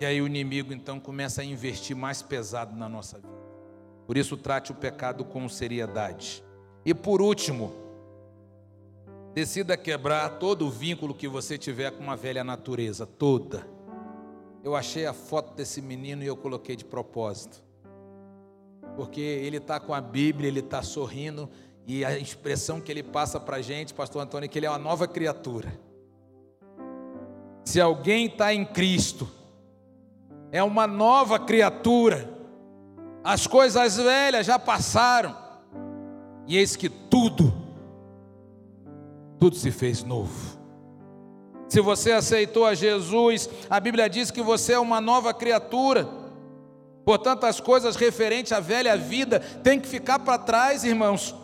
E 0.00 0.04
aí 0.04 0.20
o 0.20 0.26
inimigo 0.26 0.72
então 0.72 1.00
começa 1.00 1.42
a 1.42 1.44
investir 1.44 1.96
mais 1.96 2.22
pesado 2.22 2.76
na 2.76 2.88
nossa 2.88 3.18
vida. 3.18 3.34
Por 4.06 4.16
isso, 4.16 4.36
trate 4.36 4.70
o 4.72 4.74
pecado 4.74 5.24
com 5.24 5.48
seriedade. 5.48 6.44
E 6.84 6.94
por 6.94 7.20
último, 7.20 7.72
decida 9.34 9.76
quebrar 9.76 10.38
todo 10.38 10.66
o 10.66 10.70
vínculo 10.70 11.14
que 11.14 11.26
você 11.26 11.58
tiver 11.58 11.90
com 11.90 12.02
uma 12.02 12.16
velha 12.16 12.44
natureza, 12.44 13.06
toda. 13.06 13.66
Eu 14.62 14.76
achei 14.76 15.06
a 15.06 15.12
foto 15.12 15.54
desse 15.54 15.80
menino 15.80 16.22
e 16.22 16.26
eu 16.26 16.36
coloquei 16.36 16.76
de 16.76 16.84
propósito 16.84 17.66
porque 18.96 19.20
ele 19.20 19.58
está 19.58 19.78
com 19.78 19.92
a 19.92 20.00
Bíblia, 20.00 20.48
ele 20.48 20.60
está 20.60 20.82
sorrindo, 20.82 21.48
e 21.86 22.04
a 22.04 22.18
expressão 22.18 22.80
que 22.80 22.90
ele 22.90 23.02
passa 23.02 23.38
para 23.38 23.56
a 23.56 23.62
gente, 23.62 23.94
Pastor 23.94 24.22
Antônio, 24.22 24.46
é 24.46 24.48
que 24.48 24.58
ele 24.58 24.66
é 24.66 24.70
uma 24.70 24.78
nova 24.78 25.06
criatura. 25.06 25.78
Se 27.64 27.80
alguém 27.80 28.26
está 28.26 28.52
em 28.54 28.64
Cristo, 28.64 29.28
é 30.52 30.62
uma 30.62 30.86
nova 30.86 31.38
criatura, 31.38 32.30
as 33.22 33.46
coisas 33.46 33.96
velhas 33.96 34.46
já 34.46 34.58
passaram, 34.58 35.36
e 36.46 36.56
eis 36.56 36.76
que 36.76 36.88
tudo, 36.88 37.52
tudo 39.38 39.56
se 39.56 39.70
fez 39.70 40.04
novo. 40.04 40.56
Se 41.68 41.80
você 41.80 42.12
aceitou 42.12 42.64
a 42.64 42.74
Jesus, 42.74 43.50
a 43.68 43.80
Bíblia 43.80 44.08
diz 44.08 44.30
que 44.30 44.40
você 44.40 44.74
é 44.74 44.78
uma 44.78 45.00
nova 45.00 45.34
criatura. 45.34 46.08
Portanto, 47.04 47.44
as 47.44 47.60
coisas 47.60 47.96
referentes 47.96 48.52
à 48.52 48.60
velha 48.60 48.96
vida 48.96 49.40
têm 49.40 49.80
que 49.80 49.88
ficar 49.88 50.20
para 50.20 50.38
trás, 50.38 50.84
irmãos. 50.84 51.34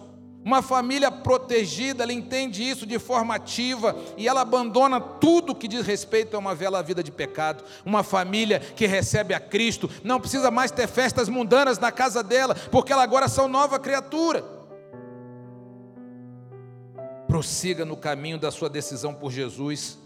Uma 0.44 0.60
família 0.60 1.10
protegida, 1.10 2.02
ela 2.02 2.12
entende 2.12 2.68
isso 2.68 2.84
de 2.84 2.98
forma 2.98 3.36
ativa 3.36 3.94
e 4.16 4.26
ela 4.26 4.40
abandona 4.40 5.00
tudo 5.00 5.54
que 5.54 5.68
diz 5.68 5.86
respeito 5.86 6.34
a 6.34 6.38
uma 6.38 6.54
velha 6.54 6.82
vida 6.82 7.02
de 7.02 7.12
pecado. 7.12 7.62
Uma 7.84 8.02
família 8.02 8.58
que 8.58 8.86
recebe 8.86 9.34
a 9.34 9.40
Cristo 9.40 9.88
não 10.02 10.18
precisa 10.18 10.50
mais 10.50 10.72
ter 10.72 10.88
festas 10.88 11.28
mundanas 11.28 11.78
na 11.78 11.92
casa 11.92 12.24
dela, 12.24 12.56
porque 12.72 12.92
ela 12.92 13.04
agora 13.04 13.28
são 13.28 13.46
nova 13.46 13.78
criatura. 13.78 14.44
Prossiga 17.28 17.84
no 17.84 17.96
caminho 17.96 18.38
da 18.38 18.50
sua 18.50 18.68
decisão 18.68 19.14
por 19.14 19.30
Jesus. 19.30 19.96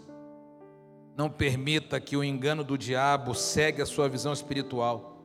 Não 1.15 1.31
permita 1.31 1.99
que 1.99 2.15
o 2.15 2.23
engano 2.23 2.63
do 2.63 2.77
diabo 2.77 3.33
segue 3.33 3.81
a 3.81 3.87
sua 3.87 4.07
visão 4.07 4.31
espiritual. 4.31 5.16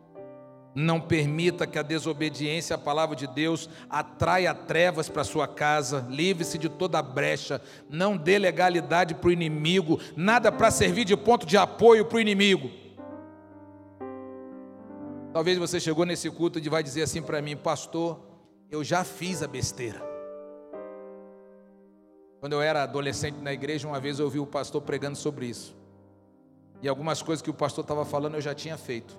Não 0.75 1.01
permita 1.01 1.67
que 1.67 1.79
a 1.79 1.83
desobediência 1.83 2.77
à 2.77 2.79
palavra 2.79 3.15
de 3.15 3.27
Deus 3.27 3.69
atraia 3.91 4.55
trevas 4.55 5.09
para 5.09 5.23
sua 5.23 5.47
casa. 5.47 6.07
Livre-se 6.09 6.57
de 6.57 6.69
toda 6.69 7.03
brecha. 7.03 7.61
Não 7.91 8.17
dê 8.17 8.39
legalidade 8.39 9.15
para 9.15 9.29
o 9.29 9.33
inimigo. 9.33 10.01
Nada 10.17 10.51
para 10.51 10.71
servir 10.71 11.05
de 11.05 11.17
ponto 11.17 11.45
de 11.45 11.59
apoio 11.59 12.07
para 12.07 12.17
o 12.17 12.21
inimigo. 12.21 12.71
Talvez 15.33 15.59
você 15.59 15.79
chegou 15.79 16.07
nesse 16.07 16.31
culto 16.31 16.59
e 16.59 16.69
vai 16.69 16.83
dizer 16.83 17.03
assim 17.03 17.23
para 17.23 17.41
mim, 17.43 17.57
pastor, 17.57 18.21
eu 18.71 18.83
já 18.83 19.05
fiz 19.05 19.43
a 19.43 19.49
besteira. 19.49 20.01
Quando 22.41 22.55
eu 22.55 22.63
era 22.63 22.83
adolescente 22.83 23.37
na 23.37 23.53
igreja, 23.53 23.87
uma 23.87 24.01
vez 24.01 24.19
eu 24.19 24.25
ouvi 24.25 24.41
o 24.41 24.47
pastor 24.47 24.83
pregando 24.83 25.17
sobre 25.17 25.47
isso. 25.47 25.77
E 26.83 26.89
algumas 26.89 27.23
coisas 27.23 27.41
que 27.41 27.51
o 27.51 27.55
pastor 27.55 27.83
estava 27.83 28.05
falando 28.05 28.35
eu 28.35 28.41
já 28.41 28.55
tinha 28.55 28.77
feito. 28.77 29.17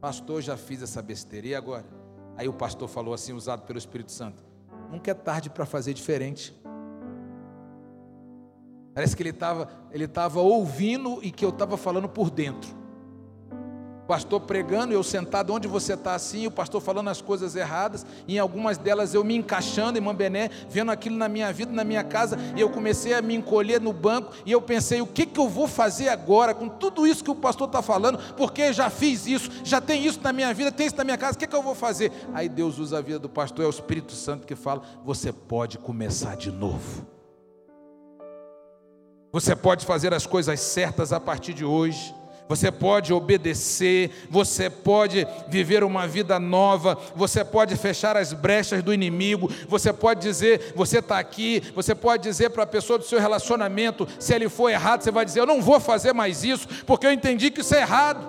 Pastor, 0.00 0.40
já 0.42 0.56
fiz 0.56 0.82
essa 0.82 1.02
besteira, 1.02 1.46
e 1.48 1.54
agora? 1.54 1.84
Aí 2.36 2.48
o 2.48 2.52
pastor 2.52 2.88
falou 2.88 3.12
assim, 3.12 3.32
usado 3.32 3.62
pelo 3.62 3.78
Espírito 3.78 4.12
Santo: 4.12 4.44
Nunca 4.90 5.10
é 5.10 5.14
tarde 5.14 5.50
para 5.50 5.66
fazer 5.66 5.92
diferente. 5.94 6.56
Parece 8.94 9.16
que 9.16 9.22
ele 9.22 9.30
estava 9.30 9.68
ele 9.92 10.08
tava 10.08 10.40
ouvindo 10.40 11.20
e 11.22 11.30
que 11.30 11.44
eu 11.44 11.50
estava 11.50 11.76
falando 11.76 12.08
por 12.08 12.30
dentro 12.30 12.78
pastor 14.08 14.40
pregando, 14.40 14.94
eu 14.94 15.02
sentado 15.02 15.52
onde 15.52 15.68
você 15.68 15.92
está 15.92 16.14
assim, 16.14 16.46
o 16.46 16.50
pastor 16.50 16.80
falando 16.80 17.10
as 17.10 17.20
coisas 17.20 17.54
erradas, 17.54 18.06
e 18.26 18.36
em 18.36 18.38
algumas 18.38 18.78
delas 18.78 19.12
eu 19.12 19.22
me 19.22 19.36
encaixando 19.36 19.98
em 19.98 20.00
Mambené, 20.00 20.48
vendo 20.70 20.90
aquilo 20.90 21.14
na 21.14 21.28
minha 21.28 21.52
vida, 21.52 21.70
na 21.70 21.84
minha 21.84 22.02
casa, 22.02 22.38
e 22.56 22.60
eu 22.60 22.70
comecei 22.70 23.12
a 23.12 23.20
me 23.20 23.34
encolher 23.34 23.82
no 23.82 23.92
banco, 23.92 24.32
e 24.46 24.50
eu 24.50 24.62
pensei, 24.62 25.02
o 25.02 25.06
que, 25.06 25.26
que 25.26 25.38
eu 25.38 25.46
vou 25.46 25.68
fazer 25.68 26.08
agora 26.08 26.54
com 26.54 26.70
tudo 26.70 27.06
isso 27.06 27.22
que 27.22 27.30
o 27.30 27.34
pastor 27.34 27.66
está 27.66 27.82
falando, 27.82 28.18
porque 28.34 28.72
já 28.72 28.88
fiz 28.88 29.26
isso, 29.26 29.50
já 29.62 29.78
tem 29.78 30.06
isso 30.06 30.20
na 30.22 30.32
minha 30.32 30.54
vida, 30.54 30.72
tem 30.72 30.86
isso 30.86 30.96
na 30.96 31.04
minha 31.04 31.18
casa, 31.18 31.36
o 31.36 31.38
que, 31.38 31.46
que 31.46 31.54
eu 31.54 31.62
vou 31.62 31.74
fazer? 31.74 32.10
Aí 32.32 32.48
Deus 32.48 32.78
usa 32.78 32.96
a 32.96 33.02
vida 33.02 33.18
do 33.18 33.28
pastor, 33.28 33.62
é 33.62 33.68
o 33.68 33.70
Espírito 33.70 34.12
Santo 34.12 34.46
que 34.46 34.56
fala, 34.56 34.80
você 35.04 35.30
pode 35.30 35.76
começar 35.76 36.34
de 36.34 36.50
novo. 36.50 37.06
Você 39.30 39.54
pode 39.54 39.84
fazer 39.84 40.14
as 40.14 40.24
coisas 40.24 40.58
certas 40.58 41.12
a 41.12 41.20
partir 41.20 41.52
de 41.52 41.62
hoje 41.62 42.14
você 42.48 42.72
pode 42.72 43.12
obedecer, 43.12 44.10
você 44.30 44.70
pode 44.70 45.26
viver 45.48 45.84
uma 45.84 46.08
vida 46.08 46.40
nova, 46.40 46.98
você 47.14 47.44
pode 47.44 47.76
fechar 47.76 48.16
as 48.16 48.32
brechas 48.32 48.82
do 48.82 48.92
inimigo, 48.92 49.50
você 49.68 49.92
pode 49.92 50.20
dizer, 50.20 50.72
você 50.74 50.98
está 50.98 51.18
aqui, 51.18 51.60
você 51.74 51.94
pode 51.94 52.22
dizer 52.22 52.50
para 52.50 52.62
a 52.62 52.66
pessoa 52.66 52.98
do 52.98 53.04
seu 53.04 53.20
relacionamento, 53.20 54.08
se 54.18 54.34
ele 54.34 54.48
for 54.48 54.70
errado, 54.70 55.02
você 55.02 55.10
vai 55.10 55.24
dizer, 55.24 55.40
eu 55.40 55.46
não 55.46 55.60
vou 55.60 55.78
fazer 55.78 56.14
mais 56.14 56.42
isso, 56.42 56.66
porque 56.86 57.06
eu 57.06 57.12
entendi 57.12 57.50
que 57.50 57.60
isso 57.60 57.74
é 57.74 57.82
errado. 57.82 58.26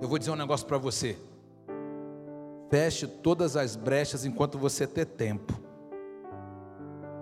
Eu 0.00 0.08
vou 0.08 0.18
dizer 0.18 0.30
um 0.30 0.36
negócio 0.36 0.66
para 0.66 0.78
você. 0.78 1.16
Feche 2.70 3.06
todas 3.06 3.56
as 3.56 3.76
brechas 3.76 4.24
enquanto 4.24 4.58
você 4.58 4.86
ter 4.86 5.04
tempo. 5.04 5.58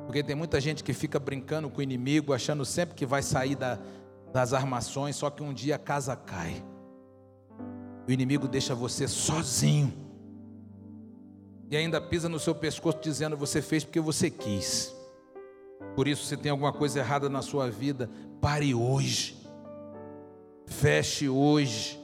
Porque 0.06 0.22
tem 0.22 0.36
muita 0.36 0.60
gente 0.60 0.84
que 0.84 0.92
fica 0.92 1.18
brincando 1.18 1.68
com 1.68 1.78
o 1.78 1.82
inimigo, 1.82 2.32
achando 2.32 2.64
sempre 2.64 2.94
que 2.94 3.06
vai 3.06 3.22
sair 3.22 3.54
da, 3.54 3.78
das 4.34 4.52
armações, 4.52 5.14
só 5.14 5.30
que 5.30 5.44
um 5.44 5.54
dia 5.54 5.76
a 5.76 5.78
casa 5.78 6.16
cai. 6.16 6.60
O 8.04 8.10
inimigo 8.10 8.48
deixa 8.48 8.74
você 8.74 9.06
sozinho. 9.06 9.92
E 11.70 11.76
ainda 11.76 12.00
pisa 12.00 12.28
no 12.28 12.40
seu 12.40 12.52
pescoço 12.52 12.98
dizendo: 13.00 13.36
Você 13.36 13.62
fez 13.62 13.84
porque 13.84 14.00
você 14.00 14.28
quis. 14.28 14.92
Por 15.94 16.08
isso, 16.08 16.24
se 16.24 16.36
tem 16.36 16.50
alguma 16.50 16.72
coisa 16.72 16.98
errada 16.98 17.28
na 17.28 17.42
sua 17.42 17.70
vida, 17.70 18.10
pare 18.40 18.74
hoje. 18.74 19.38
Feche 20.66 21.28
hoje. 21.28 22.00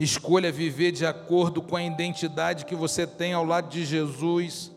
Escolha 0.00 0.50
viver 0.50 0.90
de 0.90 1.04
acordo 1.04 1.60
com 1.60 1.76
a 1.76 1.82
identidade 1.82 2.64
que 2.64 2.74
você 2.74 3.06
tem 3.06 3.34
ao 3.34 3.44
lado 3.44 3.68
de 3.68 3.84
Jesus. 3.84 4.72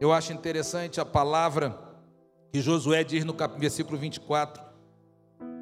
Eu 0.00 0.10
acho 0.10 0.32
interessante 0.32 1.02
a 1.02 1.04
palavra 1.04 1.78
que 2.50 2.62
Josué 2.62 3.04
diz 3.04 3.26
no 3.26 3.34
versículo 3.58 3.98
24 3.98 4.69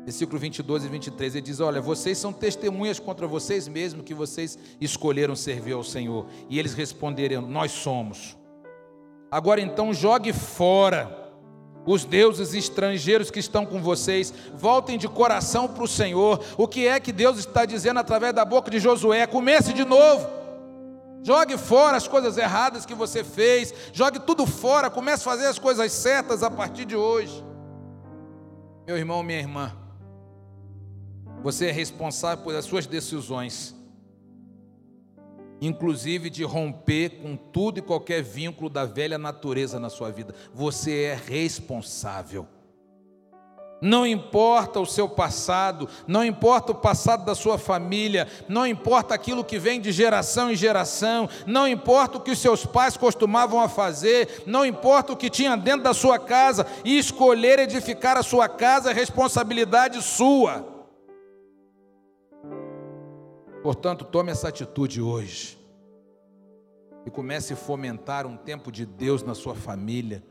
versículo 0.09 0.38
22 0.38 0.84
e 0.84 0.88
23, 0.88 1.34
ele 1.34 1.42
diz: 1.42 1.61
Olha, 1.61 1.82
vocês 1.82 2.16
são 2.16 2.32
testemunhas 2.32 2.98
contra 2.98 3.26
vocês 3.26 3.68
mesmos 3.68 4.04
que 4.04 4.14
vocês 4.14 4.59
escolheram 4.80 5.36
servir 5.36 5.74
ao 5.74 5.84
Senhor. 5.84 6.26
E 6.48 6.59
eles 6.59 6.72
responderam: 6.72 7.42
Nós 7.42 7.72
somos. 7.72 8.34
Agora 9.30 9.61
então, 9.61 9.92
jogue 9.92 10.32
fora 10.32 11.14
os 11.84 12.06
deuses 12.06 12.54
estrangeiros 12.54 13.30
que 13.30 13.38
estão 13.38 13.66
com 13.66 13.82
vocês, 13.82 14.32
voltem 14.54 14.96
de 14.96 15.06
coração 15.06 15.68
para 15.68 15.84
o 15.84 15.88
Senhor. 15.88 16.42
O 16.56 16.66
que 16.66 16.86
é 16.86 16.98
que 16.98 17.12
Deus 17.12 17.38
está 17.38 17.66
dizendo 17.66 18.00
através 18.00 18.32
da 18.32 18.46
boca 18.46 18.70
de 18.70 18.78
Josué? 18.78 19.26
Comece 19.26 19.74
de 19.74 19.84
novo. 19.84 20.26
Jogue 21.22 21.59
fora 21.59 21.98
as 21.98 22.09
coisas 22.09 22.38
erradas 22.38 22.86
que 22.86 22.94
você 22.94 23.22
fez, 23.22 23.74
jogue 23.92 24.20
tudo 24.20 24.46
fora, 24.46 24.88
comece 24.88 25.22
a 25.22 25.30
fazer 25.32 25.46
as 25.46 25.59
coisas 25.59 25.92
certas 25.92 26.42
a 26.42 26.50
partir 26.50 26.86
de 26.86 26.96
hoje. 26.96 27.44
Meu 28.86 28.96
irmão, 28.96 29.22
minha 29.22 29.38
irmã, 29.38 29.76
você 31.43 31.66
é 31.66 31.72
responsável 31.72 32.45
pelas 32.45 32.64
suas 32.64 32.86
decisões. 32.86 33.74
inclusive 35.61 36.30
de 36.30 36.45
romper 36.45 37.20
com 37.20 37.36
tudo 37.36 37.78
e 37.78 37.82
qualquer 37.82 38.22
vínculo 38.22 38.70
da 38.70 38.84
velha 38.84 39.18
natureza 39.18 39.80
na 39.80 39.91
sua 39.91 40.11
vida. 40.11 40.34
Você 40.55 41.03
é 41.03 41.14
responsável. 41.14 42.47
Não 43.80 44.07
importa 44.07 44.80
o 44.80 44.86
seu 44.86 45.09
passado, 45.09 45.89
não 46.07 46.24
importa 46.24 46.72
o 46.72 46.74
passado 46.74 47.24
da 47.24 47.34
sua 47.34 47.59
família, 47.59 48.26
não 48.49 48.66
importa 48.66 49.14
aquilo 49.14 49.45
que 49.45 49.59
vem 49.59 49.80
de 49.80 49.93
geração 49.93 50.51
em 50.51 50.57
geração, 50.57 51.28
não 51.47 51.66
importa 51.66 52.18
o 52.18 52.20
que 52.20 52.32
os 52.32 52.41
seus 52.41 52.66
pais 52.66 52.97
costumavam 52.97 53.61
a 53.61 53.68
fazer, 53.68 54.43
não 54.47 54.66
importa 54.66 55.12
o 55.12 55.16
que 55.16 55.30
tinha 55.30 55.57
dentro 55.57 55.82
da 55.82 55.95
sua 55.95 56.18
casa, 56.18 56.66
e 56.84 56.99
escolher 56.99 57.61
edificar 57.61 58.16
a 58.16 58.22
sua 58.22 58.49
casa 58.49 58.91
é 58.91 58.95
responsabilidade 58.95 60.03
sua. 60.03 60.78
Portanto, 63.62 64.04
tome 64.04 64.30
essa 64.30 64.48
atitude 64.48 65.00
hoje 65.00 65.59
e 67.04 67.11
comece 67.11 67.52
a 67.52 67.56
fomentar 67.56 68.26
um 68.26 68.36
tempo 68.36 68.70
de 68.70 68.86
Deus 68.86 69.22
na 69.22 69.34
sua 69.34 69.54
família 69.54 70.22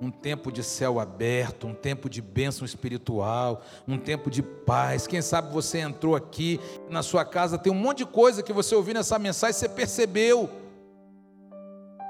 um 0.00 0.10
tempo 0.10 0.52
de 0.52 0.62
céu 0.62 1.00
aberto, 1.00 1.66
um 1.66 1.74
tempo 1.74 2.08
de 2.08 2.22
bênção 2.22 2.64
espiritual, 2.64 3.62
um 3.86 3.98
tempo 3.98 4.30
de 4.30 4.42
paz. 4.42 5.06
Quem 5.06 5.20
sabe 5.20 5.52
você 5.52 5.78
entrou 5.78 6.14
aqui 6.14 6.60
na 6.88 7.02
sua 7.02 7.24
casa, 7.24 7.58
tem 7.58 7.72
um 7.72 7.76
monte 7.76 7.98
de 7.98 8.06
coisa 8.06 8.42
que 8.42 8.52
você 8.52 8.74
ouviu 8.74 8.94
nessa 8.94 9.18
mensagem, 9.18 9.54
você 9.54 9.68
percebeu. 9.68 10.48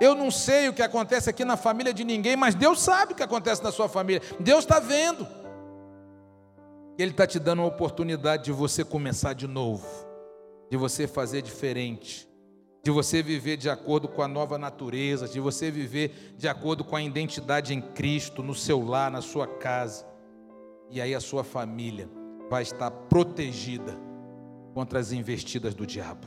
Eu 0.00 0.14
não 0.14 0.30
sei 0.30 0.68
o 0.68 0.72
que 0.72 0.82
acontece 0.82 1.28
aqui 1.28 1.44
na 1.44 1.56
família 1.56 1.92
de 1.92 2.04
ninguém, 2.04 2.36
mas 2.36 2.54
Deus 2.54 2.80
sabe 2.80 3.12
o 3.12 3.16
que 3.16 3.22
acontece 3.22 3.62
na 3.62 3.72
sua 3.72 3.88
família. 3.88 4.22
Deus 4.38 4.60
está 4.60 4.78
vendo. 4.78 5.26
Ele 6.98 7.12
está 7.12 7.26
te 7.26 7.38
dando 7.38 7.60
uma 7.60 7.68
oportunidade 7.68 8.44
de 8.44 8.52
você 8.52 8.84
começar 8.84 9.32
de 9.32 9.46
novo, 9.46 9.86
de 10.70 10.76
você 10.76 11.06
fazer 11.06 11.42
diferente 11.42 12.28
de 12.88 12.90
você 12.90 13.22
viver 13.22 13.58
de 13.58 13.68
acordo 13.68 14.08
com 14.08 14.22
a 14.22 14.28
nova 14.28 14.56
natureza, 14.56 15.28
de 15.28 15.38
você 15.40 15.70
viver 15.70 16.34
de 16.38 16.48
acordo 16.48 16.82
com 16.82 16.96
a 16.96 17.02
identidade 17.02 17.74
em 17.74 17.82
Cristo, 17.82 18.42
no 18.42 18.54
seu 18.54 18.82
lar, 18.82 19.10
na 19.10 19.20
sua 19.20 19.46
casa. 19.46 20.06
E 20.90 20.98
aí 20.98 21.14
a 21.14 21.20
sua 21.20 21.44
família 21.44 22.08
vai 22.48 22.62
estar 22.62 22.90
protegida 22.90 23.94
contra 24.72 24.98
as 24.98 25.12
investidas 25.12 25.74
do 25.74 25.86
diabo. 25.86 26.26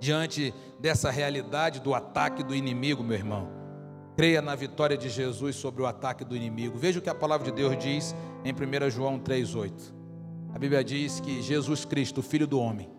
Diante 0.00 0.52
dessa 0.80 1.08
realidade 1.08 1.78
do 1.78 1.94
ataque 1.94 2.42
do 2.42 2.52
inimigo, 2.52 3.04
meu 3.04 3.16
irmão, 3.16 3.48
creia 4.16 4.42
na 4.42 4.56
vitória 4.56 4.96
de 4.96 5.08
Jesus 5.08 5.54
sobre 5.54 5.82
o 5.82 5.86
ataque 5.86 6.24
do 6.24 6.34
inimigo. 6.34 6.76
Veja 6.76 6.98
o 6.98 7.02
que 7.02 7.08
a 7.10 7.14
palavra 7.14 7.48
de 7.48 7.52
Deus 7.52 7.78
diz 7.78 8.12
em 8.44 8.52
1 8.52 8.90
João 8.90 9.20
3,8. 9.20 10.01
A 10.54 10.58
Bíblia 10.58 10.84
diz 10.84 11.20
que 11.20 11.40
Jesus 11.40 11.84
Cristo, 11.84 12.22
Filho 12.22 12.46
do 12.46 12.60
Homem, 12.60 12.90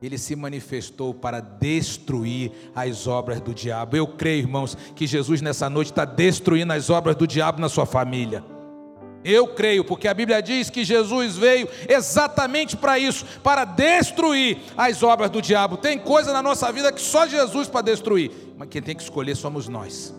ele 0.00 0.18
se 0.18 0.36
manifestou 0.36 1.14
para 1.14 1.40
destruir 1.40 2.52
as 2.74 3.06
obras 3.06 3.40
do 3.40 3.54
diabo. 3.54 3.96
Eu 3.96 4.06
creio, 4.06 4.40
irmãos, 4.40 4.76
que 4.94 5.06
Jesus 5.06 5.40
nessa 5.40 5.70
noite 5.70 5.90
está 5.90 6.04
destruindo 6.04 6.72
as 6.72 6.90
obras 6.90 7.16
do 7.16 7.26
diabo 7.26 7.60
na 7.60 7.68
sua 7.68 7.86
família. 7.86 8.44
Eu 9.24 9.48
creio, 9.48 9.84
porque 9.84 10.06
a 10.06 10.14
Bíblia 10.14 10.40
diz 10.40 10.70
que 10.70 10.84
Jesus 10.84 11.36
veio 11.36 11.66
exatamente 11.88 12.76
para 12.76 12.98
isso, 12.98 13.24
para 13.42 13.64
destruir 13.64 14.58
as 14.76 15.02
obras 15.02 15.30
do 15.30 15.42
diabo. 15.42 15.78
Tem 15.78 15.98
coisa 15.98 16.32
na 16.32 16.42
nossa 16.42 16.70
vida 16.70 16.92
que 16.92 17.00
só 17.00 17.26
Jesus 17.26 17.66
para 17.66 17.80
destruir, 17.80 18.30
mas 18.56 18.68
quem 18.68 18.82
tem 18.82 18.94
que 18.94 19.02
escolher 19.02 19.34
somos 19.34 19.66
nós. 19.66 20.14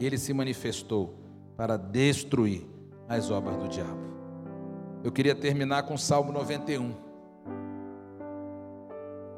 Ele 0.00 0.16
se 0.16 0.32
manifestou 0.32 1.18
para 1.56 1.76
destruir 1.76 2.64
as 3.08 3.30
obras 3.30 3.56
do 3.56 3.68
diabo. 3.68 4.07
Eu 5.02 5.12
queria 5.12 5.34
terminar 5.34 5.84
com 5.84 5.96
Salmo 5.96 6.32
91. 6.32 6.94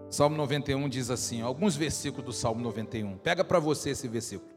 Salmo 0.09 0.37
91 0.37 0.89
diz 0.89 1.11
assim, 1.11 1.43
alguns 1.43 1.77
versículos 1.77 2.25
do 2.25 2.33
Salmo 2.33 2.61
91. 2.63 3.19
Pega 3.19 3.45
para 3.45 3.59
você 3.59 3.91
esse 3.91 4.09
versículo. 4.09 4.51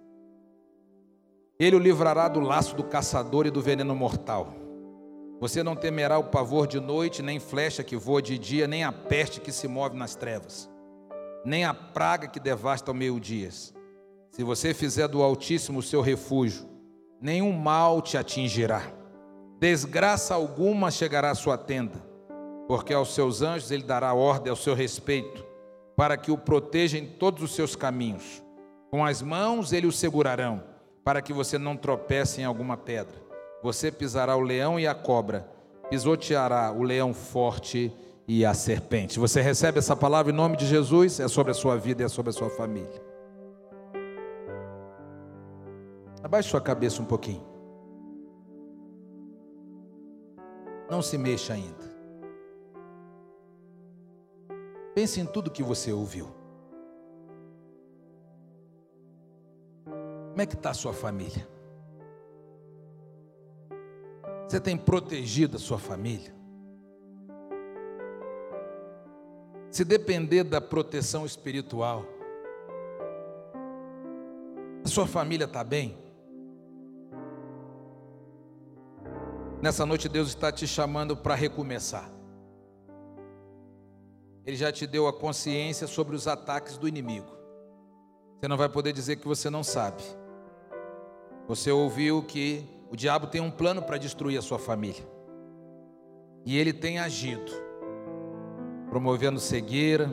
Ele 1.59 1.75
o 1.75 1.79
livrará 1.79 2.27
do 2.27 2.39
laço 2.39 2.75
do 2.75 2.83
caçador 2.83 3.45
e 3.45 3.51
do 3.51 3.61
veneno 3.61 3.93
mortal. 3.93 4.53
Você 5.39 5.61
não 5.61 5.75
temerá 5.75 6.17
o 6.17 6.25
pavor 6.25 6.65
de 6.65 6.79
noite, 6.79 7.21
nem 7.21 7.39
flecha 7.39 7.83
que 7.83 7.97
voa 7.97 8.21
de 8.21 8.37
dia, 8.37 8.65
nem 8.65 8.83
a 8.83 8.91
peste 8.91 9.41
que 9.41 9.51
se 9.51 9.67
move 9.67 9.95
nas 9.95 10.15
trevas, 10.15 10.69
nem 11.43 11.65
a 11.65 11.73
praga 11.73 12.27
que 12.27 12.39
devasta 12.39 12.89
ao 12.89 12.95
meio-dia. 12.95 13.49
Se 13.51 14.41
você 14.41 14.73
fizer 14.73 15.07
do 15.07 15.21
Altíssimo 15.21 15.79
o 15.79 15.83
seu 15.83 16.01
refúgio, 16.01 16.67
nenhum 17.21 17.51
mal 17.51 18.01
te 18.01 18.17
atingirá. 18.17 19.02
Desgraça 19.63 20.33
alguma 20.33 20.91
chegará 20.91 21.31
à 21.31 21.35
sua 21.35 21.57
tenda 21.57 22.11
porque 22.67 22.93
aos 22.93 23.13
seus 23.13 23.41
anjos 23.41 23.71
ele 23.71 23.83
dará 23.83 24.13
ordem 24.13 24.49
ao 24.49 24.57
seu 24.57 24.73
respeito, 24.73 25.41
para 25.95 26.17
que 26.17 26.31
o 26.31 26.37
proteja 26.37 26.97
em 26.97 27.05
todos 27.05 27.41
os 27.43 27.55
seus 27.55 27.75
caminhos. 27.75 28.43
Com 28.91 29.05
as 29.05 29.21
mãos 29.21 29.71
ele 29.71 29.87
o 29.87 29.91
segurarão, 29.91 30.61
para 31.01 31.21
que 31.21 31.31
você 31.31 31.57
não 31.57 31.77
tropece 31.77 32.41
em 32.41 32.43
alguma 32.43 32.75
pedra. 32.75 33.15
Você 33.61 33.89
pisará 33.89 34.35
o 34.35 34.41
leão 34.41 34.77
e 34.77 34.85
a 34.85 34.93
cobra, 34.93 35.47
pisoteará 35.89 36.73
o 36.73 36.83
leão 36.83 37.13
forte 37.13 37.89
e 38.27 38.45
a 38.45 38.53
serpente. 38.53 39.17
Você 39.17 39.41
recebe 39.41 39.79
essa 39.79 39.95
palavra 39.95 40.33
em 40.33 40.35
nome 40.35 40.57
de 40.57 40.65
Jesus? 40.65 41.21
É 41.21 41.27
sobre 41.29 41.51
a 41.51 41.55
sua 41.55 41.77
vida 41.77 42.01
e 42.01 42.05
é 42.05 42.09
sobre 42.09 42.31
a 42.31 42.33
sua 42.33 42.49
família. 42.49 43.01
Abaixe 46.21 46.49
sua 46.49 46.59
cabeça 46.59 47.01
um 47.01 47.05
pouquinho. 47.05 47.52
Não 50.93 51.01
se 51.01 51.17
mexa 51.17 51.55
ainda. 51.55 51.91
Pense 54.93 55.19
em 55.19 55.25
tudo 55.25 55.49
que 55.49 55.63
você 55.63 55.91
ouviu. 55.91 56.27
Como 59.85 60.39
é 60.39 60.45
que 60.45 60.53
está 60.53 60.69
a 60.69 60.73
sua 60.75 60.93
família? 60.93 61.47
Você 64.47 64.59
tem 64.59 64.77
protegido 64.77 65.57
a 65.57 65.59
sua 65.59 65.79
família? 65.79 66.31
Se 69.71 69.83
depender 69.83 70.43
da 70.43 70.61
proteção 70.61 71.25
espiritual, 71.25 72.05
a 74.85 74.87
sua 74.87 75.07
família 75.07 75.45
está 75.45 75.63
bem? 75.63 76.02
Nessa 79.63 79.85
noite 79.85 80.09
Deus 80.09 80.27
está 80.27 80.51
te 80.51 80.67
chamando 80.67 81.15
para 81.15 81.35
recomeçar. 81.35 82.11
Ele 84.45 84.57
já 84.57 84.73
te 84.73 84.85
deu 84.85 85.07
a 85.07 85.13
consciência 85.13 85.87
sobre 85.87 86.17
os 86.17 86.27
ataques 86.27 86.77
do 86.77 86.85
inimigo. 86.85 87.31
Você 88.37 88.49
não 88.49 88.57
vai 88.57 88.67
poder 88.67 88.91
dizer 88.91 89.15
que 89.15 89.25
você 89.25 89.49
não 89.49 89.63
sabe. 89.63 90.03
Você 91.47 91.71
ouviu 91.71 92.21
que 92.23 92.65
o 92.91 92.97
diabo 92.97 93.25
tem 93.25 93.39
um 93.39 93.49
plano 93.49 93.81
para 93.81 93.97
destruir 93.97 94.37
a 94.37 94.41
sua 94.41 94.59
família. 94.59 95.07
E 96.45 96.57
ele 96.57 96.73
tem 96.73 96.99
agido, 96.99 97.53
promovendo 98.89 99.39
cegueira, 99.39 100.11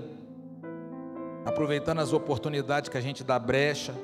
aproveitando 1.44 1.98
as 1.98 2.12
oportunidades 2.12 2.88
que 2.88 2.96
a 2.96 3.00
gente 3.00 3.24
dá 3.24 3.36
brecha, 3.36 3.96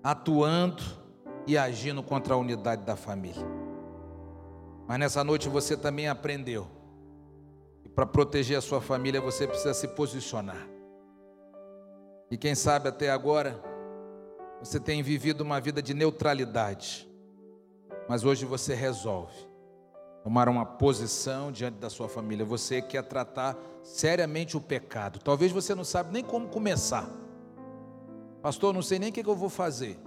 atuando 0.00 0.84
e 1.44 1.58
agindo 1.58 2.04
contra 2.04 2.34
a 2.34 2.36
unidade 2.36 2.84
da 2.84 2.94
família. 2.94 3.57
Mas 4.88 4.98
nessa 4.98 5.22
noite 5.22 5.50
você 5.50 5.76
também 5.76 6.08
aprendeu 6.08 6.66
para 7.94 8.06
proteger 8.06 8.56
a 8.56 8.60
sua 8.60 8.80
família, 8.80 9.20
você 9.20 9.46
precisa 9.46 9.74
se 9.74 9.88
posicionar. 9.88 10.66
E 12.30 12.38
quem 12.38 12.54
sabe 12.54 12.88
até 12.88 13.10
agora 13.10 13.60
você 14.60 14.80
tem 14.80 15.02
vivido 15.02 15.42
uma 15.42 15.60
vida 15.60 15.82
de 15.82 15.92
neutralidade, 15.92 17.06
mas 18.08 18.24
hoje 18.24 18.46
você 18.46 18.74
resolve 18.74 19.34
tomar 20.24 20.48
uma 20.48 20.64
posição 20.64 21.52
diante 21.52 21.76
da 21.78 21.90
sua 21.90 22.08
família. 22.08 22.44
Você 22.44 22.80
quer 22.80 23.02
tratar 23.02 23.58
seriamente 23.82 24.56
o 24.56 24.60
pecado. 24.60 25.18
Talvez 25.18 25.52
você 25.52 25.74
não 25.74 25.84
sabe 25.84 26.12
nem 26.12 26.24
como 26.24 26.48
começar. 26.48 27.10
Pastor, 28.40 28.72
não 28.72 28.82
sei 28.82 28.98
nem 28.98 29.10
o 29.10 29.12
que 29.12 29.26
eu 29.26 29.36
vou 29.36 29.50
fazer. 29.50 29.98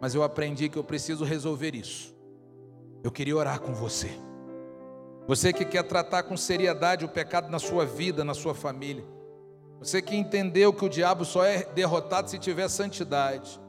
Mas 0.00 0.14
eu 0.14 0.22
aprendi 0.22 0.68
que 0.68 0.78
eu 0.78 0.84
preciso 0.84 1.24
resolver 1.24 1.74
isso. 1.74 2.13
Eu 3.04 3.12
queria 3.12 3.36
orar 3.36 3.60
com 3.60 3.74
você. 3.74 4.10
Você 5.26 5.52
que 5.52 5.66
quer 5.66 5.82
tratar 5.82 6.22
com 6.22 6.38
seriedade 6.38 7.04
o 7.04 7.08
pecado 7.08 7.50
na 7.50 7.58
sua 7.58 7.84
vida, 7.84 8.24
na 8.24 8.32
sua 8.32 8.54
família. 8.54 9.04
Você 9.78 10.00
que 10.00 10.16
entendeu 10.16 10.72
que 10.72 10.86
o 10.86 10.88
diabo 10.88 11.22
só 11.22 11.44
é 11.44 11.64
derrotado 11.64 12.30
se 12.30 12.38
tiver 12.38 12.66
santidade. 12.68 13.60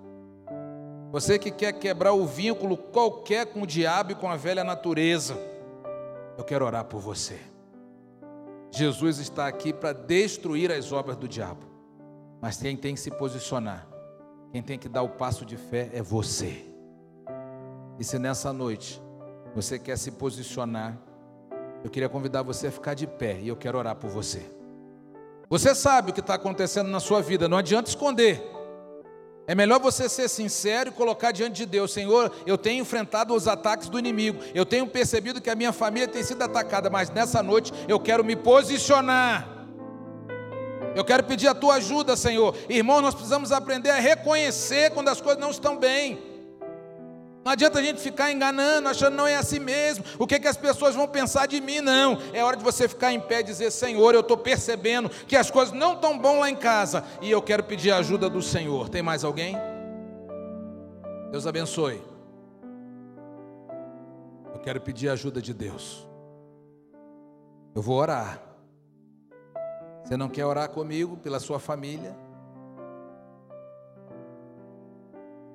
Você 1.11 1.37
que 1.37 1.51
quer 1.51 1.73
quebrar 1.73 2.13
o 2.13 2.25
vínculo 2.25 2.77
qualquer 2.77 3.47
com 3.47 3.63
o 3.63 3.67
diabo 3.67 4.13
e 4.13 4.15
com 4.15 4.29
a 4.29 4.37
velha 4.37 4.63
natureza. 4.63 5.35
Eu 6.37 6.45
quero 6.45 6.65
orar 6.65 6.85
por 6.85 7.01
você. 7.01 7.37
Jesus 8.71 9.19
está 9.19 9.47
aqui 9.47 9.73
para 9.73 9.91
destruir 9.91 10.71
as 10.71 10.93
obras 10.93 11.17
do 11.17 11.27
diabo. 11.27 11.65
Mas 12.41 12.55
quem 12.55 12.77
tem 12.77 12.93
que 12.93 13.01
se 13.01 13.11
posicionar, 13.11 13.85
quem 14.53 14.61
tem 14.61 14.79
que 14.79 14.87
dar 14.87 15.01
o 15.01 15.09
passo 15.09 15.45
de 15.45 15.57
fé 15.57 15.89
é 15.91 16.01
você. 16.01 16.65
E 17.99 18.03
se 18.03 18.17
nessa 18.17 18.53
noite 18.53 19.03
você 19.55 19.79
quer 19.79 19.97
se 19.97 20.11
posicionar, 20.11 20.97
eu 21.81 21.89
queria 21.89 22.09
convidar 22.09 22.41
você 22.43 22.67
a 22.67 22.71
ficar 22.71 22.93
de 22.93 23.07
pé 23.07 23.39
e 23.41 23.47
eu 23.47 23.55
quero 23.55 23.77
orar 23.77 23.95
por 23.95 24.09
você. 24.09 24.41
Você 25.49 25.73
sabe 25.73 26.11
o 26.11 26.13
que 26.13 26.19
está 26.19 26.33
acontecendo 26.33 26.89
na 26.89 26.99
sua 26.99 27.21
vida, 27.21 27.47
não 27.47 27.57
adianta 27.57 27.89
esconder. 27.89 28.43
É 29.47 29.55
melhor 29.55 29.79
você 29.79 30.09
ser 30.09 30.27
sincero 30.27 30.89
e 30.89 30.91
colocar 30.91 31.31
diante 31.31 31.55
de 31.55 31.65
Deus: 31.65 31.93
Senhor, 31.93 32.33
eu 32.45 32.57
tenho 32.57 32.81
enfrentado 32.81 33.33
os 33.33 33.47
ataques 33.47 33.87
do 33.87 33.97
inimigo, 33.97 34.39
eu 34.53 34.65
tenho 34.65 34.87
percebido 34.87 35.39
que 35.39 35.49
a 35.49 35.55
minha 35.55 35.71
família 35.71 36.07
tem 36.07 36.23
sido 36.23 36.41
atacada, 36.41 36.89
mas 36.89 37.09
nessa 37.09 37.41
noite 37.41 37.71
eu 37.87 37.99
quero 37.99 38.25
me 38.25 38.35
posicionar. 38.35 39.47
Eu 40.95 41.05
quero 41.05 41.23
pedir 41.23 41.47
a 41.47 41.53
tua 41.53 41.75
ajuda, 41.75 42.17
Senhor. 42.17 42.55
Irmão, 42.67 43.01
nós 43.01 43.13
precisamos 43.13 43.51
aprender 43.51 43.91
a 43.91 43.99
reconhecer 43.99 44.91
quando 44.91 45.09
as 45.09 45.21
coisas 45.21 45.39
não 45.39 45.51
estão 45.51 45.77
bem. 45.77 46.34
Não 47.45 47.51
adianta 47.51 47.77
a 47.77 47.83
gente 47.83 48.01
ficar 48.01 48.31
enganando, 48.31 48.89
achando 48.89 49.15
não 49.15 49.27
é 49.27 49.35
assim 49.35 49.59
mesmo. 49.59 50.03
O 50.17 50.25
que, 50.25 50.39
que 50.39 50.47
as 50.47 50.57
pessoas 50.57 50.95
vão 50.95 51.07
pensar 51.07 51.45
de 51.45 51.61
mim? 51.61 51.79
Não. 51.79 52.17
É 52.33 52.43
hora 52.43 52.57
de 52.57 52.63
você 52.63 52.87
ficar 52.87 53.13
em 53.13 53.19
pé 53.19 53.41
e 53.41 53.43
dizer: 53.43 53.71
Senhor, 53.71 54.15
eu 54.15 54.21
estou 54.21 54.35
percebendo 54.35 55.09
que 55.09 55.35
as 55.35 55.51
coisas 55.51 55.71
não 55.71 55.93
estão 55.93 56.17
bom 56.17 56.39
lá 56.39 56.49
em 56.49 56.55
casa 56.55 57.03
e 57.21 57.29
eu 57.29 57.43
quero 57.43 57.63
pedir 57.63 57.91
a 57.91 57.97
ajuda 57.97 58.27
do 58.27 58.41
Senhor. 58.41 58.89
Tem 58.89 59.03
mais 59.03 59.23
alguém? 59.23 59.55
Deus 61.29 61.45
abençoe. 61.45 62.01
Eu 64.51 64.59
quero 64.61 64.81
pedir 64.81 65.09
a 65.09 65.13
ajuda 65.13 65.39
de 65.39 65.53
Deus. 65.53 66.07
Eu 67.75 67.81
vou 67.83 67.97
orar. 67.97 68.41
Você 70.03 70.17
não 70.17 70.29
quer 70.29 70.47
orar 70.47 70.67
comigo 70.69 71.15
pela 71.17 71.39
sua 71.39 71.59
família? 71.59 72.17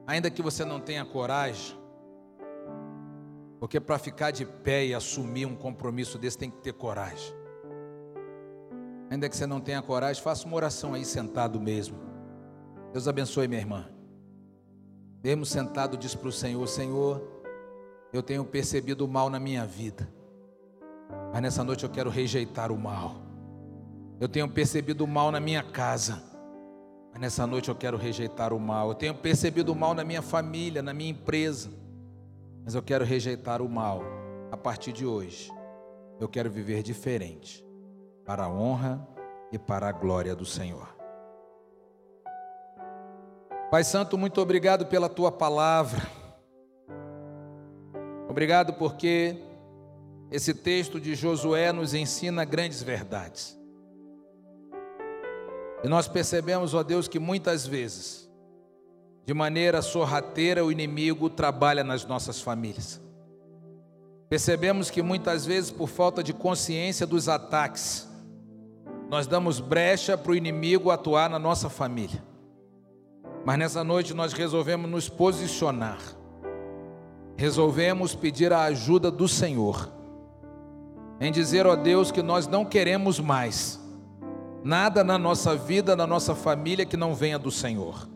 Ainda 0.07 0.31
que 0.31 0.41
você 0.41 0.65
não 0.65 0.79
tenha 0.79 1.05
coragem, 1.05 1.80
porque 3.61 3.79
para 3.79 3.99
ficar 3.99 4.31
de 4.31 4.47
pé 4.47 4.87
e 4.87 4.95
assumir 4.95 5.45
um 5.45 5.55
compromisso 5.55 6.17
desse 6.17 6.39
tem 6.39 6.51
que 6.51 6.57
ter 6.63 6.73
coragem. 6.73 7.35
Ainda 9.11 9.29
que 9.29 9.37
você 9.37 9.47
não 9.47 9.61
tenha 9.61 9.83
coragem, 9.83 10.23
faça 10.23 10.47
uma 10.47 10.57
oração 10.57 10.95
aí 10.95 11.05
sentado 11.05 11.61
mesmo. 11.61 11.99
Deus 12.91 13.07
abençoe 13.07 13.47
minha 13.47 13.61
irmã. 13.61 13.87
Mesmo 15.23 15.45
sentado, 15.45 15.99
diz 15.99 16.15
para 16.15 16.29
o 16.29 16.33
Senhor: 16.33 16.67
Senhor, 16.67 17.23
eu 18.13 18.23
tenho 18.23 18.45
percebido 18.47 19.05
o 19.05 19.09
mal 19.09 19.29
na 19.29 19.39
minha 19.39 19.67
vida, 19.67 20.09
mas 21.31 21.43
nessa 21.43 21.63
noite 21.63 21.85
eu 21.85 21.91
quero 21.91 22.09
rejeitar 22.09 22.73
o 22.73 22.79
mal. 22.79 23.17
Eu 24.19 24.29
tenho 24.29 24.49
percebido 24.49 25.05
o 25.05 25.09
mal 25.09 25.31
na 25.31 25.41
minha 25.41 25.63
casa, 25.63 26.23
mas 27.13 27.21
nessa 27.21 27.47
noite 27.47 27.69
eu 27.69 27.75
quero 27.75 27.99
rejeitar 27.99 28.55
o 28.55 28.61
mal. 28.61 28.89
Eu 28.89 28.95
tenho 28.95 29.15
percebido 29.15 29.73
o 29.73 29.77
mal 29.77 29.93
na 29.93 30.05
minha 30.05 30.23
família, 30.23 30.81
na 30.81 30.95
minha 30.95 31.11
empresa. 31.11 31.80
Mas 32.65 32.75
eu 32.75 32.83
quero 32.83 33.05
rejeitar 33.05 33.63
o 33.63 33.69
mal 33.69 34.03
a 34.51 34.57
partir 34.57 34.93
de 34.93 35.07
hoje. 35.07 35.51
Eu 36.19 36.29
quero 36.29 36.51
viver 36.51 36.83
diferente, 36.83 37.65
para 38.25 38.45
a 38.45 38.49
honra 38.51 39.07
e 39.51 39.59
para 39.59 39.89
a 39.89 39.93
glória 39.93 40.35
do 40.35 40.45
Senhor. 40.45 40.89
Pai 43.71 43.85
Santo, 43.85 44.19
muito 44.19 44.41
obrigado 44.41 44.87
pela 44.87 45.09
tua 45.09 45.33
palavra. 45.33 46.03
Obrigado 48.29 48.75
porque 48.75 49.37
esse 50.31 50.55
texto 50.55 51.01
de 51.01 51.15
Josué 51.17 51.73
nos 51.73 51.95
ensina 51.95 52.45
grandes 52.45 52.83
verdades. 52.83 53.59
E 55.83 55.89
nós 55.89 56.07
percebemos, 56.07 56.75
ó 56.75 56.83
Deus, 56.83 57.09
que 57.09 57.19
muitas 57.19 57.67
vezes 57.67 58.30
de 59.31 59.35
maneira 59.35 59.81
sorrateira, 59.81 60.65
o 60.65 60.73
inimigo 60.73 61.31
trabalha 61.31 61.85
nas 61.85 62.05
nossas 62.05 62.43
famílias. 62.43 63.01
Percebemos 64.29 64.91
que 64.91 65.03
muitas 65.03 65.47
vezes, 65.47 65.71
por 65.71 65.89
falta 65.89 66.21
de 66.21 66.33
consciência 66.33 67.07
dos 67.07 67.29
ataques, 67.29 68.09
nós 69.09 69.29
damos 69.29 69.61
brecha 69.61 70.19
para 70.19 70.33
o 70.33 70.35
inimigo 70.35 70.91
atuar 70.91 71.31
na 71.31 71.39
nossa 71.39 71.71
família. 71.71 72.21
Mas 73.45 73.57
nessa 73.57 73.85
noite 73.85 74.13
nós 74.15 74.33
resolvemos 74.33 74.91
nos 74.91 75.09
posicionar, 75.09 76.01
resolvemos 77.37 78.17
pedir 78.17 78.53
a 78.53 78.63
ajuda 78.63 79.13
do 79.13 79.29
Senhor, 79.29 79.93
em 81.21 81.31
dizer, 81.31 81.69
ó 81.69 81.77
Deus, 81.77 82.11
que 82.11 82.21
nós 82.21 82.49
não 82.49 82.65
queremos 82.65 83.21
mais 83.21 83.79
nada 84.65 85.05
na 85.05 85.17
nossa 85.17 85.55
vida, 85.55 85.95
na 85.95 86.05
nossa 86.05 86.35
família 86.35 86.85
que 86.85 86.97
não 86.97 87.15
venha 87.15 87.39
do 87.39 87.53
Senhor. 87.53 88.10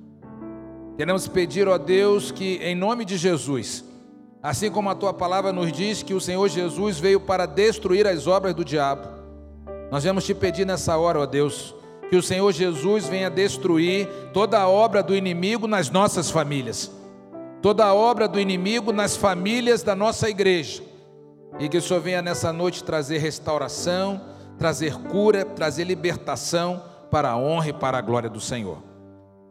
Queremos 0.96 1.26
pedir, 1.26 1.66
ó 1.66 1.76
Deus, 1.76 2.30
que 2.30 2.56
em 2.62 2.76
nome 2.76 3.04
de 3.04 3.16
Jesus, 3.16 3.84
assim 4.40 4.70
como 4.70 4.88
a 4.88 4.94
tua 4.94 5.12
palavra 5.12 5.52
nos 5.52 5.72
diz 5.72 6.04
que 6.04 6.14
o 6.14 6.20
Senhor 6.20 6.48
Jesus 6.48 7.00
veio 7.00 7.18
para 7.18 7.46
destruir 7.46 8.06
as 8.06 8.28
obras 8.28 8.54
do 8.54 8.64
diabo, 8.64 9.08
nós 9.90 10.04
vamos 10.04 10.24
te 10.24 10.32
pedir 10.32 10.64
nessa 10.64 10.96
hora, 10.96 11.18
ó 11.18 11.26
Deus, 11.26 11.74
que 12.08 12.16
o 12.16 12.22
Senhor 12.22 12.52
Jesus 12.52 13.08
venha 13.08 13.28
destruir 13.28 14.08
toda 14.32 14.60
a 14.60 14.68
obra 14.68 15.02
do 15.02 15.16
inimigo 15.16 15.66
nas 15.66 15.90
nossas 15.90 16.30
famílias, 16.30 16.92
toda 17.60 17.84
a 17.84 17.92
obra 17.92 18.28
do 18.28 18.38
inimigo 18.38 18.92
nas 18.92 19.16
famílias 19.16 19.82
da 19.82 19.96
nossa 19.96 20.30
igreja, 20.30 20.80
e 21.58 21.68
que 21.68 21.78
o 21.78 21.82
Senhor 21.82 22.00
venha 22.00 22.22
nessa 22.22 22.52
noite 22.52 22.84
trazer 22.84 23.18
restauração, 23.18 24.20
trazer 24.56 24.94
cura, 24.94 25.44
trazer 25.44 25.82
libertação 25.82 26.80
para 27.10 27.30
a 27.30 27.36
honra 27.36 27.70
e 27.70 27.72
para 27.72 27.98
a 27.98 28.00
glória 28.00 28.30
do 28.30 28.40
Senhor. 28.40 28.93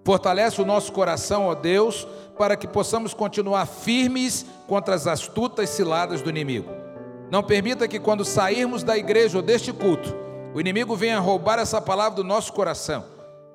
Fortalece 0.04 0.62
o 0.62 0.66
nosso 0.66 0.92
coração, 0.92 1.48
ó 1.48 1.56
Deus, 1.56 2.06
para 2.38 2.58
que 2.58 2.68
possamos 2.68 3.14
continuar 3.14 3.66
firmes 3.66 4.46
contra 4.68 4.96
as 4.96 5.08
astutas 5.08 5.70
ciladas 5.70 6.22
do 6.22 6.30
inimigo. 6.30 6.70
Não 7.32 7.42
permita 7.42 7.88
que 7.88 8.00
quando 8.00 8.26
sairmos 8.26 8.84
da 8.84 8.98
igreja 8.98 9.38
ou 9.38 9.44
deste 9.44 9.72
culto, 9.72 10.14
o 10.54 10.60
inimigo 10.60 10.96
venha 10.96 11.20
roubar 11.20 11.58
essa 11.58 11.82
palavra 11.82 12.18
do 12.18 12.24
nosso 12.24 12.52
coração, 12.54 13.06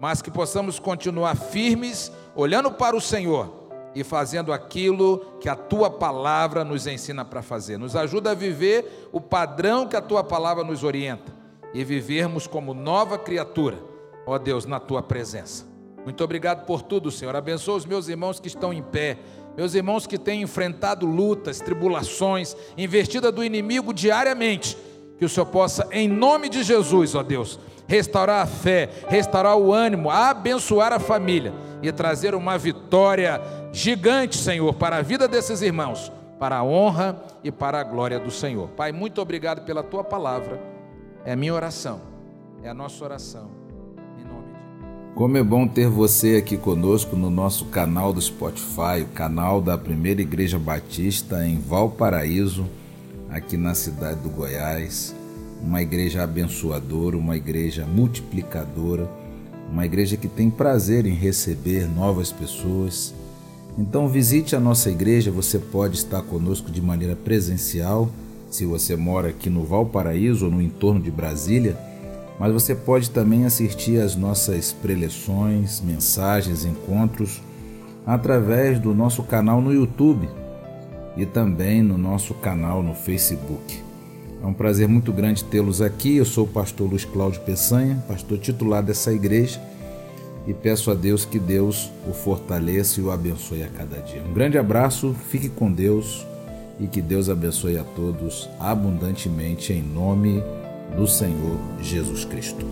mas 0.00 0.22
que 0.22 0.30
possamos 0.30 0.78
continuar 0.78 1.36
firmes, 1.36 2.10
olhando 2.34 2.70
para 2.72 2.96
o 2.96 3.00
Senhor 3.00 3.52
e 3.94 4.02
fazendo 4.02 4.52
aquilo 4.52 5.18
que 5.40 5.48
a 5.48 5.54
tua 5.54 5.90
palavra 5.90 6.64
nos 6.64 6.86
ensina 6.86 7.24
para 7.24 7.42
fazer. 7.42 7.78
Nos 7.78 7.94
ajuda 7.94 8.30
a 8.30 8.34
viver 8.34 9.08
o 9.12 9.20
padrão 9.20 9.86
que 9.86 9.96
a 9.96 10.00
tua 10.00 10.24
palavra 10.24 10.64
nos 10.64 10.82
orienta 10.82 11.32
e 11.74 11.84
vivermos 11.84 12.46
como 12.46 12.72
nova 12.72 13.18
criatura, 13.18 13.76
ó 14.26 14.38
Deus, 14.38 14.64
na 14.64 14.80
tua 14.80 15.02
presença. 15.02 15.77
Muito 16.08 16.24
obrigado 16.24 16.64
por 16.64 16.80
tudo, 16.80 17.10
Senhor. 17.10 17.36
Abençoa 17.36 17.76
os 17.76 17.84
meus 17.84 18.08
irmãos 18.08 18.40
que 18.40 18.48
estão 18.48 18.72
em 18.72 18.82
pé, 18.82 19.18
meus 19.54 19.74
irmãos 19.74 20.06
que 20.06 20.16
têm 20.16 20.40
enfrentado 20.40 21.04
lutas, 21.04 21.60
tribulações, 21.60 22.56
investida 22.78 23.30
do 23.30 23.44
inimigo 23.44 23.92
diariamente. 23.92 24.74
Que 25.18 25.26
o 25.26 25.28
Senhor 25.28 25.44
possa, 25.44 25.86
em 25.92 26.08
nome 26.08 26.48
de 26.48 26.62
Jesus, 26.62 27.14
ó 27.14 27.22
Deus, 27.22 27.60
restaurar 27.86 28.40
a 28.40 28.46
fé, 28.46 28.88
restaurar 29.06 29.58
o 29.58 29.70
ânimo, 29.70 30.08
abençoar 30.08 30.94
a 30.94 30.98
família 30.98 31.52
e 31.82 31.92
trazer 31.92 32.34
uma 32.34 32.56
vitória 32.56 33.38
gigante, 33.70 34.38
Senhor, 34.38 34.72
para 34.76 34.96
a 34.96 35.02
vida 35.02 35.28
desses 35.28 35.60
irmãos, 35.60 36.10
para 36.38 36.56
a 36.56 36.64
honra 36.64 37.22
e 37.44 37.52
para 37.52 37.80
a 37.80 37.84
glória 37.84 38.18
do 38.18 38.30
Senhor. 38.30 38.70
Pai, 38.70 38.92
muito 38.92 39.20
obrigado 39.20 39.62
pela 39.66 39.82
tua 39.82 40.02
palavra. 40.02 40.58
É 41.22 41.32
a 41.32 41.36
minha 41.36 41.52
oração, 41.52 42.00
é 42.62 42.70
a 42.70 42.72
nossa 42.72 43.04
oração 43.04 43.57
como 45.14 45.36
é 45.36 45.42
bom 45.42 45.66
ter 45.66 45.88
você 45.88 46.36
aqui 46.36 46.56
conosco 46.56 47.16
no 47.16 47.30
nosso 47.30 47.66
canal 47.66 48.12
do 48.12 48.20
Spotify, 48.20 49.02
o 49.02 49.12
canal 49.14 49.60
da 49.60 49.76
Primeira 49.76 50.22
Igreja 50.22 50.58
Batista 50.58 51.44
em 51.46 51.58
Valparaíso, 51.58 52.66
aqui 53.28 53.56
na 53.56 53.74
cidade 53.74 54.20
do 54.20 54.28
Goiás. 54.28 55.14
Uma 55.60 55.82
igreja 55.82 56.22
abençoadora, 56.22 57.16
uma 57.16 57.36
igreja 57.36 57.84
multiplicadora, 57.84 59.10
uma 59.72 59.84
igreja 59.84 60.16
que 60.16 60.28
tem 60.28 60.48
prazer 60.48 61.04
em 61.04 61.14
receber 61.14 61.88
novas 61.88 62.30
pessoas. 62.30 63.12
Então 63.76 64.08
visite 64.08 64.54
a 64.54 64.60
nossa 64.60 64.88
igreja, 64.88 65.32
você 65.32 65.58
pode 65.58 65.96
estar 65.96 66.22
conosco 66.22 66.70
de 66.70 66.80
maneira 66.80 67.16
presencial, 67.16 68.08
se 68.50 68.64
você 68.64 68.94
mora 68.94 69.28
aqui 69.28 69.50
no 69.50 69.64
Valparaíso 69.64 70.44
ou 70.44 70.50
no 70.50 70.62
entorno 70.62 71.00
de 71.00 71.10
Brasília 71.10 71.87
mas 72.38 72.52
você 72.52 72.74
pode 72.74 73.10
também 73.10 73.44
assistir 73.44 74.00
às 74.00 74.14
nossas 74.14 74.72
preleções, 74.72 75.80
mensagens, 75.80 76.64
encontros 76.64 77.42
através 78.06 78.78
do 78.78 78.94
nosso 78.94 79.22
canal 79.22 79.60
no 79.60 79.72
YouTube 79.72 80.28
e 81.16 81.26
também 81.26 81.82
no 81.82 81.98
nosso 81.98 82.32
canal 82.34 82.82
no 82.82 82.94
Facebook. 82.94 83.82
É 84.40 84.46
um 84.46 84.52
prazer 84.52 84.86
muito 84.86 85.12
grande 85.12 85.42
tê-los 85.42 85.82
aqui. 85.82 86.16
Eu 86.16 86.24
sou 86.24 86.44
o 86.44 86.48
pastor 86.48 86.88
Luiz 86.88 87.04
Cláudio 87.04 87.40
Peçanha, 87.40 88.02
pastor 88.06 88.38
titular 88.38 88.82
dessa 88.84 89.12
igreja, 89.12 89.60
e 90.46 90.54
peço 90.54 90.92
a 90.92 90.94
Deus 90.94 91.24
que 91.24 91.40
Deus 91.40 91.90
o 92.08 92.12
fortaleça 92.12 93.00
e 93.00 93.02
o 93.02 93.10
abençoe 93.10 93.64
a 93.64 93.68
cada 93.68 93.96
dia. 93.98 94.22
Um 94.22 94.32
grande 94.32 94.56
abraço, 94.56 95.14
fique 95.28 95.48
com 95.48 95.70
Deus 95.70 96.24
e 96.78 96.86
que 96.86 97.02
Deus 97.02 97.28
abençoe 97.28 97.76
a 97.76 97.82
todos 97.82 98.48
abundantemente 98.60 99.72
em 99.72 99.82
nome 99.82 100.40
de 100.40 100.57
do 100.96 101.06
Senhor 101.06 101.58
Jesus 101.80 102.24
Cristo. 102.24 102.66